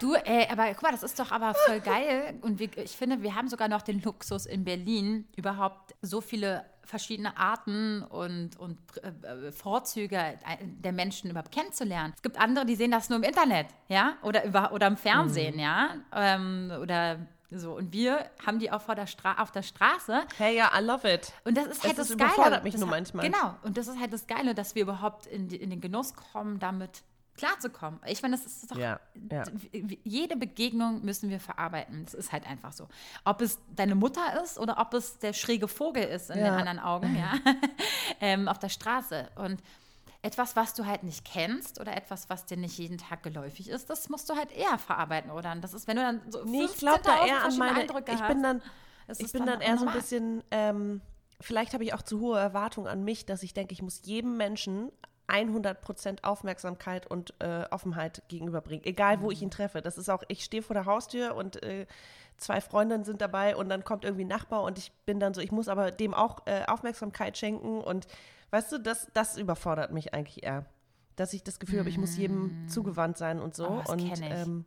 Du, 0.00 0.14
ey, 0.14 0.48
aber 0.50 0.68
guck 0.72 0.82
mal, 0.82 0.92
das 0.92 1.02
ist 1.02 1.18
doch 1.18 1.30
aber 1.30 1.54
voll 1.66 1.80
geil. 1.80 2.38
Und 2.40 2.58
wir, 2.58 2.76
ich 2.78 2.96
finde, 2.96 3.22
wir 3.22 3.34
haben 3.34 3.48
sogar 3.48 3.68
noch 3.68 3.82
den 3.82 4.00
Luxus 4.02 4.46
in 4.46 4.64
Berlin, 4.64 5.26
überhaupt 5.36 5.94
so 6.00 6.20
viele 6.20 6.64
verschiedene 6.84 7.36
Arten 7.36 8.02
und, 8.02 8.58
und 8.58 8.78
äh, 9.04 9.52
Vorzüge 9.52 10.38
der 10.62 10.92
Menschen 10.92 11.30
überhaupt 11.30 11.52
kennenzulernen. 11.52 12.14
Es 12.16 12.22
gibt 12.22 12.40
andere, 12.40 12.64
die 12.64 12.74
sehen 12.74 12.90
das 12.90 13.10
nur 13.10 13.18
im 13.18 13.22
Internet, 13.22 13.66
ja, 13.88 14.16
oder, 14.22 14.44
über, 14.44 14.72
oder 14.72 14.86
im 14.86 14.96
Fernsehen, 14.96 15.54
Mhm. 15.54 15.60
ja, 15.60 15.90
ähm, 16.14 16.72
oder 16.80 17.18
so. 17.50 17.76
Und 17.76 17.92
wir 17.92 18.30
haben 18.46 18.58
die 18.58 18.70
auch 18.70 18.80
vor 18.82 18.94
der 18.94 19.06
Stra 19.06 19.40
auf 19.42 19.50
der 19.50 19.62
Straße. 19.62 20.22
Hey, 20.36 20.56
ja, 20.56 20.70
I 20.78 20.82
love 20.84 21.10
it. 21.12 21.32
Und 21.44 21.56
das 21.56 21.66
ist 21.66 21.82
halt 21.82 21.92
Es 21.92 21.96
das 21.98 22.10
ist- 22.10 22.18
Geile. 22.18 22.32
überfordert 22.32 22.64
mich 22.64 22.72
das 22.74 22.80
nur 22.80 22.88
hat- 22.90 22.96
manchmal. 22.96 23.26
Genau. 23.30 23.54
Und 23.62 23.76
das 23.76 23.88
ist 23.88 23.98
halt 23.98 24.12
das 24.12 24.26
Geile, 24.26 24.54
dass 24.54 24.74
wir 24.74 24.82
überhaupt 24.82 25.26
in, 25.26 25.48
die, 25.48 25.56
in 25.56 25.70
den 25.70 25.80
Genuss 25.80 26.14
kommen, 26.14 26.58
damit 26.58 27.02
klarzukommen. 27.36 27.98
Ich 28.06 28.20
meine, 28.22 28.36
das 28.36 28.44
ist 28.44 28.70
doch 28.70 28.76
Ja, 28.76 29.00
ja. 29.30 29.44
jede 30.04 30.36
Begegnung 30.36 31.02
müssen 31.04 31.30
wir 31.30 31.40
verarbeiten. 31.40 32.04
Das 32.04 32.12
ist 32.12 32.32
halt 32.32 32.46
einfach 32.46 32.72
so. 32.72 32.86
Ob 33.24 33.40
es 33.40 33.58
deine 33.74 33.94
Mutter 33.94 34.42
ist 34.42 34.58
oder 34.58 34.78
ob 34.78 34.92
es 34.92 35.18
der 35.20 35.32
schräge 35.32 35.66
Vogel 35.66 36.02
ist 36.04 36.28
in 36.30 36.38
Ja. 36.38 36.44
den 36.50 36.54
anderen 36.54 36.78
Augen, 36.80 37.16
ja, 37.16 37.32
ähm, 38.20 38.46
auf 38.46 38.58
der 38.58 38.68
Straße. 38.68 39.28
Und 39.36 39.62
etwas, 40.22 40.54
was 40.56 40.74
du 40.74 40.84
halt 40.84 41.02
nicht 41.02 41.24
kennst 41.24 41.80
oder 41.80 41.96
etwas, 41.96 42.28
was 42.28 42.44
dir 42.44 42.56
nicht 42.56 42.78
jeden 42.78 42.98
Tag 42.98 43.22
geläufig 43.22 43.68
ist, 43.68 43.88
das 43.88 44.08
musst 44.08 44.28
du 44.28 44.36
halt 44.36 44.52
eher 44.52 44.78
verarbeiten, 44.78 45.30
oder? 45.30 45.52
Und 45.52 45.62
das 45.62 45.72
ist, 45.72 45.86
wenn 45.86 45.96
du 45.96 46.02
dann 46.02 46.20
so 46.28 46.44
Nee, 46.44 46.64
ich 46.64 46.76
glaube 46.76 47.00
da 47.02 47.22
15.000 47.22 47.26
eher 47.26 47.44
an 47.44 47.58
meine. 47.58 47.80
Eindrücke 47.80 48.12
Ich 48.12 48.20
hast, 48.20 48.28
bin 48.28 48.42
dann, 48.42 48.62
ist 49.08 49.22
ich 49.22 49.32
bin 49.32 49.46
dann 49.46 49.60
dann 49.60 49.60
eher 49.62 49.78
so 49.78 49.86
ein 49.86 49.92
bisschen. 49.92 50.44
Ähm, 50.50 51.00
vielleicht 51.40 51.72
habe 51.72 51.84
ich 51.84 51.94
auch 51.94 52.02
zu 52.02 52.20
hohe 52.20 52.38
Erwartungen 52.38 52.86
an 52.86 53.02
mich, 53.02 53.24
dass 53.24 53.42
ich 53.42 53.54
denke, 53.54 53.72
ich 53.72 53.80
muss 53.80 54.02
jedem 54.04 54.36
Menschen 54.36 54.92
100% 55.30 56.24
Aufmerksamkeit 56.24 57.06
und 57.06 57.34
äh, 57.40 57.64
Offenheit 57.70 58.22
gegenüberbringen, 58.28 58.84
egal 58.84 59.20
wo 59.20 59.26
Mhm. 59.26 59.32
ich 59.32 59.42
ihn 59.42 59.50
treffe. 59.50 59.80
Das 59.82 59.98
ist 59.98 60.08
auch, 60.08 60.22
ich 60.28 60.44
stehe 60.44 60.62
vor 60.62 60.74
der 60.74 60.86
Haustür 60.86 61.34
und 61.34 61.62
äh, 61.62 61.86
zwei 62.36 62.60
Freundinnen 62.60 63.04
sind 63.04 63.20
dabei 63.20 63.56
und 63.56 63.68
dann 63.68 63.84
kommt 63.84 64.04
irgendwie 64.04 64.24
ein 64.24 64.28
Nachbar 64.28 64.62
und 64.62 64.78
ich 64.78 64.92
bin 65.06 65.20
dann 65.20 65.34
so, 65.34 65.40
ich 65.40 65.52
muss 65.52 65.68
aber 65.68 65.90
dem 65.90 66.14
auch 66.14 66.46
äh, 66.46 66.64
Aufmerksamkeit 66.66 67.36
schenken 67.38 67.80
und 67.80 68.06
weißt 68.50 68.72
du, 68.72 68.78
das, 68.78 69.08
das 69.14 69.36
überfordert 69.36 69.92
mich 69.92 70.14
eigentlich 70.14 70.42
eher. 70.42 70.66
Dass 71.16 71.32
ich 71.34 71.42
das 71.44 71.58
Gefühl 71.60 71.80
habe, 71.80 71.90
ich 71.90 71.98
muss 71.98 72.16
jedem 72.16 72.66
zugewandt 72.66 73.18
sein 73.18 73.40
und 73.40 73.54
so. 73.54 73.68
Oh, 73.68 73.78
das 73.78 73.90
und. 73.90 74.20
Ähm, 74.22 74.64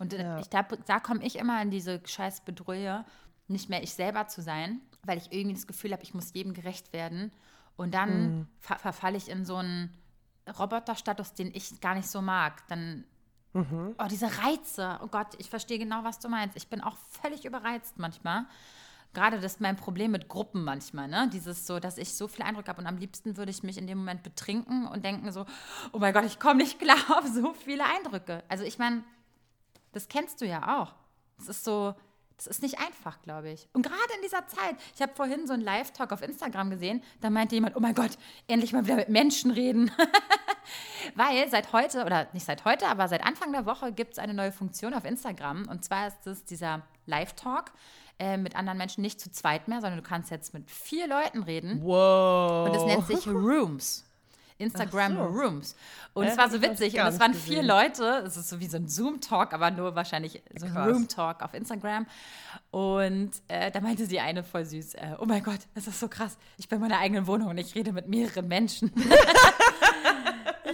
Und 0.00 0.14
äh, 0.14 0.22
Ja. 0.22 0.38
ich, 0.38 0.48
da, 0.48 0.62
da 0.62 0.98
komme 1.00 1.24
ich 1.24 1.36
immer 1.36 1.62
in 1.62 1.70
diese 1.70 2.00
scheiß 2.04 2.40
Bedrühe, 2.40 3.04
nicht 3.46 3.68
mehr 3.68 3.82
ich 3.82 3.94
selber 3.94 4.26
zu 4.26 4.40
sein, 4.42 4.80
weil 5.04 5.18
ich 5.18 5.32
irgendwie 5.32 5.54
das 5.54 5.66
Gefühl 5.66 5.92
habe, 5.92 6.02
ich 6.02 6.14
muss 6.14 6.32
jedem 6.32 6.54
gerecht 6.54 6.92
werden. 6.92 7.30
Und 7.76 7.94
dann 7.94 8.48
ver 8.60 8.78
verfalle 8.78 9.16
ich 9.16 9.28
in 9.30 9.44
so 9.44 9.56
einen 9.56 9.90
Roboterstatus, 10.58 11.34
den 11.34 11.54
ich 11.54 11.80
gar 11.80 11.94
nicht 11.94 12.08
so 12.08 12.20
mag. 12.20 12.66
Dann, 12.68 13.04
oh, 13.98 14.06
diese 14.10 14.26
Reize. 14.26 14.98
Oh 15.02 15.08
Gott, 15.08 15.28
ich 15.38 15.48
verstehe 15.50 15.78
genau, 15.78 16.04
was 16.04 16.18
du 16.18 16.28
meinst. 16.28 16.56
Ich 16.56 16.68
bin 16.68 16.80
auch 16.80 16.96
völlig 17.22 17.44
überreizt 17.44 17.98
manchmal. 17.98 18.46
Gerade 19.14 19.36
das 19.36 19.52
ist 19.52 19.60
mein 19.60 19.76
Problem 19.76 20.10
mit 20.10 20.28
Gruppen 20.28 20.64
manchmal, 20.64 21.06
ne? 21.06 21.28
Dieses 21.30 21.66
so, 21.66 21.78
dass 21.78 21.98
ich 21.98 22.14
so 22.14 22.28
viel 22.28 22.44
Eindruck 22.44 22.68
habe 22.68 22.80
und 22.80 22.86
am 22.86 22.96
liebsten 22.96 23.36
würde 23.36 23.50
ich 23.50 23.62
mich 23.62 23.76
in 23.76 23.86
dem 23.86 23.98
Moment 23.98 24.22
betrinken 24.22 24.86
und 24.86 25.04
denken 25.04 25.30
so, 25.32 25.44
oh 25.92 25.98
mein 25.98 26.14
Gott, 26.14 26.24
ich 26.24 26.40
komme 26.40 26.62
nicht 26.62 26.78
klar 26.78 26.96
auf 27.18 27.26
so 27.26 27.52
viele 27.52 27.84
Eindrücke. 27.84 28.42
Also 28.48 28.64
ich 28.64 28.78
meine, 28.78 29.04
das 29.92 30.08
kennst 30.08 30.40
du 30.40 30.46
ja 30.46 30.80
auch. 30.80 30.94
Das 31.36 31.48
ist 31.48 31.64
so, 31.64 31.94
das 32.44 32.56
ist 32.56 32.62
nicht 32.62 32.80
einfach, 32.80 33.22
glaube 33.22 33.50
ich. 33.50 33.68
Und 33.72 33.82
gerade 33.82 34.00
in 34.16 34.22
dieser 34.22 34.46
Zeit, 34.46 34.76
ich 34.94 35.02
habe 35.02 35.12
vorhin 35.14 35.46
so 35.46 35.52
einen 35.52 35.62
Live-Talk 35.62 36.12
auf 36.12 36.22
Instagram 36.22 36.70
gesehen, 36.70 37.02
da 37.20 37.30
meinte 37.30 37.54
jemand, 37.54 37.76
oh 37.76 37.80
mein 37.80 37.94
Gott, 37.94 38.18
endlich 38.48 38.72
mal 38.72 38.84
wieder 38.84 38.96
mit 38.96 39.08
Menschen 39.08 39.50
reden. 39.50 39.90
Weil 41.14 41.48
seit 41.50 41.72
heute, 41.72 42.04
oder 42.04 42.28
nicht 42.32 42.46
seit 42.46 42.64
heute, 42.64 42.88
aber 42.88 43.08
seit 43.08 43.24
Anfang 43.24 43.52
der 43.52 43.66
Woche 43.66 43.92
gibt 43.92 44.12
es 44.12 44.18
eine 44.18 44.34
neue 44.34 44.52
Funktion 44.52 44.94
auf 44.94 45.04
Instagram. 45.04 45.68
Und 45.68 45.84
zwar 45.84 46.08
ist 46.08 46.26
es 46.26 46.44
dieser 46.44 46.82
Live-Talk 47.06 47.72
äh, 48.18 48.36
mit 48.36 48.56
anderen 48.56 48.78
Menschen 48.78 49.02
nicht 49.02 49.20
zu 49.20 49.30
zweit 49.30 49.68
mehr, 49.68 49.80
sondern 49.80 50.02
du 50.02 50.08
kannst 50.08 50.30
jetzt 50.30 50.54
mit 50.54 50.70
vier 50.70 51.06
Leuten 51.06 51.42
reden. 51.42 51.80
wow. 51.82 52.68
Und 52.68 52.74
es 52.74 52.84
nennt 52.84 53.06
sich 53.06 53.26
Rooms. 53.32 54.04
Instagram 54.62 55.16
so. 55.16 55.24
Rooms. 55.24 55.76
Und 56.14 56.26
es 56.26 56.36
war 56.38 56.50
so 56.50 56.62
witzig. 56.62 56.94
Und 56.94 57.06
es 57.06 57.20
waren 57.20 57.32
gesehen. 57.32 57.54
vier 57.54 57.62
Leute. 57.62 58.22
Es 58.26 58.36
ist 58.36 58.48
so 58.48 58.60
wie 58.60 58.66
so 58.66 58.76
ein 58.76 58.88
Zoom-Talk, 58.88 59.52
aber 59.52 59.70
nur 59.70 59.94
wahrscheinlich 59.94 60.42
so 60.56 60.66
ein. 60.66 60.76
Room-Talk 60.76 61.42
auf 61.42 61.54
Instagram. 61.54 62.06
Und 62.70 63.30
äh, 63.48 63.70
da 63.70 63.80
meinte 63.80 64.06
sie 64.06 64.20
eine 64.20 64.44
voll 64.44 64.64
süß: 64.64 64.94
äh, 64.94 65.16
Oh 65.18 65.26
mein 65.26 65.42
Gott, 65.42 65.60
das 65.74 65.86
ist 65.86 66.00
so 66.00 66.08
krass. 66.08 66.38
Ich 66.58 66.68
bin 66.68 66.76
in 66.76 66.82
meiner 66.82 66.98
eigenen 66.98 67.26
Wohnung 67.26 67.48
und 67.48 67.58
ich 67.58 67.74
rede 67.74 67.92
mit 67.92 68.08
mehreren 68.08 68.48
Menschen. 68.48 68.92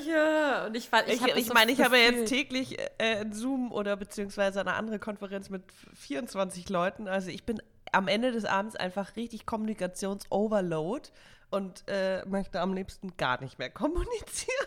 ja, 0.07 0.67
und 0.67 0.77
ich 0.77 0.89
fand, 0.89 1.09
ich, 1.09 1.21
Ich, 1.21 1.37
ich, 1.37 1.47
so 1.47 1.55
meine, 1.55 1.73
ich 1.73 1.81
habe 1.81 1.97
jetzt 1.97 2.29
täglich 2.29 2.79
äh, 2.99 3.21
ein 3.21 3.33
Zoom 3.33 3.73
oder 3.73 3.97
beziehungsweise 3.97 4.61
eine 4.61 4.75
andere 4.75 4.99
Konferenz 4.99 5.51
mit 5.51 5.63
24 5.95 6.69
Leuten. 6.69 7.09
Also 7.09 7.31
ich 7.31 7.45
bin 7.45 7.61
am 7.93 8.09
Ende 8.09 8.33
des 8.33 8.45
Abends 8.45 8.77
einfach 8.77 9.17
richtig 9.17 9.47
Kommunikations-Overload 9.47 11.09
und 11.51 11.85
äh, 11.89 12.25
möchte 12.27 12.61
am 12.61 12.75
liebsten 12.75 13.17
gar 13.17 13.41
nicht 13.41 13.59
mehr 13.59 13.71
kommunizieren. 13.71 14.67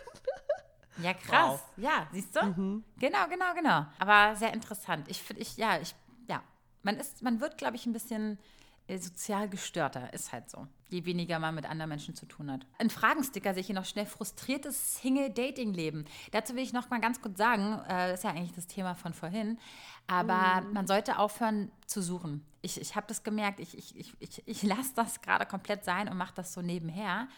Ja, 0.98 1.14
krass. 1.14 1.60
Wow. 1.60 1.84
Ja, 1.84 2.06
siehst 2.12 2.36
du? 2.36 2.42
Mhm. 2.44 2.84
Genau, 2.98 3.26
genau, 3.28 3.54
genau. 3.54 3.86
Aber 3.98 4.36
sehr 4.36 4.52
interessant. 4.52 5.08
Ich 5.08 5.22
finde, 5.22 5.42
ich, 5.42 5.56
ja, 5.56 5.78
ich, 5.80 5.94
ja, 6.28 6.42
man 6.82 6.96
ist, 6.96 7.22
man 7.22 7.40
wird, 7.40 7.56
glaube 7.56 7.76
ich, 7.76 7.86
ein 7.86 7.92
bisschen 7.92 8.38
sozial 8.88 9.48
gestörter. 9.48 10.12
Ist 10.12 10.32
halt 10.32 10.50
so. 10.50 10.66
Je 10.88 11.04
weniger 11.06 11.38
man 11.38 11.54
mit 11.54 11.64
anderen 11.64 11.88
Menschen 11.88 12.14
zu 12.14 12.26
tun 12.26 12.50
hat. 12.50 12.66
Ein 12.78 12.90
Fragensticker 12.90 13.54
sehe 13.54 13.60
ich 13.62 13.66
hier 13.66 13.74
noch 13.74 13.84
schnell. 13.86 14.04
Frustriertes 14.06 14.96
Single-Dating-Leben. 15.00 16.04
Dazu 16.32 16.54
will 16.54 16.62
ich 16.62 16.72
noch 16.72 16.90
mal 16.90 17.00
ganz 17.00 17.20
kurz 17.20 17.38
sagen, 17.38 17.80
äh, 17.88 18.08
das 18.10 18.18
ist 18.20 18.24
ja 18.24 18.30
eigentlich 18.30 18.52
das 18.52 18.66
Thema 18.66 18.94
von 18.94 19.14
vorhin, 19.14 19.58
aber 20.06 20.60
Mhm. 20.62 20.72
man 20.74 20.86
sollte 20.86 21.18
aufhören 21.18 21.70
zu 21.86 22.02
suchen. 22.02 22.44
Ich, 22.60 22.80
ich 22.80 22.94
habe 22.96 23.06
das 23.06 23.22
gemerkt, 23.22 23.60
ich, 23.60 23.76
ich, 23.78 23.96
ich, 23.96 24.14
ich, 24.20 24.42
ich 24.46 24.62
lasse 24.62 24.92
das 24.94 25.20
gerade 25.22 25.46
komplett 25.46 25.84
sein 25.84 26.08
und 26.08 26.16
mache 26.18 26.34
das 26.34 26.52
so 26.52 26.60
nebenher 26.60 27.28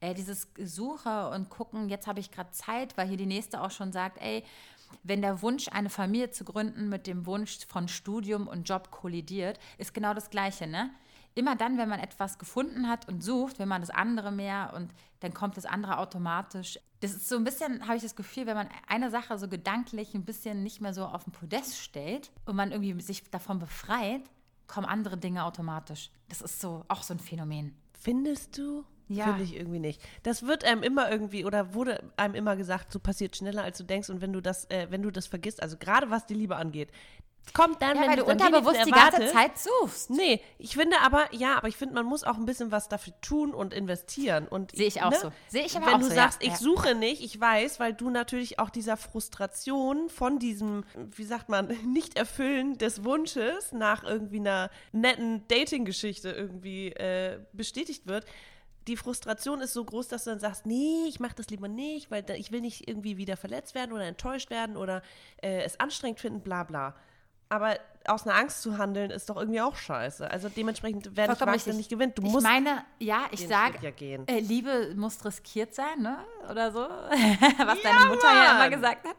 äh, 0.00 0.14
dieses 0.14 0.48
Suche 0.58 1.28
und 1.30 1.50
gucken, 1.50 1.88
jetzt 1.88 2.06
habe 2.06 2.20
ich 2.20 2.30
gerade 2.30 2.50
Zeit, 2.50 2.96
weil 2.96 3.06
hier 3.08 3.16
die 3.16 3.26
nächste 3.26 3.60
auch 3.62 3.70
schon 3.70 3.92
sagt, 3.92 4.18
ey, 4.20 4.42
wenn 5.02 5.22
der 5.22 5.42
Wunsch, 5.42 5.68
eine 5.68 5.90
Familie 5.90 6.30
zu 6.30 6.44
gründen, 6.44 6.88
mit 6.88 7.06
dem 7.06 7.26
Wunsch 7.26 7.66
von 7.66 7.88
Studium 7.88 8.46
und 8.46 8.68
Job 8.68 8.90
kollidiert, 8.90 9.58
ist 9.78 9.94
genau 9.94 10.14
das 10.14 10.30
Gleiche, 10.30 10.66
ne? 10.66 10.90
Immer 11.36 11.56
dann, 11.56 11.78
wenn 11.78 11.88
man 11.88 11.98
etwas 11.98 12.38
gefunden 12.38 12.88
hat 12.88 13.08
und 13.08 13.22
sucht, 13.22 13.58
will 13.58 13.66
man 13.66 13.80
das 13.80 13.90
andere 13.90 14.30
mehr 14.30 14.72
und 14.76 14.94
dann 15.20 15.34
kommt 15.34 15.56
das 15.56 15.66
andere 15.66 15.98
automatisch. 15.98 16.78
Das 17.00 17.12
ist 17.12 17.28
so 17.28 17.36
ein 17.36 17.44
bisschen, 17.44 17.86
habe 17.86 17.96
ich 17.96 18.02
das 18.04 18.14
Gefühl, 18.14 18.46
wenn 18.46 18.56
man 18.56 18.68
eine 18.86 19.10
Sache 19.10 19.36
so 19.36 19.48
gedanklich 19.48 20.14
ein 20.14 20.24
bisschen 20.24 20.62
nicht 20.62 20.80
mehr 20.80 20.94
so 20.94 21.04
auf 21.06 21.24
den 21.24 21.32
Podest 21.32 21.78
stellt 21.80 22.30
und 22.46 22.54
man 22.54 22.70
irgendwie 22.70 23.00
sich 23.00 23.28
davon 23.30 23.58
befreit, 23.58 24.22
kommen 24.68 24.86
andere 24.86 25.16
Dinge 25.16 25.44
automatisch. 25.44 26.10
Das 26.28 26.40
ist 26.40 26.60
so 26.60 26.84
auch 26.88 27.02
so 27.02 27.14
ein 27.14 27.20
Phänomen. 27.20 27.76
Findest 28.00 28.56
du? 28.56 28.84
Ja. 29.08 29.24
Finde 29.26 29.42
ich 29.44 29.54
irgendwie 29.56 29.78
nicht. 29.80 30.00
Das 30.22 30.46
wird 30.46 30.64
einem 30.64 30.82
immer 30.82 31.10
irgendwie 31.10 31.44
oder 31.44 31.74
wurde 31.74 32.02
einem 32.16 32.34
immer 32.34 32.56
gesagt, 32.56 32.90
so 32.92 32.98
passiert 32.98 33.36
schneller 33.36 33.62
als 33.62 33.78
du 33.78 33.84
denkst 33.84 34.08
und 34.10 34.20
wenn 34.20 34.32
du 34.32 34.40
das, 34.40 34.64
äh, 34.70 34.86
wenn 34.90 35.02
du 35.02 35.10
das 35.10 35.26
vergisst, 35.26 35.62
also 35.62 35.76
gerade 35.76 36.10
was 36.10 36.24
die 36.26 36.34
Liebe 36.34 36.56
angeht, 36.56 36.88
kommt 37.52 37.82
dann, 37.82 37.96
Ja, 37.96 38.02
wenn 38.02 38.08
weil 38.10 38.16
du 38.16 38.24
unterbewusst 38.24 38.86
die 38.86 38.90
ganze 38.90 39.26
Zeit 39.30 39.52
suchst. 39.58 40.08
Nee, 40.08 40.40
ich 40.58 40.74
finde 40.76 40.96
aber, 41.02 41.26
ja, 41.32 41.56
aber 41.58 41.68
ich 41.68 41.76
finde, 41.76 41.94
man 41.94 42.06
muss 42.06 42.24
auch 42.24 42.36
ein 42.36 42.46
bisschen 42.46 42.72
was 42.72 42.88
dafür 42.88 43.12
tun 43.20 43.52
und 43.52 43.74
investieren. 43.74 44.48
Und, 44.48 44.72
ne, 44.72 44.78
Sehe 44.78 44.86
ich 44.88 45.02
auch 45.02 45.12
so. 45.12 45.30
Sehe 45.48 45.64
ich 45.66 45.76
aber 45.76 45.86
Wenn 45.88 45.94
auch 45.96 45.98
du 45.98 46.04
so, 46.06 46.10
ja. 46.12 46.16
sagst, 46.22 46.42
ich 46.42 46.48
Ja. 46.48 46.56
suche 46.56 46.94
nicht, 46.94 47.22
ich 47.22 47.38
weiß, 47.38 47.80
weil 47.80 47.92
du 47.92 48.08
natürlich 48.08 48.58
auch 48.58 48.70
dieser 48.70 48.96
Frustration 48.96 50.08
von 50.08 50.38
diesem, 50.38 50.84
wie 50.96 51.24
sagt 51.24 51.50
man, 51.50 51.66
Nicht-Erfüllen 51.84 52.78
des 52.78 53.04
Wunsches 53.04 53.72
nach 53.72 54.04
irgendwie 54.04 54.38
einer 54.40 54.70
netten 54.92 55.46
Dating-Geschichte 55.48 56.30
irgendwie 56.30 56.88
äh, 56.92 57.40
bestätigt 57.52 58.06
wird. 58.06 58.24
Die 58.86 58.96
Frustration 58.96 59.60
ist 59.60 59.72
so 59.72 59.84
groß, 59.84 60.08
dass 60.08 60.24
du 60.24 60.30
dann 60.30 60.40
sagst, 60.40 60.66
nee, 60.66 61.06
ich 61.08 61.20
mache 61.20 61.34
das 61.36 61.48
lieber 61.48 61.68
nicht, 61.68 62.10
weil 62.10 62.24
ich 62.36 62.52
will 62.52 62.60
nicht 62.60 62.86
irgendwie 62.88 63.16
wieder 63.16 63.36
verletzt 63.36 63.74
werden 63.74 63.92
oder 63.92 64.04
enttäuscht 64.04 64.50
werden 64.50 64.76
oder 64.76 65.02
äh, 65.42 65.62
es 65.62 65.80
anstrengend 65.80 66.20
finden, 66.20 66.40
bla 66.40 66.64
bla. 66.64 66.94
Aber 67.48 67.76
aus 68.06 68.26
einer 68.26 68.36
Angst 68.36 68.60
zu 68.62 68.76
handeln, 68.76 69.10
ist 69.10 69.30
doch 69.30 69.36
irgendwie 69.36 69.60
auch 69.62 69.76
scheiße. 69.76 70.30
Also 70.30 70.48
dementsprechend, 70.50 71.10
wer 71.14 71.28
nicht 71.28 71.40
wagt, 71.40 71.66
nicht 71.68 71.88
gewinnt. 71.88 72.18
Du 72.18 72.22
ich 72.22 72.30
musst 72.32 72.46
meine, 72.46 72.84
ja, 72.98 73.22
ich 73.30 73.48
sage, 73.48 73.78
ja 73.80 73.90
äh, 74.26 74.40
Liebe 74.40 74.94
muss 74.94 75.24
riskiert 75.24 75.74
sein, 75.74 76.00
ne? 76.02 76.18
Oder 76.50 76.70
so, 76.70 76.80
was 76.80 77.82
deine 77.82 78.06
Mutter 78.06 78.26
ja 78.34 78.50
immer 78.50 78.58
Mann. 78.58 78.70
gesagt 78.70 79.06
hat. 79.08 79.16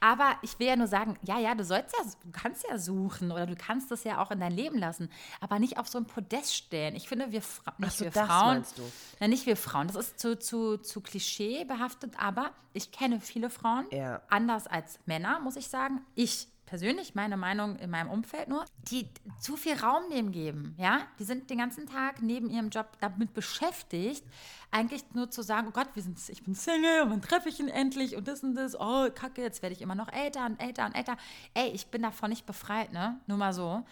Aber 0.00 0.36
ich 0.42 0.56
will 0.60 0.68
ja 0.68 0.76
nur 0.76 0.86
sagen, 0.86 1.18
ja, 1.22 1.38
ja, 1.40 1.54
du 1.56 1.64
sollst 1.64 1.96
ja, 1.98 2.04
du 2.04 2.30
kannst 2.30 2.64
ja 2.68 2.78
suchen 2.78 3.32
oder 3.32 3.46
du 3.46 3.56
kannst 3.56 3.90
das 3.90 4.04
ja 4.04 4.22
auch 4.22 4.30
in 4.30 4.38
dein 4.38 4.52
Leben 4.52 4.78
lassen, 4.78 5.10
aber 5.40 5.58
nicht 5.58 5.78
auf 5.78 5.88
so 5.88 5.98
ein 5.98 6.04
Podest 6.06 6.54
stellen. 6.54 6.94
Ich 6.94 7.08
finde, 7.08 7.32
wir, 7.32 7.42
Fra 7.42 7.74
nicht 7.78 7.98
so, 7.98 8.04
wir 8.04 8.12
Frauen, 8.12 8.64
du. 8.76 8.82
Na, 9.18 9.26
nicht 9.26 9.46
wir 9.46 9.56
Frauen, 9.56 9.88
das 9.88 9.96
ist 9.96 10.20
zu, 10.20 10.38
zu, 10.38 10.76
zu 10.78 11.00
Klischee 11.00 11.64
behaftet, 11.64 12.12
aber 12.20 12.50
ich 12.72 12.92
kenne 12.92 13.20
viele 13.20 13.50
Frauen, 13.50 13.86
Ja. 13.90 14.20
anders 14.28 14.68
als 14.68 15.00
Männer, 15.06 15.40
muss 15.40 15.56
ich 15.56 15.66
sagen. 15.68 16.04
Ich 16.14 16.46
persönlich, 16.68 17.14
meine 17.14 17.36
Meinung 17.38 17.76
in 17.76 17.88
meinem 17.90 18.10
Umfeld 18.10 18.48
nur, 18.48 18.64
die 18.90 19.08
zu 19.40 19.56
viel 19.56 19.74
Raum 19.74 20.02
dem 20.10 20.32
geben, 20.32 20.74
ja? 20.78 21.00
Die 21.18 21.24
sind 21.24 21.48
den 21.48 21.58
ganzen 21.58 21.86
Tag 21.86 22.20
neben 22.20 22.50
ihrem 22.50 22.68
Job 22.68 22.86
damit 23.00 23.32
beschäftigt, 23.32 24.22
eigentlich 24.70 25.02
nur 25.14 25.30
zu 25.30 25.42
sagen, 25.42 25.68
oh 25.68 25.72
Gott, 25.72 25.88
wir 25.94 26.02
sind, 26.02 26.18
ich 26.28 26.42
bin 26.42 26.54
Single 26.54 27.02
und 27.02 27.10
wann 27.10 27.22
treffe 27.22 27.48
ich 27.48 27.58
ihn 27.58 27.68
endlich 27.68 28.16
und 28.16 28.28
das 28.28 28.42
und 28.42 28.54
das, 28.54 28.78
oh, 28.78 29.08
kacke, 29.14 29.40
jetzt 29.42 29.62
werde 29.62 29.74
ich 29.74 29.80
immer 29.80 29.94
noch 29.94 30.12
älter 30.12 30.44
und 30.44 30.60
älter 30.60 30.84
und 30.84 30.94
älter. 30.94 31.16
Ey, 31.54 31.70
ich 31.70 31.86
bin 31.86 32.02
davon 32.02 32.28
nicht 32.28 32.44
befreit, 32.44 32.92
ne? 32.92 33.18
Nur 33.26 33.38
mal 33.38 33.54
so. 33.54 33.82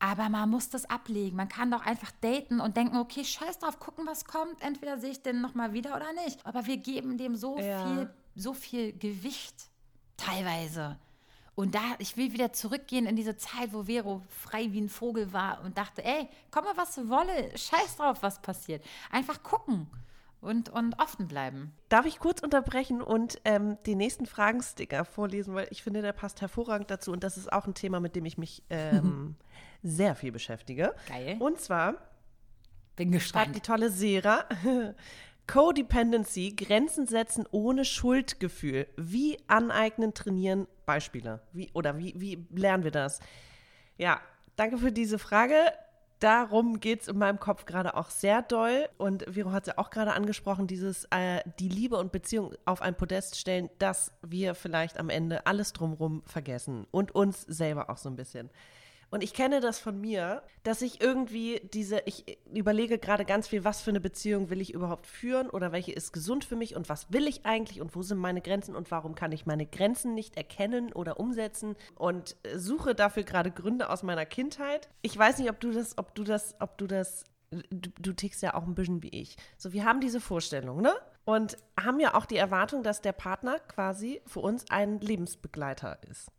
Aber 0.00 0.28
man 0.28 0.48
muss 0.50 0.68
das 0.68 0.88
ablegen. 0.88 1.36
Man 1.36 1.48
kann 1.48 1.70
doch 1.70 1.84
einfach 1.84 2.12
daten 2.20 2.60
und 2.60 2.76
denken, 2.76 2.96
okay, 2.98 3.24
scheiß 3.24 3.58
drauf, 3.58 3.78
gucken, 3.80 4.06
was 4.06 4.24
kommt. 4.24 4.60
Entweder 4.62 4.98
sehe 4.98 5.10
ich 5.10 5.22
den 5.22 5.40
nochmal 5.40 5.72
wieder 5.72 5.96
oder 5.96 6.12
nicht. 6.24 6.44
Aber 6.46 6.66
wir 6.66 6.76
geben 6.76 7.16
dem 7.18 7.34
so 7.36 7.58
Ja. 7.58 7.84
viel, 7.86 8.10
so 8.36 8.54
viel 8.54 8.92
Gewicht 8.96 9.54
teilweise. 10.16 10.98
Und 11.58 11.74
da, 11.74 11.80
ich 11.98 12.16
will 12.16 12.32
wieder 12.32 12.52
zurückgehen 12.52 13.04
in 13.04 13.16
diese 13.16 13.36
Zeit, 13.36 13.72
wo 13.72 13.82
Vero 13.82 14.22
frei 14.28 14.68
wie 14.70 14.80
ein 14.80 14.88
Vogel 14.88 15.32
war 15.32 15.60
und 15.64 15.76
dachte, 15.76 16.04
ey, 16.04 16.28
komme 16.52 16.68
was 16.76 16.96
wolle, 17.08 17.50
scheiß 17.58 17.96
drauf, 17.96 18.18
was 18.20 18.40
passiert. 18.40 18.84
Einfach 19.10 19.42
gucken 19.42 19.88
und, 20.40 20.68
und 20.68 20.96
offen 21.00 21.26
bleiben. 21.26 21.72
Darf 21.88 22.06
ich 22.06 22.20
kurz 22.20 22.42
unterbrechen 22.42 23.02
und 23.02 23.40
ähm, 23.44 23.76
den 23.88 23.98
nächsten 23.98 24.26
Fragensticker 24.26 25.04
vorlesen, 25.04 25.52
weil 25.52 25.66
ich 25.72 25.82
finde, 25.82 26.00
der 26.00 26.12
passt 26.12 26.40
hervorragend 26.40 26.92
dazu 26.92 27.10
und 27.10 27.24
das 27.24 27.36
ist 27.36 27.52
auch 27.52 27.66
ein 27.66 27.74
Thema, 27.74 27.98
mit 27.98 28.14
dem 28.14 28.24
ich 28.24 28.38
mich 28.38 28.62
ähm, 28.70 29.34
sehr 29.82 30.14
viel 30.14 30.30
beschäftige. 30.30 30.94
Geil. 31.08 31.38
Und 31.40 31.60
zwar 31.60 31.94
Bin 32.94 33.08
schreibt 33.18 33.48
die 33.56 33.60
gespannt. 33.60 33.66
tolle 33.66 33.90
Sera. 33.90 34.44
Codependency, 35.48 36.54
Grenzen 36.54 37.06
setzen 37.06 37.46
ohne 37.50 37.84
Schuldgefühl. 37.84 38.86
Wie 38.96 39.38
aneignen, 39.48 40.12
trainieren, 40.14 40.68
Beispiele. 40.84 41.40
Wie, 41.52 41.70
oder 41.72 41.98
wie, 41.98 42.14
wie 42.16 42.46
lernen 42.50 42.84
wir 42.84 42.90
das? 42.90 43.20
Ja, 43.96 44.20
danke 44.56 44.78
für 44.78 44.92
diese 44.92 45.18
Frage. 45.18 45.56
Darum 46.20 46.80
geht 46.80 47.02
es 47.02 47.08
in 47.08 47.16
meinem 47.16 47.40
Kopf 47.40 47.64
gerade 47.64 47.96
auch 47.96 48.10
sehr 48.10 48.42
doll. 48.42 48.88
Und 48.98 49.24
Vero 49.32 49.52
hat 49.52 49.64
es 49.64 49.68
ja 49.68 49.78
auch 49.78 49.90
gerade 49.90 50.12
angesprochen, 50.12 50.66
dieses 50.66 51.06
äh, 51.10 51.40
die 51.58 51.68
Liebe 51.68 51.96
und 51.96 52.12
Beziehung 52.12 52.54
auf 52.66 52.82
ein 52.82 52.96
Podest 52.96 53.38
stellen, 53.38 53.70
dass 53.78 54.12
wir 54.22 54.54
vielleicht 54.54 54.98
am 54.98 55.08
Ende 55.08 55.46
alles 55.46 55.72
drumherum 55.72 56.22
vergessen 56.26 56.86
und 56.90 57.14
uns 57.14 57.42
selber 57.42 57.88
auch 57.88 57.96
so 57.96 58.10
ein 58.10 58.16
bisschen. 58.16 58.50
Und 59.10 59.22
ich 59.22 59.32
kenne 59.32 59.60
das 59.60 59.78
von 59.78 60.00
mir, 60.00 60.42
dass 60.62 60.82
ich 60.82 61.00
irgendwie 61.00 61.60
diese, 61.72 62.02
ich 62.04 62.38
überlege 62.52 62.98
gerade 62.98 63.24
ganz 63.24 63.48
viel, 63.48 63.64
was 63.64 63.80
für 63.80 63.90
eine 63.90 64.00
Beziehung 64.00 64.50
will 64.50 64.60
ich 64.60 64.74
überhaupt 64.74 65.06
führen 65.06 65.48
oder 65.48 65.72
welche 65.72 65.92
ist 65.92 66.12
gesund 66.12 66.44
für 66.44 66.56
mich 66.56 66.76
und 66.76 66.88
was 66.88 67.10
will 67.12 67.26
ich 67.26 67.46
eigentlich 67.46 67.80
und 67.80 67.96
wo 67.96 68.02
sind 68.02 68.18
meine 68.18 68.42
Grenzen 68.42 68.76
und 68.76 68.90
warum 68.90 69.14
kann 69.14 69.32
ich 69.32 69.46
meine 69.46 69.66
Grenzen 69.66 70.14
nicht 70.14 70.36
erkennen 70.36 70.92
oder 70.92 71.18
umsetzen 71.18 71.74
und 71.94 72.36
suche 72.54 72.94
dafür 72.94 73.22
gerade 73.22 73.50
Gründe 73.50 73.88
aus 73.88 74.02
meiner 74.02 74.26
Kindheit. 74.26 74.88
Ich 75.00 75.16
weiß 75.16 75.38
nicht, 75.38 75.48
ob 75.48 75.58
du 75.60 75.72
das, 75.72 75.96
ob 75.96 76.14
du 76.14 76.24
das, 76.24 76.54
ob 76.60 76.76
du 76.78 76.86
das 76.86 77.24
Du, 77.50 77.88
du 77.98 78.12
tickst 78.12 78.42
ja 78.42 78.52
auch 78.52 78.64
ein 78.64 78.74
bisschen 78.74 79.02
wie 79.02 79.08
ich. 79.08 79.36
So, 79.56 79.72
wir 79.72 79.86
haben 79.86 80.02
diese 80.02 80.20
Vorstellung, 80.20 80.82
ne? 80.82 80.92
Und 81.24 81.56
haben 81.80 81.98
ja 81.98 82.12
auch 82.12 82.26
die 82.26 82.36
Erwartung, 82.36 82.82
dass 82.82 83.00
der 83.00 83.12
Partner 83.12 83.58
quasi 83.58 84.20
für 84.26 84.40
uns 84.40 84.66
ein 84.68 85.00
Lebensbegleiter 85.00 85.98
ist. 86.10 86.30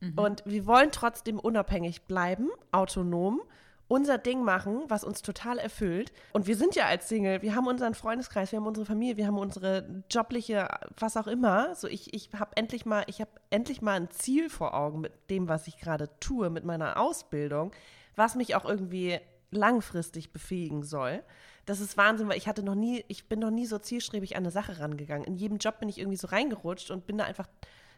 Mhm. 0.00 0.18
Und 0.18 0.42
wir 0.46 0.66
wollen 0.66 0.90
trotzdem 0.92 1.38
unabhängig 1.38 2.02
bleiben, 2.02 2.50
autonom, 2.72 3.40
unser 3.88 4.18
Ding 4.18 4.42
machen, 4.42 4.82
was 4.88 5.04
uns 5.04 5.22
total 5.22 5.58
erfüllt. 5.58 6.12
Und 6.32 6.46
wir 6.46 6.56
sind 6.56 6.74
ja 6.74 6.86
als 6.86 7.08
Single, 7.08 7.42
wir 7.42 7.54
haben 7.54 7.66
unseren 7.66 7.94
Freundeskreis, 7.94 8.50
wir 8.50 8.58
haben 8.58 8.66
unsere 8.66 8.86
Familie, 8.86 9.16
wir 9.16 9.26
haben 9.26 9.38
unsere 9.38 10.02
jobliche, 10.10 10.68
was 10.98 11.16
auch 11.16 11.28
immer. 11.28 11.74
So, 11.74 11.86
ich, 11.86 12.12
ich 12.12 12.30
habe 12.36 12.56
endlich 12.56 12.84
mal, 12.84 13.04
endlich 13.50 13.82
mal 13.82 13.94
ein 13.94 14.10
Ziel 14.10 14.50
vor 14.50 14.74
Augen 14.74 15.00
mit 15.00 15.12
dem, 15.30 15.48
was 15.48 15.68
ich 15.68 15.78
gerade 15.78 16.10
tue, 16.18 16.50
mit 16.50 16.64
meiner 16.64 16.98
Ausbildung, 16.98 17.70
was 18.16 18.34
mich 18.34 18.56
auch 18.56 18.64
irgendwie 18.64 19.20
langfristig 19.52 20.32
befähigen 20.32 20.82
soll. 20.82 21.22
Das 21.64 21.80
ist 21.80 21.96
Wahnsinn, 21.96 22.28
weil 22.28 22.38
ich 22.38 22.48
hatte 22.48 22.64
noch 22.64 22.74
nie, 22.74 23.04
ich 23.08 23.28
bin 23.28 23.38
noch 23.38 23.50
nie 23.50 23.66
so 23.66 23.78
zielstrebig 23.78 24.36
an 24.36 24.42
eine 24.42 24.50
Sache 24.50 24.80
rangegangen. 24.80 25.26
In 25.26 25.36
jedem 25.36 25.58
Job 25.58 25.78
bin 25.78 25.88
ich 25.88 25.98
irgendwie 25.98 26.16
so 26.16 26.28
reingerutscht 26.28 26.90
und 26.90 27.06
bin 27.06 27.18
da 27.18 27.24
einfach 27.24 27.48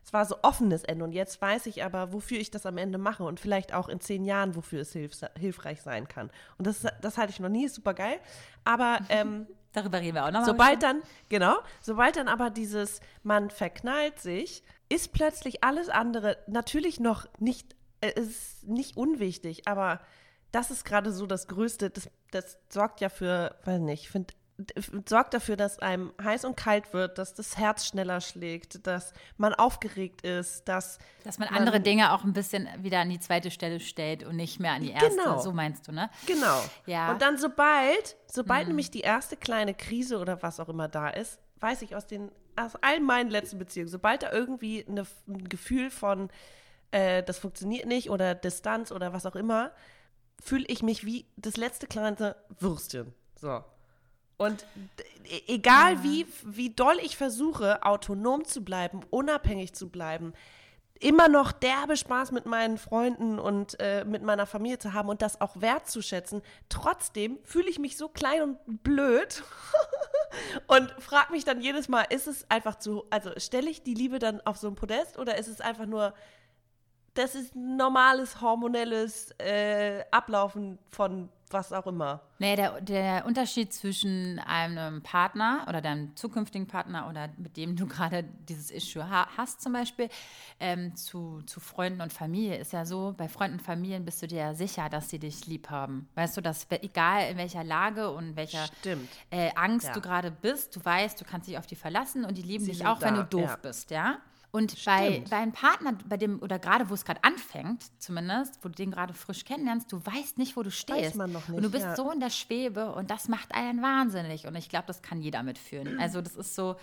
es 0.05 0.13
war 0.13 0.25
so 0.25 0.37
offenes 0.43 0.85
Ende 0.85 1.05
und 1.05 1.13
jetzt 1.13 1.41
weiß 1.41 1.67
ich 1.67 1.85
aber, 1.85 2.13
wofür 2.13 2.39
ich 2.39 2.51
das 2.51 2.67
am 2.67 2.79
Ende 2.79 2.99
mache 2.99 3.25
und 3.25 3.41
vielleicht 3.41 3.75
auch 3.75 3.89
in 3.89 4.01
zehn 4.01 4.25
Jahren, 4.25 4.57
wofür 4.57 4.81
es 4.81 4.93
hilf, 4.93 5.13
hilfreich 5.39 5.83
sein 5.83 6.09
kann. 6.09 6.31
Und 6.57 6.67
das, 6.67 6.87
das 7.01 7.19
halte 7.19 7.33
ich 7.33 7.41
noch 7.41 7.49
nie, 7.49 7.69
super 7.69 7.95
geil. 7.95 8.19
Aber 8.65 9.01
ähm, 9.09 9.47
darüber 9.73 10.01
reden 10.01 10.15
wir 10.15 10.25
auch 10.25 10.31
noch 10.31 10.41
mal. 10.41 10.47
Sobald 10.47 10.83
dann, 10.83 11.03
genau, 11.29 11.57
sobald 11.81 12.17
dann 12.17 12.29
aber 12.29 12.51
dieses, 12.51 13.01
man 13.23 13.51
verknallt 13.51 14.19
sich, 14.19 14.63
ist 14.89 15.13
plötzlich 15.13 15.65
alles 15.65 15.89
andere 15.89 16.39
natürlich 16.47 17.01
noch 17.01 17.27
nicht, 17.39 17.77
äh, 18.01 18.13
ist 18.19 18.67
nicht 18.67 18.97
unwichtig, 18.97 19.69
aber 19.69 20.01
das 20.53 20.71
ist 20.71 20.85
gerade 20.85 21.13
so 21.13 21.27
das 21.27 21.47
Größte, 21.49 21.91
das, 21.91 22.11
das 22.31 22.59
sorgt 22.71 23.01
ja 23.01 23.09
für, 23.09 23.57
weiß 23.65 23.81
nicht, 23.81 24.05
ich 24.05 24.11
finde 24.11 24.35
sorgt 25.07 25.35
dafür, 25.35 25.57
dass 25.57 25.79
einem 25.79 26.13
heiß 26.23 26.45
und 26.45 26.57
kalt 26.57 26.93
wird, 26.93 27.19
dass 27.19 27.35
das 27.35 27.57
Herz 27.57 27.87
schneller 27.87 28.21
schlägt, 28.21 28.87
dass 28.87 29.13
man 29.37 29.55
aufgeregt 29.55 30.23
ist, 30.23 30.69
dass 30.69 30.99
dass 31.25 31.39
man, 31.39 31.49
man 31.49 31.59
andere 31.59 31.81
Dinge 31.81 32.13
auch 32.13 32.25
ein 32.25 32.33
bisschen 32.33 32.69
wieder 32.79 33.01
an 33.01 33.09
die 33.09 33.21
zweite 33.21 33.51
Stelle 33.51 33.79
stellt 33.79 34.25
und 34.25 34.37
nicht 34.37 34.59
mehr 34.59 34.73
an 34.73 34.83
die 34.83 34.91
erste. 34.91 35.11
Genau. 35.11 35.39
So 35.39 35.53
meinst 35.53 35.87
du, 35.87 35.93
ne? 35.93 36.11
Genau. 36.27 36.61
Ja. 36.87 37.13
Und 37.13 37.23
dann 37.23 37.39
sobald, 37.39 38.17
sobald 38.27 38.63
hm. 38.63 38.69
nämlich 38.69 38.91
die 38.91 39.01
erste 39.01 39.37
kleine 39.37 39.75
Krise 39.75 40.19
oder 40.19 40.43
was 40.43 40.59
auch 40.59 40.69
immer 40.69 40.89
da 40.89 41.09
ist, 41.09 41.39
weiß 41.61 41.83
ich 41.83 41.95
aus 41.95 42.07
den 42.07 42.31
aus 42.57 42.73
all 42.81 42.99
meinen 42.99 43.31
letzten 43.31 43.59
Beziehungen, 43.59 43.89
sobald 43.89 44.25
da 44.25 44.33
irgendwie 44.33 44.85
eine, 44.89 45.07
ein 45.29 45.49
Gefühl 45.49 45.91
von 45.91 46.29
äh, 46.91 47.23
das 47.23 47.39
funktioniert 47.39 47.87
nicht 47.87 48.11
oder 48.11 48.35
Distanz 48.35 48.91
oder 48.91 49.13
was 49.13 49.27
auch 49.27 49.37
immer, 49.37 49.71
fühle 50.41 50.65
ich 50.67 50.83
mich 50.83 51.05
wie 51.05 51.27
das 51.37 51.57
letzte 51.57 51.87
kleine 51.87 52.35
Würstchen. 52.59 53.15
So. 53.37 53.63
Und 54.39 54.65
e, 55.25 55.43
egal 55.49 56.03
wie, 56.03 56.27
wie 56.45 56.71
doll 56.71 56.97
ich 57.03 57.17
versuche, 57.17 57.83
autonom 57.83 58.45
zu 58.45 58.65
bleiben, 58.65 59.01
unabhängig 59.11 59.75
zu 59.75 59.91
bleiben, 59.91 60.33
immer 61.01 61.29
noch 61.29 61.53
derbe 61.53 61.97
Spaß 61.97 62.33
mit 62.33 62.47
meinen 62.47 62.79
Freunden 62.79 63.39
und 63.39 63.79
äh, 63.81 64.05
mit 64.05 64.23
meiner 64.23 64.47
Familie 64.47 64.79
zu 64.79 64.93
haben 64.93 65.09
und 65.09 65.23
das 65.23 65.41
auch 65.41 65.61
wertzuschätzen. 65.61 66.43
Trotzdem 66.69 67.39
fühle 67.45 67.69
ich 67.69 67.79
mich 67.79 67.97
so 67.97 68.09
klein 68.09 68.43
und 68.43 68.83
blöd 68.83 69.43
und 70.67 70.91
frage 70.99 71.33
mich 71.33 71.45
dann 71.45 71.61
jedes 71.61 71.89
Mal, 71.89 72.05
ist 72.11 72.27
es 72.27 72.49
einfach 72.51 72.77
zu, 72.77 73.05
also 73.11 73.31
stelle 73.37 73.71
ich 73.71 73.83
die 73.83 73.95
Liebe 73.95 74.19
dann 74.19 74.41
auf 74.43 74.57
so 74.57 74.69
ein 74.69 74.75
Podest 74.75 75.19
oder 75.19 75.37
ist 75.39 75.49
es 75.49 75.61
einfach 75.61 75.87
nur, 75.87 76.15
das 77.15 77.35
ist 77.35 77.55
normales 77.55 78.41
hormonelles 78.41 79.33
äh, 79.39 80.05
Ablaufen 80.11 80.79
von 80.91 81.29
was 81.53 81.73
auch 81.73 81.87
immer. 81.87 82.21
Nee, 82.39 82.57
der, 82.57 82.81
der 82.81 83.27
Unterschied 83.27 83.73
zwischen 83.73 84.39
einem 84.39 85.03
Partner 85.03 85.67
oder 85.69 85.81
deinem 85.81 86.15
zukünftigen 86.17 86.67
Partner 86.67 87.09
oder 87.09 87.29
mit 87.37 87.57
dem 87.57 87.77
du 87.77 87.87
gerade 87.87 88.25
dieses 88.49 88.71
Issue 88.71 89.09
ha 89.09 89.29
hast 89.37 89.61
zum 89.61 89.73
Beispiel, 89.73 90.09
ähm, 90.61 90.95
zu, 90.97 91.43
zu 91.43 91.61
Freunden 91.61 92.01
und 92.01 92.13
Familie 92.13 92.57
ist 92.57 92.73
ja 92.73 92.85
so, 92.85 93.15
bei 93.17 93.29
Freunden 93.29 93.59
und 93.59 93.65
Familien 93.65 94.05
bist 94.05 94.23
du 94.23 94.27
dir 94.27 94.39
ja 94.39 94.55
sicher, 94.55 94.89
dass 94.89 95.11
sie 95.11 95.19
dich 95.19 95.47
lieb 95.47 95.71
haben. 95.71 96.09
Weißt 96.15 96.37
du, 96.37 96.41
dass 96.41 96.67
egal 96.71 97.31
in 97.31 97.37
welcher 97.37 97.65
Lage 97.65 98.11
und 98.11 98.37
welcher 98.37 98.67
äh, 99.31 99.51
Angst 99.55 99.89
ja. 99.89 99.93
du 99.93 100.01
gerade 100.01 100.31
bist, 100.31 100.77
du 100.77 100.85
weißt, 100.85 101.21
du 101.21 101.25
kannst 101.25 101.49
dich 101.49 101.59
auf 101.59 101.67
die 101.67 101.77
verlassen 101.77 102.25
und 102.25 102.39
die 102.39 102.43
lieben 102.43 102.65
sie 102.65 102.73
dich 102.73 102.87
auch, 102.87 102.99
da. 102.99 103.07
wenn 103.07 103.15
du 103.17 103.25
doof 103.25 103.51
ja. 103.51 103.57
bist, 103.57 103.91
ja? 103.91 104.19
Und 104.51 104.83
bei, 104.87 105.23
bei 105.29 105.37
einem 105.37 105.53
Partner, 105.53 105.93
bei 106.09 106.17
dem, 106.17 106.41
oder 106.41 106.59
gerade 106.59 106.89
wo 106.89 106.95
es 106.95 107.05
gerade 107.05 107.23
anfängt, 107.23 107.85
zumindest, 107.99 108.59
wo 108.63 108.69
du 108.69 108.75
den 108.75 108.91
gerade 108.91 109.13
frisch 109.13 109.45
kennenlernst, 109.45 109.93
du 109.93 110.05
weißt 110.05 110.39
nicht, 110.39 110.57
wo 110.57 110.63
du 110.63 110.71
stehst. 110.71 110.99
Weiß 111.01 111.15
man 111.17 111.33
noch 111.33 111.49
nicht, 111.49 111.57
und 111.57 111.63
du 111.63 111.71
bist 111.71 111.85
ja. 111.85 111.95
so 111.95 112.11
in 112.11 112.21
der 112.21 112.31
Schwebe 112.31 112.93
und 112.93 113.11
das 113.11 113.29
macht 113.29 113.55
einen 113.55 113.83
wahnsinnig. 113.83 114.47
Und 114.47 114.55
ich 114.57 114.71
glaube, 114.71 114.87
das 114.87 115.03
kann 115.03 115.21
jeder 115.21 115.43
mitführen. 115.43 115.99
Also, 116.09 116.23
das 116.23 116.37
ist 116.37 116.55
so. 116.55 116.77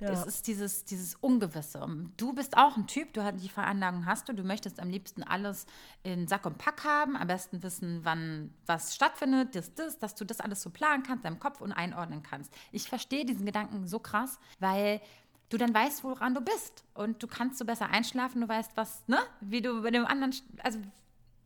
Ja. 0.00 0.10
Es 0.10 0.26
ist 0.26 0.46
dieses, 0.46 0.84
dieses 0.84 1.16
Ungewisse. 1.16 1.84
Du 2.16 2.32
bist 2.32 2.56
auch 2.56 2.76
ein 2.76 2.86
Typ, 2.86 3.14
du 3.14 3.24
hast 3.24 3.42
die 3.42 3.48
Veranlagung 3.48 4.06
hast 4.06 4.28
du, 4.28 4.32
du 4.32 4.44
möchtest 4.44 4.78
am 4.78 4.90
liebsten 4.90 5.24
alles 5.24 5.66
in 6.04 6.28
Sack 6.28 6.46
und 6.46 6.56
Pack 6.56 6.84
haben, 6.84 7.16
am 7.16 7.26
besten 7.26 7.64
wissen, 7.64 8.00
wann 8.04 8.54
was 8.66 8.94
stattfindet, 8.94 9.56
das, 9.56 9.74
das, 9.74 9.98
dass 9.98 10.14
du 10.14 10.24
das 10.24 10.40
alles 10.40 10.62
so 10.62 10.70
planen 10.70 11.02
kannst, 11.02 11.24
deinem 11.24 11.40
Kopf 11.40 11.60
und 11.60 11.72
einordnen 11.72 12.22
kannst. 12.22 12.52
Ich 12.70 12.88
verstehe 12.88 13.24
diesen 13.24 13.44
Gedanken 13.44 13.88
so 13.88 13.98
krass, 13.98 14.38
weil 14.60 15.00
du 15.48 15.56
dann 15.56 15.72
weißt, 15.74 16.04
woran 16.04 16.34
du 16.34 16.40
bist. 16.40 16.84
Und 16.94 17.22
du 17.22 17.26
kannst 17.26 17.58
so 17.58 17.64
besser 17.64 17.90
einschlafen, 17.90 18.40
du 18.40 18.48
weißt, 18.48 18.72
was, 18.76 19.02
ne? 19.06 19.18
Wie 19.40 19.62
du 19.62 19.82
bei 19.82 19.90
dem 19.90 20.06
anderen, 20.06 20.34
also, 20.62 20.78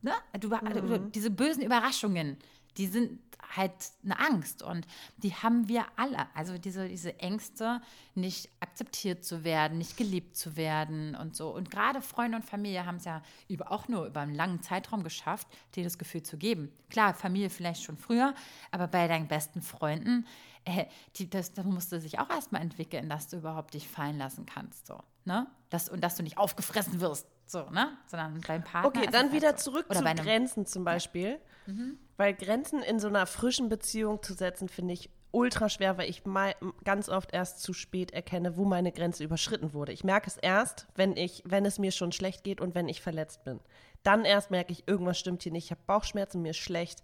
ne? 0.02 0.12
Du, 0.40 0.52
also, 0.52 0.82
mhm. 0.82 1.12
diese 1.12 1.30
bösen 1.30 1.62
Überraschungen, 1.62 2.36
die 2.76 2.86
sind 2.86 3.20
halt 3.56 3.72
eine 4.04 4.18
Angst 4.18 4.62
und 4.62 4.86
die 5.18 5.34
haben 5.34 5.68
wir 5.68 5.84
alle. 5.96 6.26
Also 6.34 6.58
diese, 6.58 6.88
diese 6.88 7.18
Ängste, 7.20 7.82
nicht 8.14 8.48
akzeptiert 8.60 9.24
zu 9.24 9.44
werden, 9.44 9.78
nicht 9.78 9.96
geliebt 9.96 10.36
zu 10.36 10.56
werden 10.56 11.14
und 11.14 11.36
so. 11.36 11.50
Und 11.50 11.70
gerade 11.70 12.00
Freunde 12.02 12.36
und 12.36 12.44
Familie 12.44 12.86
haben 12.86 12.96
es 12.96 13.04
ja 13.04 13.22
über, 13.48 13.70
auch 13.70 13.88
nur 13.88 14.06
über 14.06 14.20
einen 14.20 14.34
langen 14.34 14.62
Zeitraum 14.62 15.02
geschafft, 15.02 15.46
dir 15.74 15.84
das 15.84 15.98
Gefühl 15.98 16.22
zu 16.22 16.36
geben. 16.38 16.72
Klar, 16.88 17.14
Familie 17.14 17.50
vielleicht 17.50 17.82
schon 17.82 17.96
früher, 17.96 18.34
aber 18.70 18.88
bei 18.88 19.08
deinen 19.08 19.28
besten 19.28 19.62
Freunden, 19.62 20.26
äh, 20.64 20.86
die, 21.16 21.28
das, 21.28 21.52
das 21.52 21.64
musste 21.64 22.00
sich 22.00 22.18
auch 22.18 22.30
erstmal 22.30 22.62
entwickeln, 22.62 23.08
dass 23.08 23.28
du 23.28 23.36
überhaupt 23.38 23.74
dich 23.74 23.88
fallen 23.88 24.18
lassen 24.18 24.46
kannst. 24.46 24.86
So, 24.86 25.02
ne? 25.24 25.46
das, 25.70 25.88
und 25.88 26.02
dass 26.02 26.16
du 26.16 26.22
nicht 26.22 26.38
aufgefressen 26.38 27.00
wirst. 27.00 27.26
So, 27.46 27.68
ne? 27.70 27.96
Sondern 28.06 28.40
beim 28.46 28.64
Partner. 28.64 28.88
Okay, 28.88 29.08
dann 29.10 29.24
halt 29.24 29.32
wieder 29.32 29.48
halt 29.48 29.60
so. 29.60 29.70
zurück 29.70 29.86
Oder 29.90 30.00
zu 30.00 30.06
einem, 30.06 30.24
Grenzen 30.24 30.66
zum 30.66 30.84
Beispiel. 30.84 31.38
Ja. 31.66 31.72
Mhm. 31.72 31.98
Weil 32.16 32.34
Grenzen 32.34 32.82
in 32.82 32.98
so 32.98 33.08
einer 33.08 33.26
frischen 33.26 33.68
Beziehung 33.68 34.22
zu 34.22 34.34
setzen, 34.34 34.68
finde 34.68 34.94
ich 34.94 35.10
ultra 35.32 35.68
schwer, 35.68 35.96
weil 35.96 36.08
ich 36.10 36.24
mal 36.24 36.54
ganz 36.84 37.08
oft 37.08 37.32
erst 37.32 37.62
zu 37.62 37.72
spät 37.72 38.12
erkenne, 38.12 38.56
wo 38.56 38.64
meine 38.64 38.92
Grenze 38.92 39.24
überschritten 39.24 39.72
wurde. 39.72 39.92
Ich 39.92 40.04
merke 40.04 40.28
es 40.28 40.36
erst, 40.36 40.86
wenn 40.94 41.16
ich, 41.16 41.42
wenn 41.46 41.64
es 41.64 41.78
mir 41.78 41.90
schon 41.90 42.12
schlecht 42.12 42.44
geht 42.44 42.60
und 42.60 42.74
wenn 42.74 42.88
ich 42.88 43.00
verletzt 43.00 43.44
bin. 43.44 43.60
Dann 44.02 44.24
erst 44.24 44.50
merke 44.50 44.72
ich, 44.72 44.86
irgendwas 44.86 45.18
stimmt 45.18 45.42
hier 45.42 45.52
nicht. 45.52 45.66
Ich 45.66 45.70
habe 45.70 45.80
Bauchschmerzen, 45.86 46.42
mir 46.42 46.50
ist 46.50 46.58
schlecht. 46.58 47.02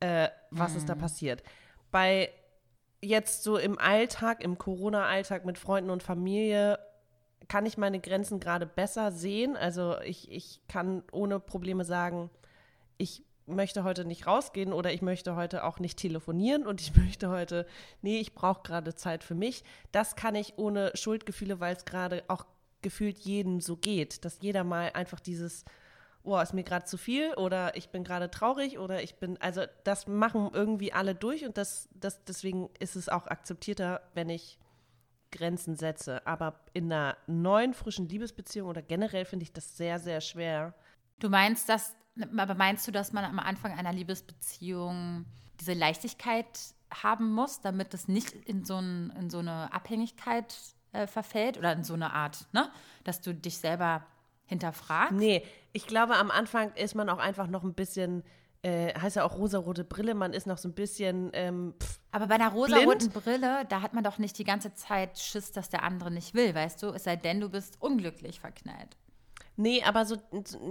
Äh, 0.00 0.28
was 0.50 0.72
mhm. 0.72 0.78
ist 0.78 0.88
da 0.88 0.94
mhm. 0.94 1.00
passiert? 1.00 1.42
Bei 1.90 2.30
jetzt 3.00 3.42
so 3.42 3.56
im 3.56 3.78
Alltag, 3.78 4.42
im 4.42 4.58
Corona-Alltag 4.58 5.44
mit 5.44 5.58
Freunden 5.58 5.90
und 5.90 6.02
Familie, 6.02 6.78
kann 7.52 7.66
ich 7.66 7.76
meine 7.76 8.00
Grenzen 8.00 8.40
gerade 8.40 8.64
besser 8.64 9.12
sehen. 9.12 9.58
Also 9.58 10.00
ich, 10.00 10.32
ich 10.32 10.60
kann 10.68 11.02
ohne 11.12 11.38
Probleme 11.38 11.84
sagen, 11.84 12.30
ich 12.96 13.22
möchte 13.44 13.84
heute 13.84 14.06
nicht 14.06 14.26
rausgehen 14.26 14.72
oder 14.72 14.90
ich 14.90 15.02
möchte 15.02 15.36
heute 15.36 15.64
auch 15.64 15.78
nicht 15.78 15.98
telefonieren 15.98 16.66
und 16.66 16.80
ich 16.80 16.96
möchte 16.96 17.28
heute, 17.28 17.66
nee, 18.00 18.20
ich 18.20 18.34
brauche 18.34 18.62
gerade 18.62 18.94
Zeit 18.94 19.22
für 19.22 19.34
mich. 19.34 19.64
Das 19.90 20.16
kann 20.16 20.34
ich 20.34 20.54
ohne 20.56 20.92
Schuldgefühle, 20.94 21.60
weil 21.60 21.76
es 21.76 21.84
gerade 21.84 22.24
auch 22.28 22.46
gefühlt 22.80 23.18
jedem 23.18 23.60
so 23.60 23.76
geht, 23.76 24.24
dass 24.24 24.38
jeder 24.40 24.64
mal 24.64 24.90
einfach 24.94 25.20
dieses 25.20 25.66
oh, 26.24 26.38
ist 26.38 26.54
mir 26.54 26.64
gerade 26.64 26.86
zu 26.86 26.96
viel 26.96 27.34
oder 27.34 27.76
ich 27.76 27.90
bin 27.90 28.02
gerade 28.02 28.30
traurig 28.30 28.78
oder 28.78 29.02
ich 29.02 29.16
bin, 29.16 29.36
also 29.42 29.64
das 29.84 30.06
machen 30.06 30.48
irgendwie 30.54 30.94
alle 30.94 31.14
durch 31.14 31.44
und 31.44 31.58
das, 31.58 31.90
das, 31.92 32.24
deswegen 32.24 32.70
ist 32.78 32.96
es 32.96 33.10
auch 33.10 33.26
akzeptierter, 33.26 34.00
wenn 34.14 34.30
ich 34.30 34.58
Grenzen 35.32 35.74
setze. 35.74 36.24
Aber 36.26 36.60
in 36.72 36.92
einer 36.92 37.16
neuen, 37.26 37.74
frischen 37.74 38.08
Liebesbeziehung 38.08 38.68
oder 38.68 38.82
generell 38.82 39.24
finde 39.24 39.42
ich 39.42 39.52
das 39.52 39.76
sehr, 39.76 39.98
sehr 39.98 40.20
schwer. 40.20 40.74
Du 41.18 41.28
meinst, 41.28 41.68
dass, 41.68 41.96
aber 42.36 42.54
meinst 42.54 42.86
du, 42.86 42.92
dass 42.92 43.12
man 43.12 43.24
am 43.24 43.40
Anfang 43.40 43.72
einer 43.72 43.92
Liebesbeziehung 43.92 45.24
diese 45.58 45.72
Leichtigkeit 45.72 46.46
haben 46.92 47.32
muss, 47.32 47.60
damit 47.60 47.94
es 47.94 48.06
nicht 48.06 48.32
in 48.32 48.64
so, 48.64 48.76
ein, 48.76 49.12
in 49.18 49.30
so 49.30 49.38
eine 49.38 49.72
Abhängigkeit 49.72 50.54
äh, 50.92 51.06
verfällt 51.06 51.56
oder 51.58 51.72
in 51.72 51.84
so 51.84 51.94
eine 51.94 52.12
Art, 52.12 52.46
ne? 52.52 52.70
Dass 53.04 53.20
du 53.20 53.34
dich 53.34 53.58
selber 53.58 54.04
hinterfragt? 54.44 55.12
Nee, 55.12 55.42
Ich 55.72 55.86
glaube, 55.86 56.16
am 56.16 56.30
Anfang 56.30 56.72
ist 56.74 56.94
man 56.94 57.08
auch 57.08 57.18
einfach 57.18 57.46
noch 57.46 57.62
ein 57.62 57.72
bisschen, 57.72 58.22
äh, 58.62 58.94
heißt 58.98 59.16
ja 59.16 59.24
auch 59.24 59.36
rosarote 59.36 59.84
Brille, 59.84 60.14
man 60.14 60.32
ist 60.32 60.46
noch 60.46 60.58
so 60.58 60.68
ein 60.68 60.74
bisschen, 60.74 61.30
ähm, 61.32 61.74
pff, 61.80 61.98
Aber 62.12 62.28
bei 62.28 62.36
einer 62.36 62.50
rosaroten 62.50 63.10
Brille, 63.10 63.64
da 63.68 63.82
hat 63.82 63.92
man 63.92 64.04
doch 64.04 64.18
nicht 64.18 64.38
die 64.38 64.44
ganze 64.44 64.72
Zeit 64.74 65.18
Schiss, 65.18 65.52
dass 65.52 65.68
der 65.68 65.82
andere 65.82 66.10
nicht 66.10 66.34
will, 66.34 66.54
weißt 66.54 66.82
du? 66.82 66.88
Es 66.88 67.04
sei 67.04 67.16
denn, 67.16 67.40
du 67.40 67.48
bist 67.48 67.76
unglücklich 67.80 68.40
verknallt. 68.40 68.96
Nee, 69.56 69.82
aber 69.82 70.06
so, 70.06 70.16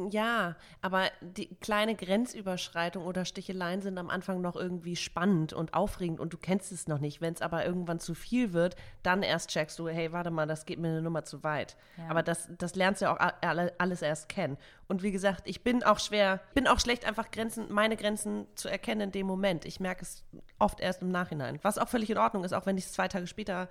ja, 0.09 0.55
aber 0.81 1.09
die 1.21 1.53
kleine 1.55 1.95
Grenzüberschreitung 1.95 3.05
oder 3.05 3.25
Sticheleien 3.25 3.81
sind 3.81 3.97
am 3.99 4.09
Anfang 4.09 4.41
noch 4.41 4.55
irgendwie 4.55 4.95
spannend 4.95 5.53
und 5.53 5.75
aufregend 5.75 6.19
und 6.19 6.33
du 6.33 6.37
kennst 6.37 6.71
es 6.71 6.87
noch 6.87 6.97
nicht. 6.97 7.21
Wenn 7.21 7.33
es 7.33 7.43
aber 7.43 7.63
irgendwann 7.63 7.99
zu 7.99 8.15
viel 8.15 8.53
wird, 8.53 8.75
dann 9.03 9.21
erst 9.21 9.51
checkst 9.51 9.77
du, 9.77 9.87
hey, 9.87 10.11
warte 10.11 10.31
mal, 10.31 10.47
das 10.47 10.65
geht 10.65 10.79
mir 10.79 10.87
eine 10.87 11.01
Nummer 11.03 11.23
zu 11.23 11.43
weit. 11.43 11.77
Ja. 11.97 12.09
Aber 12.09 12.23
das, 12.23 12.49
das 12.57 12.75
lernst 12.75 13.01
du 13.01 13.05
ja 13.05 13.15
auch 13.15 13.33
alles 13.77 14.01
erst 14.01 14.29
kennen. 14.29 14.57
Und 14.87 15.03
wie 15.03 15.11
gesagt, 15.11 15.43
ich 15.45 15.63
bin 15.63 15.83
auch 15.83 15.99
schwer, 15.99 16.41
bin 16.55 16.67
auch 16.67 16.79
schlecht, 16.79 17.05
einfach 17.05 17.29
Grenzen, 17.29 17.71
meine 17.71 17.97
Grenzen 17.97 18.47
zu 18.55 18.67
erkennen 18.67 19.01
in 19.01 19.11
dem 19.11 19.27
Moment. 19.27 19.65
Ich 19.65 19.79
merke 19.79 20.01
es 20.01 20.23
oft 20.57 20.79
erst 20.79 21.03
im 21.03 21.09
Nachhinein. 21.09 21.59
Was 21.61 21.77
auch 21.77 21.87
völlig 21.87 22.09
in 22.09 22.17
Ordnung 22.17 22.43
ist, 22.43 22.53
auch 22.53 22.65
wenn 22.65 22.77
ich 22.77 22.85
es 22.85 22.93
zwei 22.93 23.07
Tage 23.07 23.27
später 23.27 23.69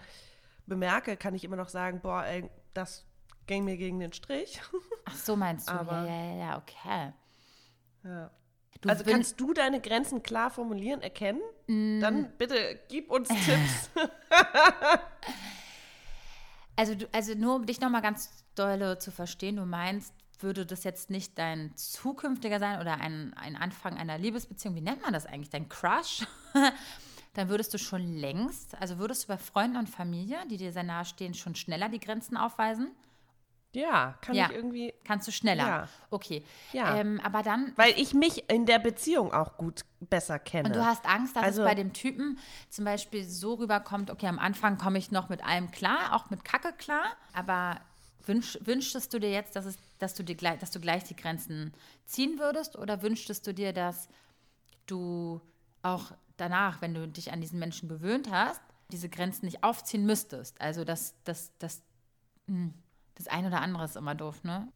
bemerke, 0.67 1.17
kann 1.17 1.35
ich 1.35 1.43
immer 1.43 1.57
noch 1.57 1.69
sagen, 1.69 2.01
boah, 2.01 2.25
ey, 2.25 2.49
das 2.75 3.05
ging 3.51 3.65
mir 3.65 3.77
gegen 3.77 3.99
den 3.99 4.13
Strich. 4.13 4.61
Ach 5.05 5.17
so 5.17 5.35
meinst 5.35 5.69
du? 5.69 5.73
Aber- 5.73 6.07
ja, 6.07 6.25
ja, 6.25 6.35
ja, 6.37 6.59
okay. 6.59 7.13
Ja. 8.05 8.31
Du 8.81 8.89
also 8.89 9.05
kannst 9.05 9.39
du 9.39 9.53
deine 9.53 9.81
Grenzen 9.81 10.23
klar 10.23 10.51
formulieren, 10.51 11.03
erkennen? 11.03 11.43
Dann 11.67 12.33
bitte 12.39 12.81
gib 12.89 13.11
uns 13.11 13.29
Tipps. 13.45 13.91
Also, 16.77 16.95
du, 16.95 17.07
also 17.13 17.35
nur 17.35 17.57
um 17.57 17.67
dich 17.67 17.81
nochmal 17.81 18.01
ganz 18.01 18.45
dolle 18.55 18.99
zu 18.99 19.11
verstehen, 19.11 19.57
du 19.57 19.67
meinst, 19.67 20.15
würde 20.39 20.65
das 20.65 20.85
jetzt 20.85 21.11
nicht 21.11 21.37
dein 21.37 21.77
zukünftiger 21.77 22.59
sein 22.59 22.81
oder 22.81 22.95
ein, 23.01 23.35
ein 23.35 23.57
Anfang 23.57 23.99
einer 23.99 24.17
Liebesbeziehung, 24.17 24.77
wie 24.77 24.81
nennt 24.81 25.03
man 25.03 25.13
das 25.13 25.27
eigentlich, 25.27 25.51
dein 25.51 25.69
Crush? 25.69 26.25
Dann 27.35 27.49
würdest 27.51 27.75
du 27.75 27.79
schon 27.79 28.17
längst, 28.17 28.81
also 28.81 28.99
würdest 28.99 29.25
du 29.25 29.29
bei 29.29 29.37
Freunden 29.39 29.77
und 29.77 29.91
Familie, 29.91 30.39
die 30.49 30.57
dir 30.57 30.73
sehr 30.73 30.85
nahe 30.85 31.05
stehen, 31.05 31.35
schon 31.35 31.55
schneller 31.55 31.89
die 31.91 32.01
Grenzen 32.01 32.37
aufweisen? 32.39 32.93
Ja, 33.73 34.15
kann 34.21 34.35
Ja. 34.35 34.47
ich 34.51 34.57
irgendwie, 34.57 34.93
Kannst 35.05 35.29
du 35.29 35.33
schneller? 35.33 35.67
Ja. 35.67 35.89
Okay. 36.11 36.45
Ja. 36.73 36.97
Ähm, 36.97 37.21
aber 37.23 37.43
dann, 37.43 37.73
weil 37.77 37.93
ich 37.97 38.15
mich 38.15 38.49
in 38.51 38.67
der 38.67 38.79
Beziehung 38.79 39.33
auch 39.33 39.57
gut 39.57 39.85
besser 40.01 40.39
kenne. 40.39 40.69
und 40.69 40.77
du 40.77 40.85
hast 40.85 41.05
Angst, 41.07 41.37
dass 41.37 41.45
Also- 41.45 41.63
es 41.63 41.69
bei 41.69 41.75
dem 41.75 41.93
Typen 41.93 42.39
zum 42.69 42.85
Beispiel 42.85 43.25
so 43.25 43.55
rüberkommt, 43.55 44.11
okay, 44.11 44.27
am 44.27 44.39
Anfang 44.39 44.77
komme 44.79 44.99
ich 44.99 45.11
noch 45.11 45.29
mit 45.29 45.45
allem 45.45 45.71
klar, 45.71 46.15
auch 46.15 46.31
mit 46.31 46.45
Kacke 46.45 46.73
klar, 46.73 47.05
aber 47.33 47.81
wünsch, 48.27 48.59
wünschtest 48.63 49.13
du 49.15 49.19
dir 49.21 49.31
jetzt, 49.31 49.55
dass, 49.57 49.65
es, 49.67 49.77
dass, 49.99 50.15
du 50.15 50.23
dir 50.25 50.35
gleich, 50.37 50.59
dass 50.59 50.71
du 50.71 50.81
gleich 50.81 51.05
die 51.05 51.17
Grenzen 51.17 51.73
ziehen 52.07 52.39
würdest 52.39 52.77
oder 52.77 53.03
wünschtest 53.03 53.47
du 53.47 53.55
dir, 53.55 53.73
dass 53.73 54.09
du 54.87 55.41
auch 55.83 56.13
danach, 56.37 56.81
wenn 56.83 56.95
du 56.95 57.07
dich 57.09 57.33
an 57.33 57.41
diesen 57.41 57.59
Menschen 57.59 57.89
gewöhnt 57.89 58.31
hast, 58.31 58.61
diese 58.91 59.09
Grenzen 59.09 59.45
nicht 59.47 59.63
aufziehen 59.63 60.05
müsstest? 60.07 60.61
Also 60.61 60.85
das, 60.85 61.15
das, 61.25 61.53
das, 61.59 61.83
hm, 62.47 62.75
das 63.21 63.29
eine 63.33 63.49
oder 63.49 63.61
andere 63.61 63.85
ist 63.85 63.97
immer 63.97 64.15
doof, 64.15 64.43
ne? 64.45 64.69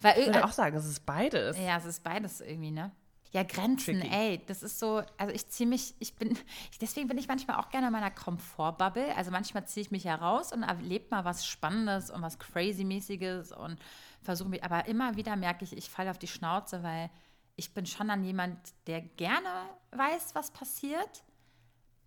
Weil, 0.00 0.18
ich 0.18 0.26
würde 0.26 0.44
auch 0.44 0.52
sagen, 0.52 0.76
es 0.76 0.86
ist 0.86 1.06
beides. 1.06 1.58
ja, 1.58 1.76
es 1.76 1.84
ist 1.84 2.02
beides 2.02 2.40
irgendwie, 2.40 2.70
ne? 2.70 2.90
Ja, 3.30 3.42
Grenzen, 3.42 4.00
Tricky. 4.00 4.14
ey, 4.14 4.40
das 4.46 4.62
ist 4.62 4.78
so, 4.78 5.02
also 5.18 5.34
ich 5.34 5.48
ziehe 5.48 5.68
mich, 5.68 5.94
ich 5.98 6.14
bin, 6.14 6.38
ich, 6.70 6.78
deswegen 6.78 7.08
bin 7.08 7.18
ich 7.18 7.26
manchmal 7.26 7.58
auch 7.58 7.68
gerne 7.68 7.88
in 7.88 7.92
meiner 7.92 8.12
Komfortbubble. 8.12 9.14
Also 9.16 9.32
manchmal 9.32 9.66
ziehe 9.66 9.82
ich 9.82 9.90
mich 9.90 10.04
heraus 10.04 10.52
und 10.52 10.62
erlebe 10.62 11.06
mal 11.10 11.24
was 11.24 11.44
Spannendes 11.44 12.10
und 12.10 12.22
was 12.22 12.38
Crazy-mäßiges 12.38 13.50
und 13.50 13.78
versuche 14.22 14.48
mich, 14.48 14.62
aber 14.62 14.86
immer 14.86 15.16
wieder 15.16 15.34
merke 15.34 15.64
ich, 15.64 15.76
ich 15.76 15.90
falle 15.90 16.10
auf 16.10 16.18
die 16.18 16.28
Schnauze, 16.28 16.84
weil 16.84 17.10
ich 17.56 17.74
bin 17.74 17.86
schon 17.86 18.08
dann 18.08 18.24
jemand, 18.24 18.56
der 18.86 19.00
gerne 19.00 19.48
weiß, 19.90 20.34
was 20.34 20.52
passiert. 20.52 21.24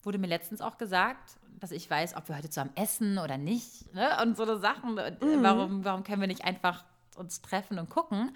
Wurde 0.07 0.19
mir 0.19 0.27
letztens 0.27 0.61
auch 0.61 0.77
gesagt, 0.77 1.35
dass 1.59 1.71
ich 1.71 1.89
weiß, 1.89 2.15
ob 2.15 2.29
wir 2.29 2.37
heute 2.37 2.49
zusammen 2.49 2.71
essen 2.75 3.17
oder 3.17 3.37
nicht. 3.37 3.93
Ne? 3.93 4.07
Und 4.23 4.37
so 4.37 4.43
eine 4.43 4.57
Sachen. 4.57 4.97
Äh, 4.97 5.17
Warum, 5.19 5.83
warum 5.83 6.05
können 6.05 6.21
wir 6.21 6.29
nicht 6.29 6.45
einfach 6.45 6.85
uns 7.17 7.41
treffen 7.41 7.77
und 7.77 7.89
gucken? 7.89 8.33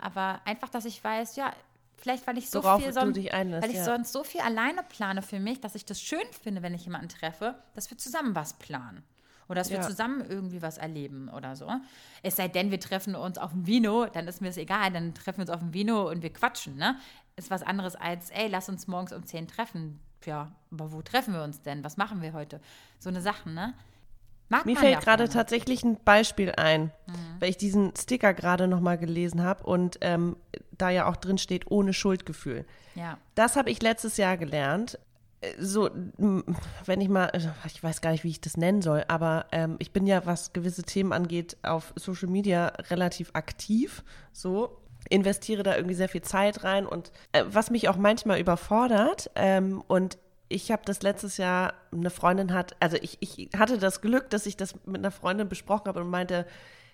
Aber 0.00 0.40
einfach, 0.44 0.68
dass 0.68 0.84
ich 0.84 1.02
weiß, 1.02 1.34
ja, 1.34 1.52
vielleicht, 1.96 2.28
weil 2.28 2.38
ich 2.38 2.48
so 2.48 2.62
Worauf 2.62 2.80
viel 2.80 2.92
sonst, 2.92 3.18
einlässt, 3.28 3.60
weil 3.64 3.70
ich 3.70 3.78
ja. 3.78 3.84
sonst 3.86 4.12
so 4.12 4.22
viel 4.22 4.40
alleine 4.40 4.84
plane 4.84 5.20
für 5.20 5.40
mich, 5.40 5.60
dass 5.60 5.74
ich 5.74 5.84
das 5.84 6.00
schön 6.00 6.22
finde, 6.44 6.62
wenn 6.62 6.74
ich 6.74 6.84
jemanden 6.84 7.08
treffe, 7.08 7.56
dass 7.74 7.90
wir 7.90 7.98
zusammen 7.98 8.36
was 8.36 8.52
planen. 8.52 9.02
Oder 9.48 9.62
dass 9.62 9.70
wir 9.70 9.78
Ja. 9.78 9.82
zusammen 9.82 10.24
irgendwie 10.28 10.62
was 10.62 10.78
erleben 10.78 11.28
oder 11.28 11.56
so. 11.56 11.68
Es 12.22 12.36
sei 12.36 12.46
denn, 12.46 12.70
wir 12.70 12.78
treffen 12.78 13.16
uns 13.16 13.36
auf 13.36 13.50
dem 13.50 13.66
Vino, 13.66 14.06
dann 14.06 14.28
ist 14.28 14.40
mir 14.40 14.46
das 14.46 14.58
egal, 14.58 14.92
dann 14.92 15.12
treffen 15.12 15.38
wir 15.38 15.42
uns 15.42 15.50
auf 15.50 15.58
dem 15.58 15.74
Vino 15.74 16.08
und 16.08 16.22
wir 16.22 16.32
quatschen, 16.32 16.76
ne? 16.76 16.96
Ist 17.34 17.50
was 17.50 17.64
anderes 17.64 17.96
als, 17.96 18.30
ey, 18.30 18.46
lass 18.46 18.68
uns 18.68 18.86
morgens 18.86 19.12
um 19.12 19.26
10 19.26 19.48
treffen. 19.48 19.98
Ja, 20.26 20.50
aber 20.70 20.92
wo 20.92 21.02
treffen 21.02 21.34
wir 21.34 21.42
uns 21.42 21.62
denn? 21.62 21.82
Was 21.84 21.96
machen 21.96 22.22
wir 22.22 22.32
heute? 22.32 22.60
So 22.98 23.08
eine 23.08 23.20
Sachen, 23.20 23.54
ne? 23.54 23.74
Mag 24.48 24.66
Mir 24.66 24.76
fällt 24.76 24.92
ja 24.94 24.98
gerade 24.98 25.28
tatsächlich 25.28 25.84
ein 25.84 25.96
Beispiel 26.04 26.50
ein, 26.56 26.90
Mhm. 27.06 27.14
weil 27.38 27.50
ich 27.50 27.56
diesen 27.56 27.94
Sticker 27.96 28.34
gerade 28.34 28.66
nochmal 28.66 28.98
gelesen 28.98 29.44
habe 29.44 29.62
und 29.62 29.98
ähm, 30.00 30.36
da 30.72 30.90
ja 30.90 31.06
auch 31.06 31.16
drin 31.16 31.38
steht, 31.38 31.70
ohne 31.70 31.92
Schuldgefühl. 31.92 32.66
Ja. 32.96 33.16
Das 33.36 33.54
habe 33.56 33.70
ich 33.70 33.80
letztes 33.80 34.16
Jahr 34.16 34.36
gelernt. 34.36 34.98
Äh, 35.40 35.52
So, 35.62 35.88
wenn 36.84 37.00
ich 37.00 37.08
mal, 37.08 37.30
also, 37.30 37.48
ich 37.64 37.80
weiß 37.82 38.00
gar 38.00 38.10
nicht, 38.10 38.24
wie 38.24 38.30
ich 38.30 38.40
das 38.40 38.56
nennen 38.56 38.82
soll, 38.82 39.04
aber 39.06 39.46
ähm, 39.52 39.76
ich 39.78 39.92
bin 39.92 40.04
ja, 40.06 40.26
was 40.26 40.52
gewisse 40.52 40.82
Themen 40.82 41.12
angeht, 41.12 41.56
auf 41.62 41.92
Social 41.96 42.28
Media 42.28 42.66
relativ 42.90 43.30
aktiv. 43.34 44.02
So, 44.32 44.79
investiere 45.08 45.62
da 45.62 45.76
irgendwie 45.76 45.94
sehr 45.94 46.08
viel 46.08 46.22
Zeit 46.22 46.64
rein 46.64 46.86
und 46.86 47.10
äh, 47.32 47.44
was 47.46 47.70
mich 47.70 47.88
auch 47.88 47.96
manchmal 47.96 48.38
überfordert 48.38 49.30
ähm, 49.34 49.82
und 49.86 50.18
ich 50.50 50.72
habe 50.72 50.82
das 50.84 51.02
letztes 51.02 51.36
Jahr, 51.36 51.74
eine 51.92 52.10
Freundin 52.10 52.52
hat, 52.52 52.74
also 52.80 52.96
ich, 53.00 53.18
ich 53.20 53.50
hatte 53.56 53.78
das 53.78 54.00
Glück, 54.00 54.30
dass 54.30 54.46
ich 54.46 54.56
das 54.56 54.74
mit 54.84 54.98
einer 54.98 55.12
Freundin 55.12 55.48
besprochen 55.48 55.86
habe 55.86 56.00
und 56.00 56.10
meinte, 56.10 56.44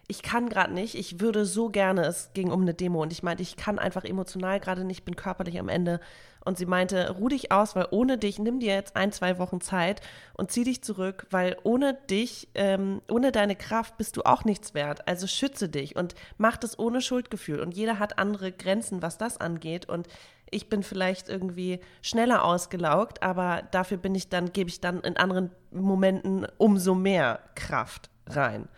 ich 0.09 0.23
kann 0.23 0.49
gerade 0.49 0.73
nicht, 0.73 0.95
ich 0.95 1.21
würde 1.21 1.45
so 1.45 1.69
gerne, 1.69 2.05
es 2.05 2.31
ging 2.35 2.53
um 2.53 2.63
eine 2.63 2.75
Demo 2.75 3.03
und 3.03 3.13
ich 3.13 3.23
meinte, 3.23 3.43
ich 3.43 3.57
kann 3.57 3.79
einfach 3.79 4.05
emotional 4.05 4.61
gerade 4.61 4.85
nicht, 4.85 5.05
bin 5.05 5.17
körperlich 5.17 5.59
am 5.59 5.69
Ende. 5.69 6.01
Und 6.47 6.57
sie 6.59 6.65
meinte, 6.65 7.11
ruh 7.11 7.29
dich 7.29 7.51
aus, 7.51 7.75
weil 7.75 7.89
ohne 7.91 8.19
dich, 8.19 8.39
nimm 8.39 8.61
dir 8.61 8.73
jetzt 8.73 8.95
ein, 8.95 9.11
zwei 9.11 9.39
Wochen 9.39 9.61
Zeit 9.61 10.01
und 10.35 10.53
zieh 10.53 10.63
dich 10.63 10.81
zurück, 10.81 11.27
weil 11.31 11.57
ohne 11.65 11.95
dich, 12.09 12.49
ähm, 12.55 13.03
ohne 13.11 13.33
deine 13.33 13.57
Kraft 13.57 13.99
bist 13.99 14.17
du 14.17 14.23
auch 14.23 14.45
nichts 14.45 14.73
wert. 14.73 15.09
Also 15.09 15.27
schütze 15.27 15.69
dich 15.69 15.97
und 15.97 16.15
mach 16.39 16.57
das 16.57 16.79
ohne 16.79 17.01
Schuldgefühl. 17.01 17.59
Und 17.59 17.75
jeder 17.75 17.99
hat 17.99 18.21
andere 18.21 18.53
Grenzen, 18.53 19.03
was 19.03 19.19
das 19.19 19.39
angeht. 19.39 19.89
Und 19.89 20.07
ich 20.49 20.69
bin 20.69 20.85
vielleicht 20.85 21.29
irgendwie 21.29 21.81
schneller 22.01 22.45
ausgelaugt, 22.45 23.25
aber 23.25 23.65
dafür 23.73 23.97
bin 23.97 24.15
ich 24.15 24.29
dann, 24.29 24.53
gebe 24.53 24.71
ich 24.71 24.81
dann 24.81 25.01
in 25.01 25.17
anderen 25.17 25.51
Momenten 25.73 26.47
umso 26.59 26.95
mehr 26.95 27.41
Kraft 27.57 28.09
rein. 28.29 28.69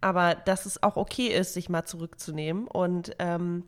Aber 0.00 0.36
dass 0.36 0.64
es 0.64 0.80
auch 0.80 0.96
okay 0.96 1.26
ist, 1.26 1.54
sich 1.54 1.68
mal 1.68 1.84
zurückzunehmen. 1.84 2.68
Und 2.68 3.16
ähm, 3.18 3.64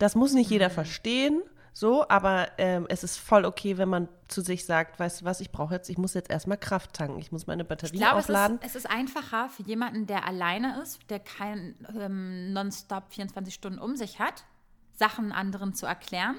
das 0.00 0.16
muss 0.16 0.34
nicht 0.34 0.50
jeder 0.50 0.68
verstehen, 0.68 1.42
so, 1.74 2.06
aber 2.08 2.48
ähm, 2.58 2.86
es 2.88 3.02
ist 3.02 3.16
voll 3.18 3.44
okay, 3.44 3.78
wenn 3.78 3.88
man 3.88 4.08
zu 4.28 4.42
sich 4.42 4.66
sagt, 4.66 4.98
weißt 5.00 5.20
du 5.22 5.24
was, 5.24 5.40
ich 5.40 5.50
brauche 5.50 5.74
jetzt, 5.74 5.88
ich 5.88 5.98
muss 5.98 6.14
jetzt 6.14 6.30
erstmal 6.30 6.58
Kraft 6.58 6.92
tanken, 6.92 7.18
ich 7.18 7.32
muss 7.32 7.46
meine 7.46 7.62
Ich 7.62 7.68
Batterie 7.68 7.96
glaube, 7.96 8.18
es 8.18 8.24
aufladen. 8.26 8.58
ist, 8.58 8.66
es 8.66 8.74
ist 8.76 8.90
einfacher 8.90 9.48
für 9.48 9.62
jemanden, 9.62 10.06
der 10.06 10.26
alleine 10.26 10.80
ist, 10.82 11.00
der 11.10 11.20
kein 11.20 11.74
ähm, 11.98 12.52
nonstop 12.52 13.04
24 13.12 13.54
Stunden 13.54 13.78
um 13.78 13.96
sich 13.96 14.18
hat, 14.18 14.44
Sachen 14.92 15.32
anderen 15.32 15.74
zu 15.74 15.86
erklären, 15.86 16.36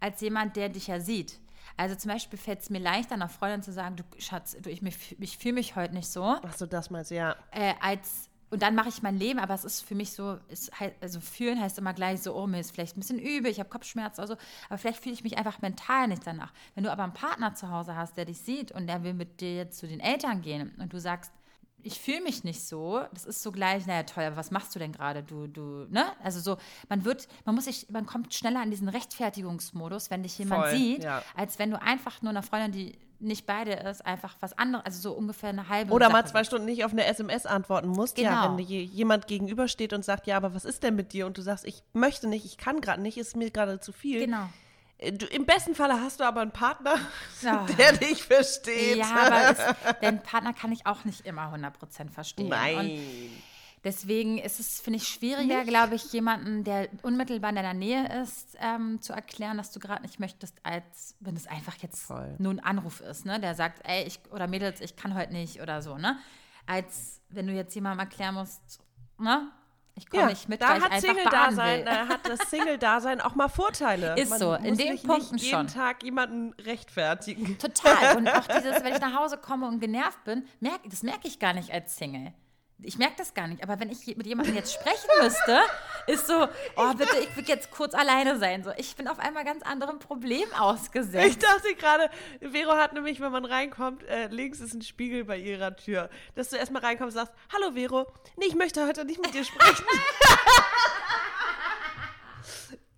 als 0.00 0.20
jemand, 0.20 0.56
der 0.56 0.68
dich 0.68 0.88
ja 0.88 1.00
sieht. 1.00 1.38
Also 1.78 1.94
zum 1.94 2.10
Beispiel 2.10 2.38
fällt 2.38 2.60
es 2.60 2.70
mir 2.70 2.78
leichter, 2.78 3.14
einer 3.14 3.28
Freundin 3.28 3.62
zu 3.62 3.72
sagen, 3.72 3.96
du 3.96 4.04
Schatz, 4.18 4.56
du, 4.60 4.70
ich, 4.70 4.82
ich 5.18 5.38
fühle 5.38 5.54
mich 5.54 5.74
heute 5.74 5.94
nicht 5.94 6.08
so, 6.08 6.22
Ach 6.22 6.54
so, 6.54 6.66
das 6.66 6.90
meinst 6.90 7.10
du, 7.10 7.16
ja. 7.16 7.34
äh, 7.50 7.74
als 7.80 8.28
und 8.50 8.62
dann 8.62 8.74
mache 8.74 8.88
ich 8.88 9.02
mein 9.02 9.18
Leben, 9.18 9.38
aber 9.38 9.54
es 9.54 9.64
ist 9.64 9.82
für 9.82 9.94
mich 9.94 10.12
so, 10.12 10.38
es, 10.48 10.70
also 11.00 11.20
fühlen 11.20 11.60
heißt 11.60 11.78
immer 11.78 11.94
gleich 11.94 12.22
so, 12.22 12.34
oh, 12.34 12.46
mir 12.46 12.60
ist 12.60 12.70
vielleicht 12.70 12.96
ein 12.96 13.00
bisschen 13.00 13.18
übel, 13.18 13.50
ich 13.50 13.58
habe 13.58 13.68
Kopfschmerzen 13.68 14.20
oder 14.20 14.28
so, 14.28 14.36
aber 14.68 14.78
vielleicht 14.78 15.02
fühle 15.02 15.14
ich 15.14 15.24
mich 15.24 15.36
einfach 15.36 15.60
mental 15.62 16.08
nicht 16.08 16.26
danach. 16.26 16.52
Wenn 16.74 16.84
du 16.84 16.92
aber 16.92 17.02
einen 17.02 17.12
Partner 17.12 17.54
zu 17.54 17.70
Hause 17.70 17.96
hast, 17.96 18.16
der 18.16 18.24
dich 18.24 18.38
sieht 18.38 18.70
und 18.72 18.86
der 18.86 19.02
will 19.02 19.14
mit 19.14 19.40
dir 19.40 19.56
jetzt 19.56 19.78
zu 19.78 19.88
den 19.88 20.00
Eltern 20.00 20.42
gehen 20.42 20.72
und 20.78 20.92
du 20.92 21.00
sagst, 21.00 21.32
ich 21.82 22.00
fühle 22.00 22.20
mich 22.20 22.42
nicht 22.42 22.62
so, 22.62 23.04
das 23.12 23.24
ist 23.24 23.42
so 23.42 23.52
gleich, 23.52 23.86
naja, 23.86 24.02
toll, 24.02 24.24
aber 24.24 24.36
was 24.36 24.50
machst 24.50 24.74
du 24.74 24.80
denn 24.80 24.90
gerade? 24.90 25.22
Du, 25.22 25.46
du, 25.46 25.86
ne? 25.88 26.04
Also 26.22 26.40
so, 26.40 26.56
man 26.88 27.04
wird, 27.04 27.28
man 27.44 27.54
muss 27.54 27.66
sich, 27.66 27.88
man 27.90 28.06
kommt 28.06 28.34
schneller 28.34 28.62
in 28.62 28.70
diesen 28.70 28.88
Rechtfertigungsmodus, 28.88 30.10
wenn 30.10 30.24
dich 30.24 30.36
jemand 30.38 30.62
Voll, 30.62 30.76
sieht, 30.76 31.04
ja. 31.04 31.22
als 31.36 31.60
wenn 31.60 31.70
du 31.70 31.80
einfach 31.80 32.22
nur 32.22 32.30
einer 32.30 32.42
Freundin, 32.42 32.72
die 32.72 32.98
nicht 33.20 33.46
bei 33.46 33.64
dir 33.64 33.80
ist, 33.82 34.04
einfach 34.04 34.36
was 34.40 34.56
anderes, 34.58 34.84
also 34.86 35.00
so 35.00 35.12
ungefähr 35.16 35.48
eine 35.50 35.68
halbe 35.68 35.92
Oder 35.92 36.08
mal 36.10 36.22
Sache 36.22 36.32
zwei 36.32 36.44
Stunden 36.44 36.66
nicht 36.66 36.84
auf 36.84 36.92
eine 36.92 37.04
SMS 37.06 37.46
antworten 37.46 37.88
musst. 37.88 38.18
Ja, 38.18 38.42
Genau. 38.42 38.50
wenn 38.50 38.56
dir 38.58 38.64
je- 38.64 38.82
jemand 38.84 39.26
gegenübersteht 39.26 39.92
und 39.92 40.04
sagt, 40.04 40.26
ja, 40.26 40.36
aber 40.36 40.54
was 40.54 40.64
ist 40.64 40.82
denn 40.82 40.96
mit 40.96 41.12
dir? 41.12 41.26
Und 41.26 41.38
du 41.38 41.42
sagst, 41.42 41.64
ich 41.66 41.82
möchte 41.92 42.28
nicht, 42.28 42.44
ich 42.44 42.58
kann 42.58 42.80
gerade 42.80 43.00
nicht, 43.02 43.16
ist 43.18 43.36
mir 43.36 43.50
gerade 43.50 43.80
zu 43.80 43.92
viel. 43.92 44.20
Genau. 44.26 44.48
Äh, 44.98 45.12
Du, 45.12 45.26
Im 45.26 45.44
besten 45.46 45.74
Falle 45.74 46.00
hast 46.00 46.20
du 46.20 46.24
aber 46.24 46.40
einen 46.40 46.50
Partner, 46.52 46.94
Ja. 47.42 47.66
der 47.78 47.92
dich 47.92 48.22
versteht. 48.22 48.96
Ja, 48.96 49.14
aber 49.26 49.50
es, 49.50 49.98
den 50.00 50.22
Partner 50.22 50.52
kann 50.54 50.72
ich 50.72 50.86
auch 50.86 51.04
nicht 51.04 51.26
immer 51.26 51.52
100% 51.54 52.10
verstehen. 52.10 52.44
Und 52.46 52.50
Nein. 52.50 52.98
Deswegen 53.86 54.38
ist 54.38 54.58
es, 54.58 54.80
finde 54.80 54.96
ich, 54.96 55.06
schwieriger, 55.06 55.62
glaube 55.62 55.94
ich, 55.94 56.12
jemanden, 56.12 56.64
der 56.64 56.88
unmittelbar 57.02 57.50
in 57.50 57.54
deiner 57.54 57.72
Nähe 57.72 58.20
ist, 58.20 58.56
ähm, 58.60 59.00
zu 59.00 59.12
erklären, 59.12 59.58
dass 59.58 59.70
du 59.70 59.78
gerade 59.78 60.02
nicht 60.02 60.18
möchtest, 60.18 60.58
als 60.64 61.14
wenn 61.20 61.36
es 61.36 61.46
einfach 61.46 61.76
jetzt 61.76 62.02
Voll. 62.02 62.34
nur 62.38 62.50
ein 62.52 62.58
Anruf 62.58 63.00
ist, 63.00 63.24
ne? 63.26 63.38
Der 63.38 63.54
sagt, 63.54 63.88
ey, 63.88 64.02
ich 64.02 64.18
oder 64.32 64.48
Mädels, 64.48 64.80
ich 64.80 64.96
kann 64.96 65.14
heute 65.14 65.32
nicht 65.32 65.62
oder 65.62 65.82
so, 65.82 65.98
ne? 65.98 66.18
Als 66.66 67.20
wenn 67.28 67.46
du 67.46 67.52
jetzt 67.52 67.76
jemandem 67.76 68.00
erklären 68.00 68.34
musst, 68.34 68.80
ne? 69.18 69.52
Ich 69.94 70.10
komme 70.10 70.26
nicht 70.26 70.48
mit, 70.48 70.60
da 70.60 70.70
weil 70.70 70.78
ich 70.78 70.84
hat 70.84 71.30
baden 71.30 71.56
will. 71.56 71.84
da 71.84 72.08
hat 72.08 72.28
das 72.28 72.50
Single-Dasein 72.50 73.20
auch 73.20 73.36
mal 73.36 73.48
Vorteile. 73.48 74.20
Ist 74.20 74.30
Man 74.30 74.38
so, 74.40 74.54
in 74.54 74.76
den 74.76 74.94
nicht, 74.94 75.06
Punkten 75.06 75.36
nicht 75.36 75.44
jeden 75.44 75.58
schon. 75.58 75.66
Tag 75.68 76.02
jemanden 76.02 76.54
rechtfertigen. 76.60 77.56
Total. 77.58 78.16
Und 78.16 78.28
auch 78.34 78.48
dieses, 78.48 78.82
wenn 78.82 78.94
ich 78.94 79.00
nach 79.00 79.14
Hause 79.14 79.38
komme 79.38 79.68
und 79.68 79.78
genervt 79.78 80.24
bin, 80.24 80.44
merk, 80.58 80.80
das 80.86 81.04
merke 81.04 81.28
ich 81.28 81.38
gar 81.38 81.52
nicht 81.52 81.70
als 81.72 81.96
Single. 81.96 82.32
Ich 82.82 82.98
merke 82.98 83.14
das 83.16 83.32
gar 83.32 83.46
nicht. 83.48 83.62
Aber 83.62 83.80
wenn 83.80 83.90
ich 83.90 84.06
mit 84.16 84.26
jemandem 84.26 84.54
jetzt 84.54 84.74
sprechen 84.74 85.08
müsste, 85.22 85.60
ist 86.06 86.26
so, 86.26 86.46
oh 86.76 86.92
bitte, 86.94 87.16
ich 87.18 87.34
will 87.36 87.44
jetzt 87.46 87.70
kurz 87.70 87.94
alleine 87.94 88.38
sein. 88.38 88.62
So, 88.64 88.70
ich 88.76 88.94
bin 88.96 89.08
auf 89.08 89.18
einmal 89.18 89.44
ganz 89.44 89.62
anderem 89.62 89.98
Problem 89.98 90.46
Ich 90.52 90.58
ausgesetzt. 90.58 91.42
dachte 91.42 91.74
gerade, 91.74 92.10
Vero 92.40 92.76
hat 92.76 92.92
nämlich, 92.92 93.20
wenn 93.20 93.32
man 93.32 93.46
reinkommt, 93.46 94.02
äh, 94.04 94.26
links 94.28 94.60
ist 94.60 94.74
ein 94.74 94.82
Spiegel 94.82 95.24
bei 95.24 95.38
ihrer 95.38 95.74
Tür, 95.74 96.10
dass 96.34 96.50
du 96.50 96.56
erstmal 96.56 96.82
reinkommst 96.82 97.16
und 97.16 97.24
sagst, 97.24 97.34
hallo 97.52 97.72
Vero, 97.72 98.06
nee, 98.36 98.44
ich 98.46 98.54
möchte 98.54 98.86
heute 98.86 99.06
nicht 99.06 99.22
mit 99.22 99.32
dir 99.32 99.44
sprechen. 99.44 99.84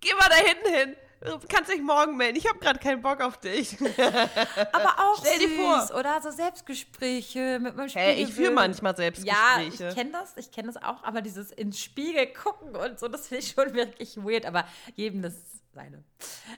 Geh 0.01 0.13
mal 0.13 0.29
da 0.29 0.35
hinten 0.35 0.73
hin. 0.73 0.95
Du 1.21 1.37
kannst 1.49 1.69
dich 1.71 1.81
morgen 1.81 2.15
melden. 2.15 2.37
Ich 2.37 2.47
habe 2.47 2.59
gerade 2.59 2.79
keinen 2.79 3.01
Bock 3.01 3.19
auf 3.21 3.37
dich. 3.39 3.75
Aber 4.71 4.95
auch 4.99 5.19
Stell 5.19 5.39
dir 5.39 5.49
süß, 5.49 5.57
vor. 5.89 5.99
oder 5.99 6.21
so 6.21 6.31
Selbstgespräche 6.31 7.59
mit 7.59 7.75
meinem 7.75 7.89
Spiegel. 7.89 8.07
Hey, 8.07 8.23
ich 8.23 8.33
führe 8.33 8.51
manchmal 8.51 8.93
Ja, 8.93 8.97
Selbstgespräche. 8.97 9.89
ich 9.89 9.95
kenne 9.95 10.11
das, 10.13 10.37
ich 10.37 10.51
kenne 10.51 10.71
das 10.71 10.81
auch, 10.81 11.03
aber 11.03 11.21
dieses 11.21 11.51
ins 11.51 11.77
Spiegel 11.79 12.27
gucken 12.27 12.73
und 12.75 12.99
so, 12.99 13.09
das 13.09 13.27
finde 13.27 13.43
ich 13.43 13.51
schon 13.51 13.73
wirklich 13.73 14.15
weird, 14.17 14.45
aber 14.45 14.65
jedem 14.95 15.21
das 15.21 15.33
seine. 15.73 16.03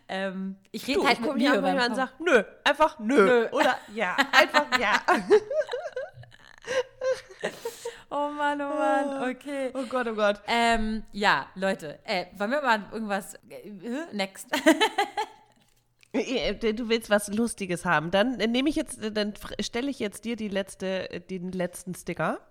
Ähm, 0.08 0.58
ich 0.72 0.88
rede 0.88 1.04
halt 1.06 1.20
ich 1.20 1.26
mit 1.26 1.34
mir. 1.38 1.52
hier 1.54 1.62
beim 1.62 1.76
manchmal 1.78 1.90
und 1.90 1.96
Kochen. 1.96 1.96
sag, 1.96 2.20
nö, 2.20 2.44
einfach 2.64 3.00
nö. 3.00 3.26
Nö. 3.26 3.48
Oder 3.52 3.78
ja, 3.96 4.16
einfach 4.32 4.66
ja. 4.80 5.02
Oh 8.14 8.30
Mann, 8.30 8.60
oh 8.62 8.68
Mann, 8.68 9.32
okay. 9.32 9.72
Oh 9.74 9.86
Gott, 9.86 10.06
oh 10.08 10.16
Gott. 10.16 10.42
Ähm, 10.46 11.04
ja, 11.14 11.48
Leute, 11.56 11.98
äh, 12.04 12.26
wollen 12.38 12.52
wir 12.52 12.62
mal 12.62 12.84
irgendwas. 12.92 13.36
Äh, 13.50 14.14
next. 14.14 14.48
Äh, 16.14 16.56
Du 16.74 16.90
willst 16.90 17.10
was 17.10 17.30
Lustiges 17.30 17.86
haben. 17.86 18.12
Dann 18.12 18.36
nehme 18.36 18.68
ich 18.68 18.76
jetzt, 18.76 19.00
dann 19.14 19.34
stelle 19.62 19.90
ich 19.90 20.00
jetzt 20.00 20.26
dir 20.26 20.36
die 20.36 20.50
letzte, 20.50 21.22
den 21.30 21.54
letzten 21.54 21.96
Sticker. 21.96 22.42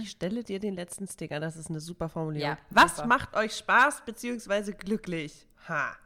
Ich 0.00 0.10
stelle 0.10 0.44
dir 0.44 0.60
den 0.60 0.74
letzten 0.74 1.08
Sticker. 1.08 1.40
Das 1.40 1.56
ist 1.56 1.70
eine 1.70 1.80
super 1.80 2.10
Formulierung. 2.10 2.50
Ja, 2.50 2.58
was 2.68 2.96
super. 2.96 3.08
macht 3.08 3.34
euch 3.34 3.56
Spaß 3.56 4.02
bzw. 4.04 4.72
glücklich? 4.72 5.46
Ha. 5.66 5.96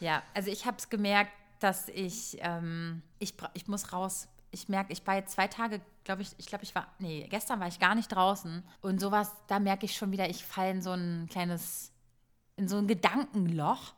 ja, 0.00 0.22
also 0.32 0.50
ich 0.50 0.64
habe 0.64 0.78
es 0.78 0.88
gemerkt, 0.88 1.30
dass 1.60 1.88
ich, 1.90 2.38
ähm, 2.40 3.02
ich, 3.18 3.34
ich 3.52 3.68
muss 3.68 3.92
raus. 3.92 4.28
Ich 4.50 4.68
merke, 4.68 4.92
ich 4.92 5.06
war 5.06 5.16
jetzt 5.16 5.32
zwei 5.32 5.46
Tage, 5.48 5.80
glaube 6.04 6.22
ich, 6.22 6.30
ich 6.38 6.46
glaube, 6.46 6.64
ich 6.64 6.74
war, 6.74 6.86
nee, 6.98 7.26
gestern 7.30 7.60
war 7.60 7.68
ich 7.68 7.78
gar 7.78 7.94
nicht 7.94 8.08
draußen. 8.08 8.62
Und 8.80 9.00
sowas, 9.00 9.30
da 9.46 9.58
merke 9.58 9.84
ich 9.84 9.94
schon 9.96 10.10
wieder, 10.10 10.28
ich 10.28 10.44
falle 10.44 10.70
in 10.70 10.82
so 10.82 10.92
ein 10.92 11.28
kleines, 11.30 11.92
in 12.56 12.66
so 12.68 12.78
ein 12.78 12.86
Gedankenloch. 12.86 13.94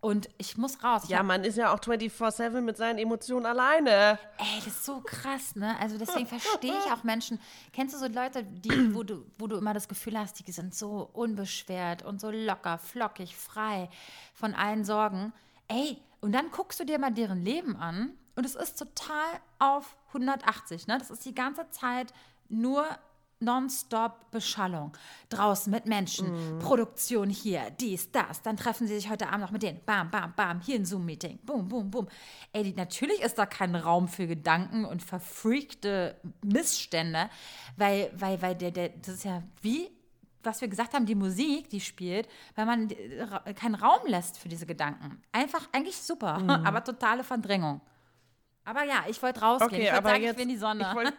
Und 0.00 0.28
ich 0.36 0.58
muss 0.58 0.84
raus. 0.84 1.04
Ich 1.04 1.10
Ja, 1.10 1.20
hab- 1.20 1.26
man 1.26 1.44
ist 1.44 1.56
ja 1.56 1.72
auch 1.72 1.78
24-7 1.80 2.60
mit 2.60 2.76
seinen 2.76 2.98
Emotionen 2.98 3.46
alleine. 3.46 4.18
Ey, 4.36 4.58
das 4.58 4.66
ist 4.66 4.84
so 4.84 5.00
krass, 5.00 5.56
ne? 5.56 5.78
Also 5.80 5.96
deswegen 5.96 6.26
verstehe 6.38 6.74
ich 6.84 6.92
auch 6.92 7.04
Menschen. 7.04 7.40
Kennst 7.72 7.94
du 7.94 7.98
so 7.98 8.06
Leute, 8.08 8.44
die, 8.44 8.68
wo 8.94 9.02
du, 9.02 9.24
wo 9.38 9.46
du 9.46 9.56
immer 9.56 9.72
das 9.72 9.88
Gefühl 9.88 10.18
hast, 10.18 10.46
die 10.46 10.52
sind 10.52 10.74
so 10.74 11.08
unbeschwert 11.14 12.02
und 12.02 12.20
so 12.20 12.30
locker, 12.30 12.76
flockig, 12.76 13.34
frei 13.34 13.88
von 14.34 14.52
allen 14.54 14.84
Sorgen. 14.84 15.32
Ey, 15.68 15.96
und 16.20 16.32
dann 16.32 16.50
guckst 16.50 16.78
du 16.80 16.84
dir 16.84 16.98
mal 16.98 17.10
deren 17.12 17.42
Leben 17.42 17.74
an 17.76 18.10
und 18.36 18.44
es 18.44 18.54
ist 18.54 18.78
total 18.78 19.40
auf 19.58 19.96
180, 20.08 20.86
ne? 20.86 20.98
Das 20.98 21.10
ist 21.10 21.24
die 21.24 21.34
ganze 21.34 21.68
Zeit 21.70 22.12
nur 22.48 22.86
nonstop 23.40 24.30
Beschallung. 24.30 24.92
Draußen 25.28 25.70
mit 25.70 25.86
Menschen, 25.86 26.58
Produktion 26.58 27.28
hier, 27.28 27.70
dies, 27.78 28.10
das. 28.10 28.42
Dann 28.42 28.56
treffen 28.56 28.86
sie 28.86 28.94
sich 28.94 29.10
heute 29.10 29.28
Abend 29.28 29.40
noch 29.40 29.50
mit 29.50 29.62
denen. 29.62 29.80
Bam, 29.84 30.10
bam, 30.10 30.32
bam. 30.34 30.60
Hier 30.60 30.76
ein 30.76 30.84
Zoom-Meeting. 30.84 31.38
Boom, 31.44 31.68
boom, 31.68 31.90
boom. 31.90 32.08
Ey, 32.52 32.72
natürlich 32.76 33.20
ist 33.20 33.38
da 33.38 33.46
kein 33.46 33.74
Raum 33.74 34.08
für 34.08 34.26
Gedanken 34.26 34.84
und 34.84 35.02
verfreakte 35.02 36.16
Missstände, 36.42 37.28
weil, 37.76 38.10
weil, 38.16 38.40
weil 38.40 38.54
der, 38.54 38.70
der, 38.70 38.88
das 38.90 39.16
ist 39.16 39.24
ja 39.24 39.42
wie, 39.62 39.90
was 40.42 40.60
wir 40.60 40.68
gesagt 40.68 40.94
haben, 40.94 41.06
die 41.06 41.14
Musik, 41.14 41.68
die 41.70 41.80
spielt, 41.80 42.28
weil 42.54 42.66
man 42.66 42.90
äh, 42.90 43.54
keinen 43.54 43.74
Raum 43.74 44.00
lässt 44.06 44.38
für 44.38 44.48
diese 44.48 44.66
Gedanken. 44.66 45.22
Einfach, 45.32 45.68
eigentlich 45.72 45.96
super, 45.96 46.38
aber 46.64 46.82
totale 46.84 47.24
Verdrängung. 47.24 47.80
Aber 48.64 48.84
ja, 48.84 49.04
ich 49.08 49.22
wollte 49.22 49.40
rausgehen. 49.40 49.70
Okay, 49.72 49.82
ich 49.82 49.86
wollte 49.92 49.98
aber 49.98 50.08
sagen, 50.10 50.22
jetzt. 50.22 50.32
ich 50.32 50.36
will 50.38 50.42
in 50.44 50.48
die 50.48 50.56
Sonne. 50.56 50.86
Ich 50.88 50.94
wollte 50.94 51.12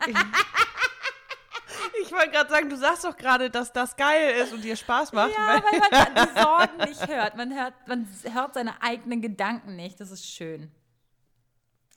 ich 2.01 2.11
wollt 2.11 2.31
gerade 2.31 2.49
sagen, 2.49 2.69
du 2.69 2.77
sagst 2.77 3.03
doch 3.03 3.15
gerade, 3.15 3.49
dass 3.49 3.71
das 3.71 3.95
geil 3.95 4.35
ist 4.41 4.53
und 4.53 4.63
dir 4.63 4.75
Spaß 4.75 5.13
macht. 5.13 5.31
Ja, 5.35 5.61
weil 5.63 5.79
man 5.79 6.15
die 6.27 6.41
Sorgen 6.41 6.77
nicht 6.89 7.07
hört. 7.07 7.35
Man 7.37 7.53
hört, 7.55 7.73
man 7.87 8.07
hört 8.31 8.53
seine 8.55 8.81
eigenen 8.81 9.21
Gedanken 9.21 9.75
nicht. 9.75 9.99
Das 9.99 10.11
ist 10.11 10.25
schön. 10.25 10.71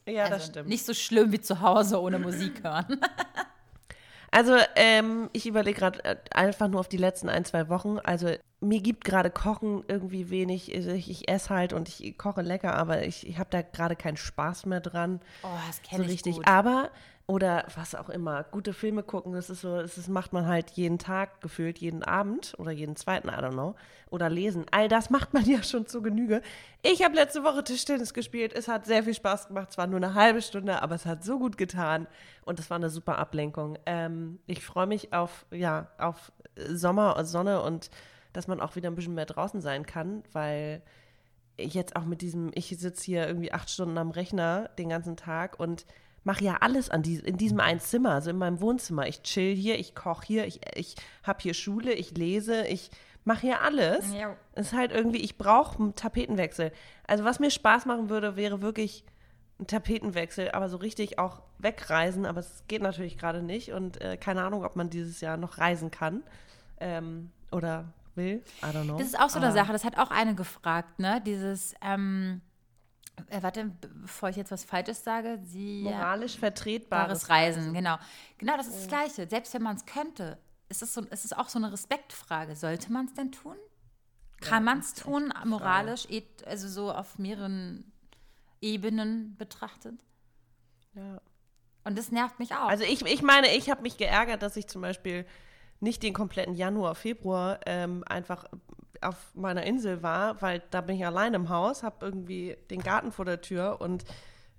ja 0.07 0.25
das 0.25 0.33
Also 0.33 0.47
stimmt. 0.53 0.69
Nicht 0.69 0.85
so 0.85 0.95
schlimm 0.95 1.33
wie 1.33 1.41
zu 1.41 1.61
Hause 1.61 2.01
ohne 2.01 2.19
Musik 2.19 2.63
hören. 2.63 3.01
Also, 4.31 4.57
ähm, 4.77 5.31
ich 5.33 5.47
überlege 5.47 5.79
gerade 5.81 6.05
äh, 6.05 6.17
einfach 6.33 6.69
nur 6.69 6.81
auf 6.81 6.89
die 6.89 6.97
letzten 6.97 7.29
ein, 7.29 7.45
zwei 7.45 7.69
Wochen. 7.69 7.99
Also, 7.99 8.29
mir 8.61 8.81
gibt 8.81 9.05
gerade 9.05 9.31
Kochen 9.31 9.85
irgendwie 9.89 10.31
wenig. 10.31 10.75
Also 10.75 10.91
Ich, 10.91 11.11
ich 11.11 11.29
esse 11.29 11.51
halt 11.51 11.73
und 11.73 11.89
ich 11.89 12.19
koche 12.19 12.43
lecker, 12.43 12.75
aber 12.75 13.05
ich, 13.05 13.27
ich 13.27 13.39
habe 13.39 13.51
da 13.51 13.63
gerade 13.63 13.97
keinen 13.97 14.17
Spaß 14.17 14.67
mehr 14.67 14.81
dran. 14.81 15.21
Oh, 15.43 15.49
das 15.67 15.77
so 15.77 15.83
kenne 15.89 16.05
ich 16.05 16.13
richtig. 16.13 16.37
gut. 16.37 16.47
Aber, 16.47 16.91
oder 17.31 17.67
was 17.77 17.95
auch 17.95 18.09
immer, 18.09 18.43
gute 18.45 18.73
Filme 18.73 19.03
gucken, 19.03 19.35
das 19.35 19.51
ist 19.51 19.61
so, 19.61 19.83
das 19.83 20.09
macht 20.09 20.33
man 20.33 20.47
halt 20.47 20.71
jeden 20.71 20.99
Tag 20.99 21.43
gefühlt, 21.43 21.77
jeden 21.79 22.03
Abend 22.03 22.55
oder 22.57 22.71
jeden 22.71 22.97
zweiten, 22.97 23.29
I 23.29 23.33
don't 23.33 23.53
know. 23.53 23.75
Oder 24.09 24.31
lesen. 24.31 24.65
All 24.71 24.89
das 24.89 25.11
macht 25.11 25.35
man 25.35 25.45
ja 25.49 25.63
schon 25.63 25.87
zu 25.87 26.01
Genüge. 26.01 26.41
Ich 26.83 27.05
habe 27.05 27.15
letzte 27.15 27.45
Woche 27.45 27.63
Tischtennis 27.63 28.15
gespielt. 28.15 28.55
Es 28.55 28.67
hat 28.67 28.87
sehr 28.87 29.03
viel 29.03 29.13
Spaß 29.13 29.49
gemacht. 29.49 29.69
Es 29.71 29.77
war 29.77 29.87
nur 29.87 29.99
eine 29.99 30.15
halbe 30.15 30.41
Stunde, 30.41 30.81
aber 30.81 30.95
es 30.95 31.05
hat 31.05 31.23
so 31.23 31.39
gut 31.39 31.59
getan. 31.59 32.07
Und 32.47 32.59
es 32.61 32.71
war 32.71 32.77
eine 32.77 32.89
super 32.89 33.19
Ablenkung. 33.19 33.77
Ähm, 33.85 34.39
ich 34.47 34.65
freue 34.65 34.87
mich 34.87 35.13
auf, 35.13 35.45
ja, 35.51 35.89
auf 35.99 36.33
Sommer, 36.57 37.23
Sonne 37.27 37.61
und 37.61 37.91
dass 38.33 38.49
man 38.49 38.59
auch 38.59 38.75
wieder 38.75 38.89
ein 38.89 38.95
bisschen 38.95 39.15
mehr 39.15 39.27
draußen 39.27 39.61
sein 39.61 39.85
kann, 39.85 40.23
weil 40.33 40.81
jetzt 41.59 41.95
auch 41.95 42.07
mit 42.07 42.23
diesem, 42.23 42.53
ich 42.55 42.69
sitze 42.79 43.05
hier 43.05 43.27
irgendwie 43.27 43.53
acht 43.53 43.69
Stunden 43.69 43.99
am 43.99 44.13
Rechner 44.13 44.71
den 44.79 44.89
ganzen 44.89 45.17
Tag 45.17 45.61
und 45.61 45.85
mache 46.25 46.45
ja 46.45 46.57
alles 46.61 46.91
an 46.91 47.03
die, 47.03 47.17
in 47.17 47.37
diesem 47.37 47.61
einen 47.61 47.81
Zimmer, 47.81 48.11
also 48.13 48.31
in 48.31 48.39
meinem 48.39 48.61
Wohnzimmer. 48.61 49.07
Ich 49.07 49.23
chill 49.23 49.55
hier, 49.55 49.79
ich 49.79 49.95
koche 49.95 50.27
hier, 50.27 50.47
ich, 50.47 50.61
ich 50.75 50.95
habe 51.23 51.41
hier 51.41 51.55
Schule, 51.55 51.93
ich 51.93 52.17
lese, 52.17 52.67
ich 52.67 52.91
mache 53.25 53.43
hier 53.43 53.61
alles. 53.63 54.13
Ja. 54.13 54.37
Es 54.55 54.69
ist 54.69 54.73
halt 54.73 54.93
irgendwie, 54.93 55.19
ich 55.19 55.39
brauche 55.39 55.79
einen 55.83 55.95
Tapetenwechsel. 55.95 56.73
Also 57.07 57.25
was 57.25 57.41
mir 57.41 57.51
Spaß 57.51 57.87
machen 57.87 58.09
würde, 58.11 58.37
wäre 58.37 58.61
wirklich 58.63 59.05
ein 59.61 59.67
Tapetenwechsel, 59.67 60.51
aber 60.53 60.69
so 60.69 60.77
richtig 60.77 61.19
auch 61.19 61.43
wegreisen, 61.59 62.27
aber 62.27 62.41
es 62.41 62.63
geht 62.69 62.83
natürlich 62.83 63.19
gerade 63.19 63.43
nicht 63.43 63.73
und 63.73 64.01
äh, 64.01 64.17
keine 64.17 64.45
Ahnung, 64.45 64.65
ob 64.65 64.77
man 64.77 64.89
dieses 64.91 65.21
Jahr 65.21 65.37
noch 65.37 65.59
reisen 65.59 65.91
kann 65.91 66.23
ähm, 66.81 67.31
oder 67.51 67.93
will. 68.15 68.43
I 68.63 68.67
don't 68.67 68.85
know. 68.85 68.99
Das 68.99 69.09
ist 69.09 69.19
auch 69.19 69.31
so 69.31 69.39
eine 69.39 69.47
Aber- 69.49 69.55
Sache, 69.57 69.73
das 69.73 69.85
hat 69.85 69.99
auch 69.99 70.11
eine 70.11 70.35
gefragt, 70.35 70.99
ne? 70.99 71.21
Dieses, 71.25 71.75
ähm, 71.85 72.41
äh, 73.29 73.43
warte, 73.43 73.71
bevor 74.03 74.29
ich 74.29 74.37
jetzt 74.37 74.51
was 74.51 74.65
Falsches 74.65 75.03
sage, 75.05 75.39
sie. 75.45 75.83
Moralisch 75.83 76.37
vertretbares 76.39 77.27
Bares 77.27 77.29
Reisen, 77.29 77.75
genau. 77.75 77.97
Genau, 78.39 78.57
das 78.57 78.67
ist 78.69 78.77
das 78.77 78.89
Gleiche. 78.89 79.29
Selbst 79.29 79.53
wenn 79.55 79.63
man 79.63 79.77
es 79.77 79.85
könnte, 79.87 80.39
ist 80.69 80.83
es, 80.83 80.95
so, 80.95 81.03
ist 81.03 81.25
es 81.25 81.33
auch 81.33 81.49
so 81.49 81.59
eine 81.59 81.73
Respektfrage. 81.73 82.57
Sollte 82.57 82.93
man 82.93 83.07
es 83.07 83.15
denn 83.15 83.33
tun? 83.33 83.57
Kann 84.41 84.63
man 84.65 84.79
es 84.79 84.95
tun, 84.95 85.33
moralisch, 85.45 86.07
et- 86.11 86.47
also 86.47 86.69
so 86.69 86.93
auf 86.93 87.19
mehreren 87.19 87.91
Ebenen 88.61 89.37
betrachtet? 89.37 89.99
Ja. 90.95 91.21
Und 91.85 91.97
das 91.99 92.13
nervt 92.13 92.39
mich 92.39 92.55
auch. 92.55 92.69
Also 92.69 92.85
ich, 92.85 93.03
ich 93.05 93.23
meine, 93.23 93.55
ich 93.55 93.71
habe 93.71 93.83
mich 93.83 93.97
geärgert, 93.97 94.43
dass 94.43 94.57
ich 94.57 94.67
zum 94.69 94.83
Beispiel 94.83 95.27
nicht 95.81 96.03
den 96.03 96.13
kompletten 96.13 96.55
Januar, 96.55 96.95
Februar 96.95 97.61
ähm, 97.67 98.05
einfach 98.07 98.45
auf 99.03 99.33
meiner 99.35 99.65
Insel 99.65 100.03
war, 100.03 100.41
weil 100.43 100.63
da 100.71 100.81
bin 100.81 100.97
ich 100.97 101.07
allein 101.07 101.35
im 101.35 101.49
Haus, 101.49 101.83
habe 101.83 102.05
irgendwie 102.05 102.57
den 102.71 102.83
Garten 102.83 103.13
vor 103.13 103.25
der 103.25 103.41
Tür 103.41 103.81
und 103.81 104.05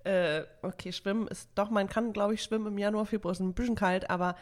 äh, 0.04 0.44
okay, 0.62 0.92
schwimmen 0.92 1.28
ist 1.28 1.50
doch, 1.56 1.70
man 1.70 1.88
kann 1.88 2.14
glaube 2.14 2.34
ich 2.34 2.44
schwimmen 2.44 2.68
im 2.68 2.78
Januar, 2.78 3.06
Februar 3.06 3.32
ist 3.34 3.40
ein 3.40 3.54
bisschen 3.54 3.76
kalt, 3.76 4.10
aber 4.10 4.36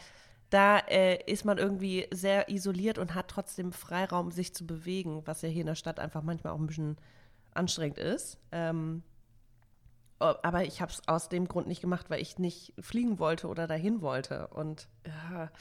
da 0.50 0.78
äh, 0.80 1.24
ist 1.32 1.45
man 1.45 1.58
irgendwie 1.58 2.08
sehr 2.12 2.50
isoliert 2.50 2.98
und 2.98 3.16
hat 3.16 3.28
trotzdem 3.28 3.74
Freiraum, 3.74 4.32
sich 4.32 4.54
zu 4.54 4.66
bewegen, 4.66 5.24
was 5.26 5.41
ja 5.41 5.50
hier 5.50 5.62
in 5.62 5.68
der 5.68 5.76
Stadt 5.76 6.00
einfach 6.00 6.22
manchmal 6.24 6.54
auch 6.54 6.60
ein 6.60 6.68
bisschen 6.68 6.98
anstrengend 7.54 7.98
ist. 7.98 8.38
Ähm, 8.52 9.04
Aber 10.20 10.64
ich 10.64 10.82
habe 10.82 10.91
es 10.91 11.08
aus 11.08 11.30
dem 11.30 11.48
Grund 11.48 11.68
nicht 11.68 11.82
gemacht, 11.82 12.10
weil 12.10 12.22
ich 12.22 12.39
nicht 12.39 12.74
fliegen 12.80 13.20
wollte 13.20 13.48
oder 13.48 13.68
dahin 13.68 14.02
wollte. 14.02 14.48
Und 14.48 14.88
ja, 15.06 15.52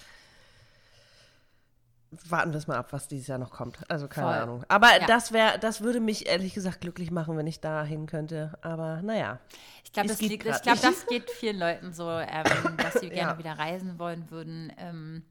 warten 2.28 2.52
wir 2.52 2.58
es 2.58 2.66
mal 2.66 2.76
ab, 2.76 2.92
was 2.92 3.08
dieses 3.08 3.26
Jahr 3.26 3.38
noch 3.38 3.50
kommt. 3.50 3.78
Also 3.90 4.08
keine 4.08 4.26
Voll. 4.28 4.36
Ahnung. 4.36 4.64
Aber 4.68 5.00
Ja. 5.00 5.06
das 5.06 5.32
wäre, 5.32 5.58
das 5.58 5.80
würde 5.80 6.00
mich 6.00 6.26
ehrlich 6.28 6.54
gesagt 6.54 6.80
glücklich 6.80 7.10
machen, 7.10 7.36
wenn 7.36 7.46
ich 7.46 7.60
da 7.60 7.82
hin 7.84 8.06
könnte. 8.06 8.58
Aber 8.62 9.02
naja. 9.02 9.38
Ich 9.84 9.92
glaube, 9.92 10.08
das, 10.08 10.18
geht 10.18 10.30
liegt- 10.30 10.46
ich 10.46 10.62
glaub, 10.62 10.80
das 10.80 11.06
geht 11.06 11.30
vielen 11.30 11.58
Leuten 11.58 11.92
so, 11.92 12.10
ähm, 12.10 12.44
dass 12.78 12.94
sie 12.94 13.08
gerne 13.10 13.32
Ja. 13.32 13.38
wieder 13.38 13.58
reisen 13.58 13.98
wollen 13.98 14.30
würden. 14.30 14.72
Ähm, 14.78 15.22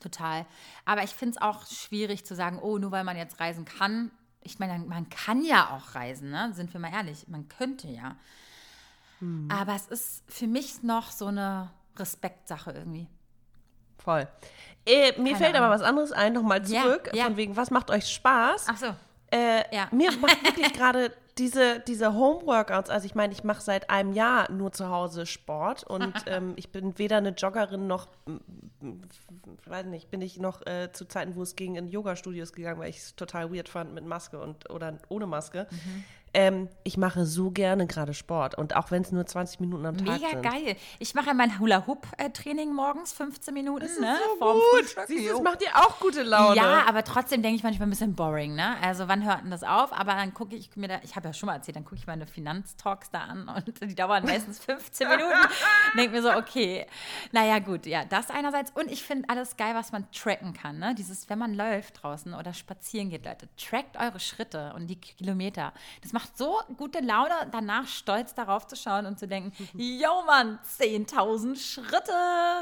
total. 0.00 0.46
Aber 0.84 1.02
ich 1.02 1.10
finde 1.10 1.36
es 1.36 1.42
auch 1.42 1.66
schwierig 1.66 2.24
zu 2.26 2.34
sagen, 2.34 2.58
oh, 2.60 2.78
nur 2.78 2.90
weil 2.90 3.04
man 3.04 3.16
jetzt 3.16 3.40
reisen 3.40 3.64
kann. 3.64 4.10
Ich 4.42 4.58
meine, 4.58 4.78
man 4.84 5.08
kann 5.10 5.42
ja 5.44 5.70
auch 5.70 5.94
reisen, 5.94 6.30
ne? 6.30 6.52
sind 6.54 6.72
wir 6.72 6.80
mal 6.80 6.92
ehrlich. 6.92 7.26
Man 7.28 7.48
könnte 7.48 7.88
ja. 7.88 8.16
Hm. 9.18 9.48
Aber 9.50 9.74
es 9.74 9.86
ist 9.88 10.22
für 10.28 10.46
mich 10.46 10.82
noch 10.82 11.10
so 11.10 11.26
eine 11.26 11.70
Respektsache 11.96 12.70
irgendwie. 12.70 13.08
Voll. 14.08 14.26
Äh, 14.86 15.12
mir 15.20 15.32
Keine 15.32 15.36
fällt 15.36 15.56
aber 15.56 15.66
Ahnung. 15.66 15.80
was 15.80 15.86
anderes 15.86 16.12
ein, 16.12 16.32
nochmal 16.32 16.66
Ja, 16.66 16.82
zurück, 16.82 17.10
ja. 17.12 17.24
von 17.24 17.36
wegen, 17.36 17.56
was 17.56 17.70
macht 17.70 17.90
euch 17.90 18.06
Spaß? 18.08 18.66
Ach 18.70 18.76
so. 18.78 18.86
Äh, 19.30 19.64
Ja. 19.74 19.88
Mir 19.90 20.10
macht 20.20 20.42
wirklich 20.42 20.72
gerade 20.72 21.12
diese, 21.36 21.80
diese 21.80 22.14
Home-Workouts, 22.14 22.88
also 22.90 23.04
ich 23.06 23.14
meine, 23.14 23.32
ich 23.32 23.44
mache 23.44 23.60
seit 23.60 23.90
einem 23.90 24.12
Jahr 24.12 24.50
nur 24.50 24.72
zu 24.72 24.88
Hause 24.88 25.26
Sport 25.26 25.84
und 25.84 26.12
ähm, 26.26 26.54
ich 26.56 26.70
bin 26.72 26.98
weder 26.98 27.18
eine 27.18 27.28
Joggerin 27.30 27.86
noch, 27.86 28.08
m- 28.26 28.40
m- 28.80 29.02
weiß 29.66 29.86
nicht, 29.86 30.10
bin 30.10 30.20
ich 30.22 30.38
noch 30.38 30.66
äh, 30.66 30.90
zu 30.92 31.04
Zeiten, 31.06 31.36
wo 31.36 31.42
es 31.42 31.54
ging, 31.54 31.76
in 31.76 31.86
Yoga-Studios 31.86 32.52
gegangen, 32.54 32.80
weil 32.80 32.88
ich 32.90 32.96
es 32.98 33.14
total 33.14 33.52
weird 33.54 33.68
fand 33.68 33.92
mit 33.94 34.04
Maske 34.06 34.38
und 34.40 34.68
oder 34.70 34.94
ohne 35.10 35.26
Maske. 35.26 35.66
Mhm. 35.70 36.04
Ähm, 36.34 36.68
ich 36.84 36.96
mache 36.96 37.24
so 37.24 37.50
gerne 37.50 37.86
gerade 37.86 38.12
Sport 38.14 38.54
und 38.56 38.76
auch 38.76 38.90
wenn 38.90 39.02
es 39.02 39.12
nur 39.12 39.24
20 39.26 39.60
Minuten 39.60 39.86
am 39.86 39.96
Tag 39.96 40.20
Mega 40.20 40.30
sind. 40.30 40.42
geil. 40.42 40.76
Ich 40.98 41.14
mache 41.14 41.32
mein 41.34 41.58
Hula-Hoop-Training 41.58 42.74
morgens, 42.74 43.12
15 43.12 43.54
Minuten, 43.54 43.88
ne? 44.00 44.16
So 44.28 44.36
vorm 44.38 44.58
gut. 44.72 45.06
Siehst 45.08 45.28
du, 45.30 45.36
es 45.36 45.42
macht 45.42 45.60
dir 45.62 45.74
auch 45.74 45.98
gute 46.00 46.22
Laune. 46.22 46.56
Ja, 46.56 46.84
aber 46.86 47.02
trotzdem 47.04 47.42
denke 47.42 47.56
ich 47.56 47.62
manchmal 47.62 47.86
ein 47.88 47.90
bisschen 47.90 48.14
boring, 48.14 48.54
ne? 48.54 48.76
Also 48.82 49.08
wann 49.08 49.24
hört 49.24 49.42
denn 49.42 49.50
das 49.50 49.62
auf? 49.62 49.92
Aber 49.92 50.12
dann 50.14 50.34
gucke 50.34 50.54
ich 50.54 50.74
mir 50.76 50.88
da, 50.88 51.00
ich 51.02 51.16
habe 51.16 51.28
ja 51.28 51.32
schon 51.32 51.46
mal 51.46 51.54
erzählt, 51.54 51.76
dann 51.76 51.84
gucke 51.84 51.96
ich 51.96 52.06
meine 52.06 52.26
Finanztalks 52.26 53.10
da 53.10 53.20
an 53.20 53.48
und 53.48 53.80
die 53.80 53.94
dauern 53.94 54.24
meistens 54.24 54.58
15 54.58 55.08
Minuten. 55.08 55.32
Denke 55.96 56.10
mir 56.12 56.22
so, 56.22 56.32
okay, 56.32 56.86
naja 57.32 57.58
gut, 57.58 57.86
ja, 57.86 58.04
das 58.04 58.30
einerseits. 58.30 58.70
Und 58.72 58.90
ich 58.90 59.02
finde 59.02 59.28
alles 59.28 59.56
geil, 59.56 59.74
was 59.74 59.92
man 59.92 60.10
tracken 60.12 60.52
kann, 60.52 60.78
ne? 60.78 60.94
Dieses, 60.94 61.28
wenn 61.30 61.38
man 61.38 61.54
läuft 61.54 62.02
draußen 62.02 62.34
oder 62.34 62.52
spazieren 62.52 63.10
geht, 63.10 63.24
Leute, 63.24 63.48
trackt 63.56 63.96
eure 63.98 64.20
Schritte 64.20 64.72
und 64.74 64.88
die 64.88 65.00
Kilometer. 65.00 65.72
Das 66.02 66.12
macht 66.12 66.17
so 66.34 66.58
gute 66.76 67.00
Laune, 67.00 67.32
danach 67.52 67.86
stolz 67.86 68.34
darauf 68.34 68.66
zu 68.66 68.76
schauen 68.76 69.06
und 69.06 69.18
zu 69.18 69.26
denken, 69.28 69.52
yo 69.74 70.22
Mann, 70.26 70.58
10.000 70.78 71.56
Schritte, 71.56 72.12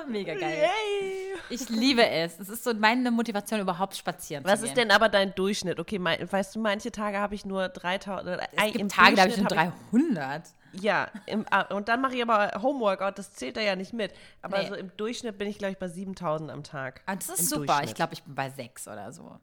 mega 0.09 0.35
geil. 0.35 0.63
Yay. 0.63 1.37
Ich 1.51 1.69
liebe 1.69 2.07
es. 2.09 2.39
Es 2.41 2.49
ist 2.49 2.65
so 2.65 2.75
meine 2.75 3.11
Motivation, 3.11 3.61
überhaupt 3.61 3.97
spazieren 3.97 4.45
Was 4.45 4.61
zu 4.61 4.67
ist 4.67 4.75
gehen. 4.75 4.89
denn 4.89 4.91
aber 4.97 5.09
dein 5.09 5.35
Durchschnitt? 5.35 5.79
Okay, 5.81 5.99
mein, 5.99 6.31
weißt 6.31 6.57
du, 6.57 6.61
manche 6.61 6.91
Tage 6.93 7.19
habe 7.19 7.35
ich 7.35 7.45
nur 7.45 7.69
3000. 7.69 8.41
äh, 8.41 8.47
Es 8.57 8.65
im 8.67 8.73
gibt 8.73 8.93
Tage, 8.93 9.15
da 9.17 9.23
habe 9.23 9.31
ich 9.31 9.37
nur 9.39 9.47
Durchschnitt 9.49 9.81
300. 9.93 10.43
ich, 10.73 10.83
Ja, 10.83 11.09
im, 11.27 11.45
ah, 11.51 11.63
und 11.75 11.89
dann 11.89 12.01
mache 12.01 12.15
ich 12.17 12.23
aber 12.23 12.61
Homeworkout, 12.63 13.19
das 13.19 13.33
zählt 13.33 13.57
da 13.57 13.61
ja 13.61 13.77
nicht 13.77 13.93
mit. 13.93 14.13
Aber 14.43 14.59
Nee. 14.59 14.69
so 14.69 14.75
im 14.75 14.91
Durchschnitt 14.97 15.39
bin 15.39 15.49
ich, 15.49 15.59
glaube 15.59 15.73
ich, 15.73 15.79
bei 15.79 15.89
7000 15.89 16.51
am 16.51 16.63
Tag. 16.63 17.03
Ah, 17.07 17.17
das 17.17 17.29
ist 17.29 17.49
super. 17.51 17.81
Ich 17.85 17.95
glaube, 17.95 18.15
ich 18.15 18.23
bin 18.23 18.35
bei 18.35 18.51
sechs 18.51 18.87
oder 18.89 19.13
so. 19.13 19.39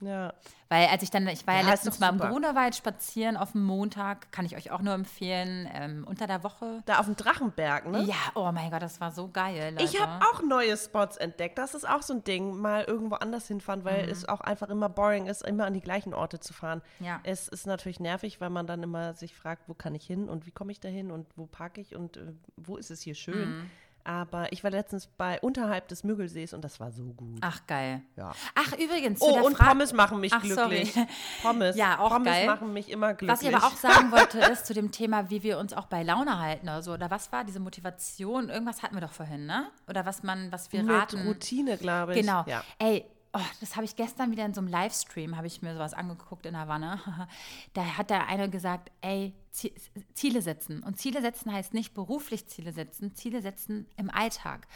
Ja. 0.00 0.34
Weil 0.68 0.88
als 0.88 1.02
ich 1.02 1.10
dann, 1.10 1.26
ich 1.28 1.46
war 1.46 1.54
ja, 1.54 1.60
Ja, 1.62 1.70
letztens 1.70 2.00
mal 2.00 2.08
im. 2.10 2.18
Grunewald 2.18 2.74
spazieren 2.74 3.36
auf 3.36 3.52
dem 3.52 3.64
Montag, 3.64 4.32
kann 4.32 4.44
ich 4.44 4.56
euch 4.56 4.70
auch 4.70 4.80
nur 4.82 4.92
empfehlen, 4.92 5.68
ähm, 5.72 6.04
unter 6.06 6.26
der 6.26 6.42
Woche. 6.42 6.82
Da 6.84 6.98
auf 6.98 7.06
dem 7.06 7.16
Drachenberg, 7.16 7.86
ne? 7.86 8.02
Ja, 8.02 8.14
oh 8.34 8.50
mein 8.52 8.70
Gott, 8.70 8.82
das 8.82 9.00
war 9.00 9.12
so 9.12 9.28
geil, 9.28 9.72
Leute. 9.72 9.84
Ich 9.84 10.00
habe 10.00 10.24
auch 10.26 10.42
neue 10.42 10.76
Spots 10.76 11.16
entdeckt. 11.16 11.58
Das 11.58 11.74
ist 11.74 11.88
auch 11.88 12.02
so 12.02 12.12
ein 12.14 12.24
Ding, 12.24 12.56
mal 12.60 12.84
irgendwo 12.84 13.14
anders 13.16 13.46
hinfahren, 13.46 13.80
Mhm. 13.80 13.84
weil 13.84 14.08
es 14.10 14.28
auch 14.28 14.40
einfach 14.40 14.68
immer 14.68 14.88
boring 14.88 15.26
ist, 15.26 15.42
immer 15.46 15.64
an 15.66 15.74
die 15.74 15.80
gleichen 15.80 16.12
Orte 16.12 16.40
zu 16.40 16.52
fahren. 16.52 16.82
Ja. 17.00 17.20
Es 17.22 17.48
ist 17.48 17.66
natürlich 17.66 18.00
nervig, 18.00 18.40
weil 18.40 18.50
man 18.50 18.66
dann 18.66 18.82
immer 18.82 19.14
sich 19.14 19.34
fragt, 19.34 19.68
wo 19.68 19.74
kann 19.74 19.94
ich 19.94 20.04
hin 20.06 20.28
und 20.28 20.44
wie 20.46 20.50
komme 20.50 20.72
ich 20.72 20.80
da 20.80 20.88
hin 20.88 21.10
und 21.12 21.26
wo 21.36 21.46
parke 21.46 21.80
ich 21.80 21.94
und 21.94 22.16
äh, 22.16 22.32
wo 22.56 22.76
ist 22.76 22.90
es 22.90 23.00
hier 23.00 23.14
schön. 23.14 23.58
Mhm. 23.58 23.70
Aber 24.06 24.52
ich 24.52 24.62
war 24.62 24.70
letztens 24.70 25.06
bei 25.06 25.40
unterhalb 25.40 25.88
des 25.88 26.04
Müggelsees 26.04 26.52
und 26.52 26.62
das 26.62 26.78
war 26.78 26.92
so 26.92 27.04
gut. 27.04 27.38
Ach, 27.40 27.66
geil. 27.66 28.02
Ja. 28.16 28.32
Ach, 28.54 28.72
übrigens, 28.74 29.22
Oh, 29.22 29.46
und 29.46 29.56
Frage. 29.56 29.70
Pommes 29.70 29.92
machen 29.94 30.20
mich 30.20 30.32
Ach, 30.34 30.42
glücklich. 30.42 30.92
sorry. 30.92 31.06
Pommes. 31.42 31.74
Ja, 31.76 31.98
auch 31.98 32.10
Pommes 32.10 32.26
geil. 32.26 32.46
machen 32.46 32.72
mich 32.74 32.90
immer 32.90 33.14
glücklich. 33.14 33.30
Was 33.30 33.42
ich 33.42 33.54
aber 33.56 33.66
auch 33.66 33.76
sagen 33.76 34.12
wollte, 34.12 34.40
ist 34.40 34.66
zu 34.66 34.74
dem 34.74 34.92
Thema, 34.92 35.30
wie 35.30 35.42
wir 35.42 35.58
uns 35.58 35.72
auch 35.72 35.86
bei 35.86 36.02
Laune 36.02 36.38
halten 36.38 36.68
oder 36.68 36.82
so. 36.82 36.92
Oder 36.92 37.10
was 37.10 37.32
war 37.32 37.44
diese 37.44 37.60
Motivation? 37.60 38.50
Irgendwas 38.50 38.82
hatten 38.82 38.94
wir 38.94 39.00
doch 39.00 39.12
vorhin, 39.12 39.46
ne? 39.46 39.68
Oder 39.88 40.04
was 40.04 40.22
man, 40.22 40.52
was 40.52 40.70
wir 40.70 40.82
Mit 40.82 40.94
raten. 40.94 41.26
Routine, 41.26 41.78
glaube 41.78 42.14
ich. 42.14 42.20
Genau. 42.20 42.44
Ja. 42.46 42.62
Ey, 42.78 43.06
oh, 43.34 43.40
das 43.60 43.74
habe 43.76 43.84
ich 43.84 43.96
gestern 43.96 44.30
wieder 44.30 44.44
in 44.46 44.54
so 44.54 44.60
einem 44.60 44.68
Livestream, 44.68 45.36
habe 45.36 45.46
ich 45.46 45.60
mir 45.60 45.74
sowas 45.74 45.92
angeguckt 45.92 46.46
in 46.46 46.56
Havanna. 46.56 47.28
Da 47.74 47.84
hat 47.98 48.10
der 48.10 48.28
eine 48.28 48.48
gesagt, 48.48 48.90
ey, 49.00 49.34
Zie- 49.52 49.72
Ziele 50.14 50.42
setzen. 50.42 50.82
Und 50.82 50.98
Ziele 50.98 51.20
setzen 51.20 51.52
heißt 51.52 51.74
nicht 51.74 51.94
beruflich 51.94 52.46
Ziele 52.48 52.72
setzen, 52.72 53.14
Ziele 53.14 53.42
setzen 53.42 53.86
im 53.96 54.10
Alltag. 54.10 54.66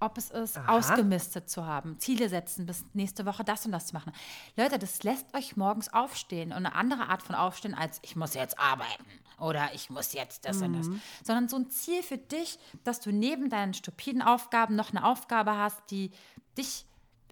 Ob 0.00 0.18
es 0.18 0.30
ist, 0.30 0.58
ausgemistet 0.58 1.48
zu 1.48 1.64
haben, 1.66 1.98
Ziele 1.98 2.28
setzen, 2.28 2.66
bis 2.66 2.84
nächste 2.94 3.26
Woche 3.26 3.44
das 3.44 3.64
und 3.66 3.72
das 3.72 3.86
zu 3.86 3.94
machen. 3.94 4.12
Leute, 4.56 4.78
das 4.78 5.02
lässt 5.02 5.34
euch 5.34 5.56
morgens 5.56 5.92
aufstehen 5.92 6.50
und 6.50 6.58
eine 6.58 6.74
andere 6.74 7.08
Art 7.08 7.22
von 7.22 7.34
Aufstehen 7.34 7.74
als 7.74 8.00
ich 8.02 8.16
muss 8.16 8.34
jetzt 8.34 8.58
arbeiten 8.58 9.04
oder 9.38 9.72
ich 9.74 9.90
muss 9.90 10.12
jetzt 10.12 10.44
das 10.46 10.60
und 10.62 10.74
das. 10.74 10.86
Sondern 11.24 11.48
so 11.48 11.56
ein 11.56 11.70
Ziel 11.70 12.02
für 12.02 12.18
dich, 12.18 12.58
dass 12.84 13.00
du 13.00 13.12
neben 13.12 13.50
deinen 13.50 13.74
stupiden 13.74 14.22
Aufgaben 14.22 14.74
noch 14.76 14.90
eine 14.90 15.04
Aufgabe 15.04 15.56
hast, 15.56 15.80
die 15.90 16.10
dich 16.58 16.86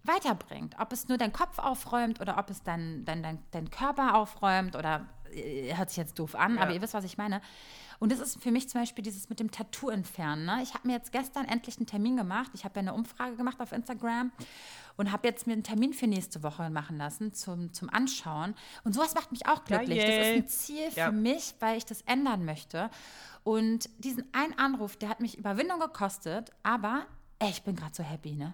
weiterbringt. 0.05 0.77
Ob 0.79 0.93
es 0.93 1.09
nur 1.09 1.19
dein 1.19 1.33
Kopf 1.33 1.59
aufräumt 1.59 2.21
oder 2.21 2.39
ob 2.39 2.51
es 2.51 2.63
dein, 2.63 3.05
dein, 3.05 3.23
dein, 3.23 3.39
dein 3.53 3.71
Körper 3.71 4.15
aufräumt 4.17 4.77
oder 4.77 5.07
äh, 5.33 5.75
hört 5.75 5.91
sich 5.91 5.97
jetzt 5.99 6.19
doof 6.19 6.35
an, 6.35 6.59
aber 6.59 6.73
ihr 6.73 6.83
wisst, 6.83 6.95
was 6.95 7.05
ich 7.05 7.19
meine. 7.19 7.41
Und 7.99 8.11
das 8.11 8.19
ist 8.19 8.43
für 8.43 8.51
mich 8.51 8.69
zum 8.69 8.81
Beispiel 8.81 9.05
dieses 9.05 9.29
mit 9.29 9.39
dem 9.39 9.53
Tattoo 9.53 9.89
entfernen. 9.89 10.45
Ne? 10.45 10.59
Ich 10.65 10.75
habe 10.75 10.89
mir 10.89 10.95
jetzt 10.95 11.13
gestern 11.13 11.45
endlich 11.47 11.77
einen 11.77 11.87
Termin 11.87 12.17
gemacht. 12.17 12.51
Ich 12.53 12.65
habe 12.65 12.75
ja 12.75 12.81
eine 12.81 12.95
Umfrage 12.95 13.37
gemacht 13.37 13.61
auf 13.61 13.71
Instagram 13.71 14.33
und 14.97 15.13
habe 15.13 15.29
jetzt 15.29 15.47
mir 15.47 15.53
einen 15.53 15.63
Termin 15.63 15.93
für 15.93 16.09
nächste 16.09 16.43
Woche 16.43 16.69
machen 16.69 16.97
lassen 16.99 17.33
zum, 17.33 17.73
zum 17.73 17.89
Anschauen. 17.91 18.57
Und 18.83 18.93
sowas 18.93 19.15
macht 19.15 19.31
mich 19.31 19.47
auch 19.47 19.65
glücklich. 19.65 20.01
Das 20.05 20.17
ist 20.17 20.35
ein 20.35 20.49
Ziel 20.49 20.91
für 20.91 20.99
Ja. 20.99 21.13
mich, 21.13 21.55
weil 21.61 21.79
ich 21.79 21.85
das 21.87 22.03
ändern 22.03 22.45
möchte. 22.45 22.91
Und 23.45 23.89
diesen 23.99 24.25
einen 24.35 24.59
Anruf, 24.59 24.97
der 24.97 25.09
hat 25.09 25.21
mich 25.21 25.39
Überwindung 25.39 25.79
gekostet, 25.79 26.51
aber 26.65 27.07
ey, 27.39 27.51
ich 27.51 27.63
bin 27.63 27.77
gerade 27.77 27.95
so 27.95 28.03
happy, 28.03 28.33
ne? 28.33 28.53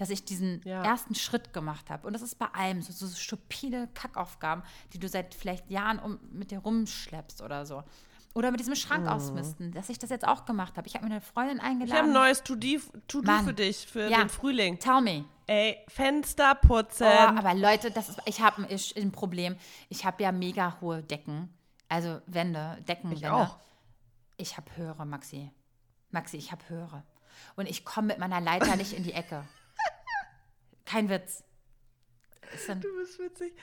Dass 0.00 0.08
ich 0.08 0.24
diesen 0.24 0.62
Ja. 0.64 0.82
ersten 0.82 1.14
Schritt 1.14 1.52
gemacht 1.52 1.90
habe. 1.90 2.06
Und 2.06 2.14
das 2.14 2.22
ist 2.22 2.38
bei 2.38 2.46
allem 2.46 2.80
so, 2.80 2.90
so 2.90 3.14
stupide 3.14 3.86
Kackaufgaben, 3.92 4.62
die 4.94 4.98
du 4.98 5.06
seit 5.08 5.34
vielleicht 5.34 5.70
Jahren 5.70 5.98
um, 5.98 6.18
mit 6.32 6.50
dir 6.50 6.60
rumschleppst 6.60 7.42
oder 7.42 7.66
so. 7.66 7.84
Oder 8.32 8.50
mit 8.50 8.60
diesem 8.60 8.76
Schrank 8.76 9.06
ausmisten, 9.06 9.72
dass 9.72 9.90
ich 9.90 9.98
das 9.98 10.08
jetzt 10.08 10.26
auch 10.26 10.46
gemacht 10.46 10.76
habe. 10.78 10.86
Ich 10.88 10.94
habe 10.94 11.04
mir 11.04 11.10
eine 11.10 11.20
Freundin 11.20 11.56
Ich 11.58 11.62
habe 11.62 11.70
ein 11.74 11.80
eingeladen. 11.82 12.12
neues 12.14 12.42
To-Do 12.42 12.78
To 13.08 13.22
für 13.44 13.52
dich, 13.52 13.86
für 13.86 14.08
Ja. 14.08 14.18
den 14.20 14.30
Frühling. 14.30 14.78
Tell 14.78 15.02
me. 15.02 15.24
Ey, 15.46 15.76
Fenster 15.88 16.54
putzen. 16.54 17.06
Oh, 17.06 17.38
aber 17.38 17.52
Leute, 17.54 17.90
das 17.90 18.08
ist, 18.08 18.20
ich 18.24 18.40
habe 18.40 18.62
ein, 18.68 18.80
ein 18.96 19.12
Problem. 19.12 19.56
Ich 19.90 20.06
habe 20.06 20.22
ja 20.22 20.32
mega 20.32 20.80
hohe 20.80 21.02
Decken. 21.02 21.52
Also 21.88 22.22
Wände, 22.26 22.78
Deckenwände. 22.88 23.26
Ich 23.26 23.28
auch. 23.30 23.58
Ich 24.38 24.56
habe 24.56 24.74
höhere, 24.76 25.04
Maxi. 25.04 25.50
Maxi, 26.10 26.38
ich 26.38 26.52
habe 26.52 26.66
höhere. 26.68 27.02
Und 27.56 27.68
ich 27.68 27.84
komme 27.84 28.06
mit 28.06 28.18
meiner 28.18 28.40
Leiter 28.40 28.76
nicht 28.76 28.92
in 28.94 29.02
die 29.02 29.12
Ecke. 29.12 29.44
Kein 30.90 31.08
Witz. 31.08 31.44
Ist 32.52 32.68
dann, 32.68 32.80
du 32.80 32.88
bist 32.96 33.18
witzig. 33.20 33.54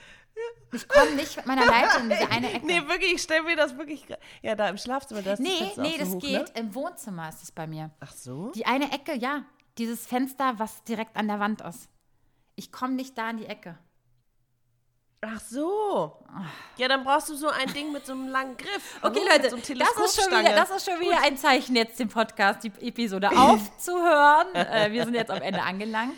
ich 0.72 0.88
komme 0.88 1.14
nicht 1.14 1.36
mit 1.36 1.46
meiner 1.46 1.66
Leiter 1.66 2.00
in 2.00 2.08
diese 2.08 2.30
eine 2.30 2.52
Ecke. 2.54 2.66
Nee, 2.66 2.88
wirklich, 2.88 3.14
ich 3.14 3.22
stelle 3.22 3.42
mir 3.42 3.56
das 3.56 3.76
wirklich. 3.76 4.06
Ja, 4.40 4.54
da 4.54 4.68
im 4.70 4.78
Schlafzimmer, 4.78 5.20
da 5.20 5.34
ist 5.34 5.40
das 5.40 5.46
nee, 5.46 5.72
auch 5.72 5.76
nee, 5.76 5.92
so 5.92 5.98
das 5.98 6.08
hoch, 6.08 6.20
geht. 6.20 6.54
Ne? 6.54 6.60
Im 6.60 6.74
Wohnzimmer 6.74 7.28
ist 7.28 7.42
es 7.42 7.52
bei 7.52 7.66
mir. 7.66 7.90
Ach 8.00 8.12
so? 8.12 8.50
Die 8.52 8.64
eine 8.64 8.92
Ecke, 8.92 9.14
ja. 9.14 9.44
Dieses 9.76 10.06
Fenster, 10.06 10.58
was 10.58 10.82
direkt 10.84 11.16
an 11.16 11.28
der 11.28 11.38
Wand 11.38 11.60
ist. 11.60 11.90
Ich 12.56 12.72
komme 12.72 12.94
nicht 12.94 13.18
da 13.18 13.28
in 13.28 13.36
die 13.36 13.46
Ecke. 13.46 13.78
Ach 15.20 15.40
so. 15.40 16.24
Ja, 16.76 16.88
dann 16.88 17.04
brauchst 17.04 17.28
du 17.28 17.34
so 17.34 17.48
ein 17.48 17.72
Ding 17.74 17.92
mit 17.92 18.06
so 18.06 18.12
einem 18.12 18.28
langen 18.28 18.56
Griff. 18.56 18.98
Okay, 19.02 19.20
ne? 19.20 19.30
Leute, 19.32 19.50
so 19.50 19.56
das, 19.56 19.66
ist 19.66 20.22
schon 20.22 20.38
wieder, 20.38 20.54
das 20.54 20.70
ist 20.70 20.88
schon 20.88 21.00
wieder 21.00 21.20
ein 21.22 21.36
Zeichen, 21.36 21.76
jetzt 21.76 21.98
den 21.98 22.08
Podcast, 22.08 22.62
die 22.64 22.72
Episode 22.80 23.30
aufzuhören. 23.36 24.54
äh, 24.54 24.90
wir 24.92 25.04
sind 25.04 25.14
jetzt 25.14 25.30
am 25.30 25.42
Ende 25.42 25.62
angelangt. 25.62 26.14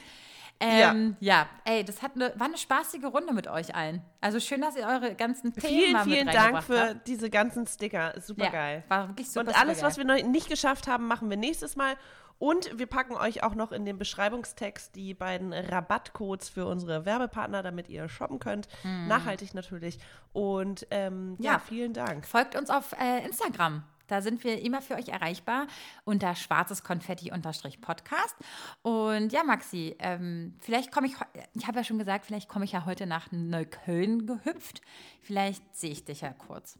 Ähm, 0.63 1.17
ja. 1.21 1.49
ey, 1.65 1.85
das 1.85 2.03
hat 2.03 2.17
eine, 2.17 2.33
war 2.37 2.47
eine 2.47 2.59
spaßige 2.59 3.05
Runde 3.05 3.33
mit 3.33 3.49
euch 3.49 3.75
allen. 3.75 4.03
Also 4.21 4.41
schön, 4.41 4.61
dass 4.61 4.77
ihr 4.77 4.87
eure 4.87 5.15
ganzen 5.15 5.55
Themen 5.55 5.67
Vielen, 5.75 5.93
mal 5.93 6.05
vielen 6.05 6.27
mit 6.27 6.35
Dank 6.35 6.39
reingebracht 6.55 6.67
für 6.67 6.89
habt. 6.91 7.09
diese 7.09 7.31
ganzen 7.31 7.67
Sticker. 7.67 8.13
Super 8.21 8.45
Ja, 8.45 8.51
geil. 8.51 8.85
war 8.89 9.09
wirklich 9.09 9.31
super, 9.31 9.47
Und 9.49 9.59
alles, 9.59 9.79
super 9.79 9.89
was 9.89 9.97
wir 9.97 10.05
noch 10.05 10.23
nicht 10.23 10.49
geschafft 10.51 10.87
haben, 10.87 11.07
machen 11.09 11.31
wir 11.31 11.37
nächstes 11.39 11.77
Mal. 11.77 11.97
Und 12.39 12.79
wir 12.79 12.87
packen 12.87 13.15
euch 13.17 13.43
auch 13.43 13.55
noch 13.55 13.71
in 13.71 13.85
den 13.85 13.99
Beschreibungstext 13.99 14.95
die 14.97 15.13
beiden 15.13 15.53
Rabattcodes 15.53 16.49
für 16.49 16.65
unsere 16.67 17.05
Werbepartner, 17.05 17.63
damit 17.63 17.89
ihr 17.91 18.09
shoppen 18.09 18.39
könnt. 18.39 18.67
Nachhaltig 18.83 19.53
natürlich. 19.53 19.99
Und 20.33 20.87
ähm, 20.91 21.37
ja. 21.39 21.53
Ja. 21.53 21.59
vielen 21.59 21.93
Dank. 21.93 22.27
Folgt 22.27 22.57
uns 22.57 22.71
auf 22.71 22.93
äh, 22.99 23.25
Instagram. 23.27 23.83
Da 24.11 24.23
sind 24.23 24.43
wir 24.45 24.63
immer 24.63 24.83
für 24.83 24.95
euch 24.95 25.09
erreichbar 25.09 25.67
unter 26.05 26.35
schwarzeskonfetti-podcast. 26.35 28.37
Und 28.83 29.33
ja, 29.33 29.45
Maxi, 29.45 29.95
ähm, 29.99 30.55
vielleicht 30.61 30.91
komme 30.91 31.07
ich, 31.07 31.15
ich 31.55 31.67
habe 31.67 31.79
ja 31.79 31.85
schon 31.85 31.99
gesagt, 31.99 32.27
vielleicht 32.27 32.49
komme 32.49 32.65
ich 32.65 32.73
ja 32.73 32.87
heute 32.87 33.07
nach 33.07 33.31
Neukölln 33.31 34.27
gehüpft. 34.27 34.81
Vielleicht 35.23 35.77
sehe 35.77 35.93
ich 35.93 36.05
dich 36.05 36.23
ja 36.23 36.33
kurz. 36.33 36.79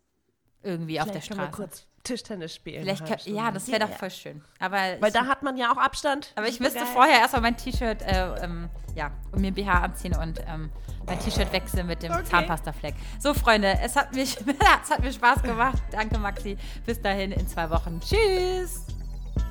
Irgendwie 0.63 0.95
Vielleicht 0.95 1.09
auf 1.09 1.13
der 1.13 1.21
Straße. 1.21 1.41
Können 1.41 1.53
wir 1.53 1.57
kurz 1.57 1.87
Tischtennis 2.03 2.55
spielen. 2.55 2.83
Vielleicht 2.83 3.07
kann, 3.07 3.19
ja, 3.25 3.51
das 3.51 3.69
wäre 3.69 3.81
doch 3.81 3.97
voll 3.97 4.11
schön. 4.11 4.43
Aber 4.59 4.77
Weil 4.77 5.07
ich, 5.07 5.13
da 5.13 5.27
hat 5.27 5.43
man 5.43 5.57
ja 5.57 5.73
auch 5.73 5.77
Abstand. 5.77 6.33
aber 6.35 6.49
ich 6.49 6.61
müsste 6.61 6.81
geil. 6.81 6.89
vorher 6.93 7.19
erstmal 7.21 7.43
mein 7.43 7.57
T-Shirt, 7.57 8.03
äh, 8.03 8.45
ähm, 8.45 8.69
ja, 8.95 9.11
und 9.33 9.41
mir 9.41 9.49
ein 9.49 9.55
BH 9.55 9.83
anziehen 9.83 10.17
und 10.17 10.41
ähm, 10.47 10.71
mein 11.07 11.19
T-Shirt 11.19 11.53
wechseln 11.53 11.87
mit 11.87 12.03
dem 12.03 12.13
Okay. 12.13 12.25
Zahnpastafleck. 12.25 12.95
So, 13.19 13.35
Freunde, 13.35 13.79
es 13.83 13.97
hat, 13.97 14.15
mich, 14.15 14.37
es 14.83 14.91
hat 14.91 15.01
mir 15.01 15.13
Spaß 15.13 15.43
gemacht. 15.43 15.83
Danke, 15.91 16.19
Maxi. 16.19 16.57
Bis 16.87 17.01
dahin 17.01 17.33
in 17.33 17.47
zwei 17.47 17.69
Wochen. 17.71 18.01
Tschüss. 18.01 18.87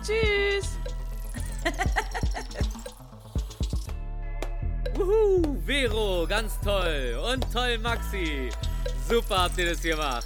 Tschüss. 0.03 0.77
Wuhu, 4.95 5.57
Vero, 5.65 6.25
ganz 6.27 6.59
toll. 6.61 7.17
Und 7.31 7.51
toll, 7.53 7.77
Maxi. 7.77 8.49
Super 9.07 9.43
habt 9.43 9.57
ihr 9.57 9.69
das 9.69 9.81
gemacht. 9.81 10.25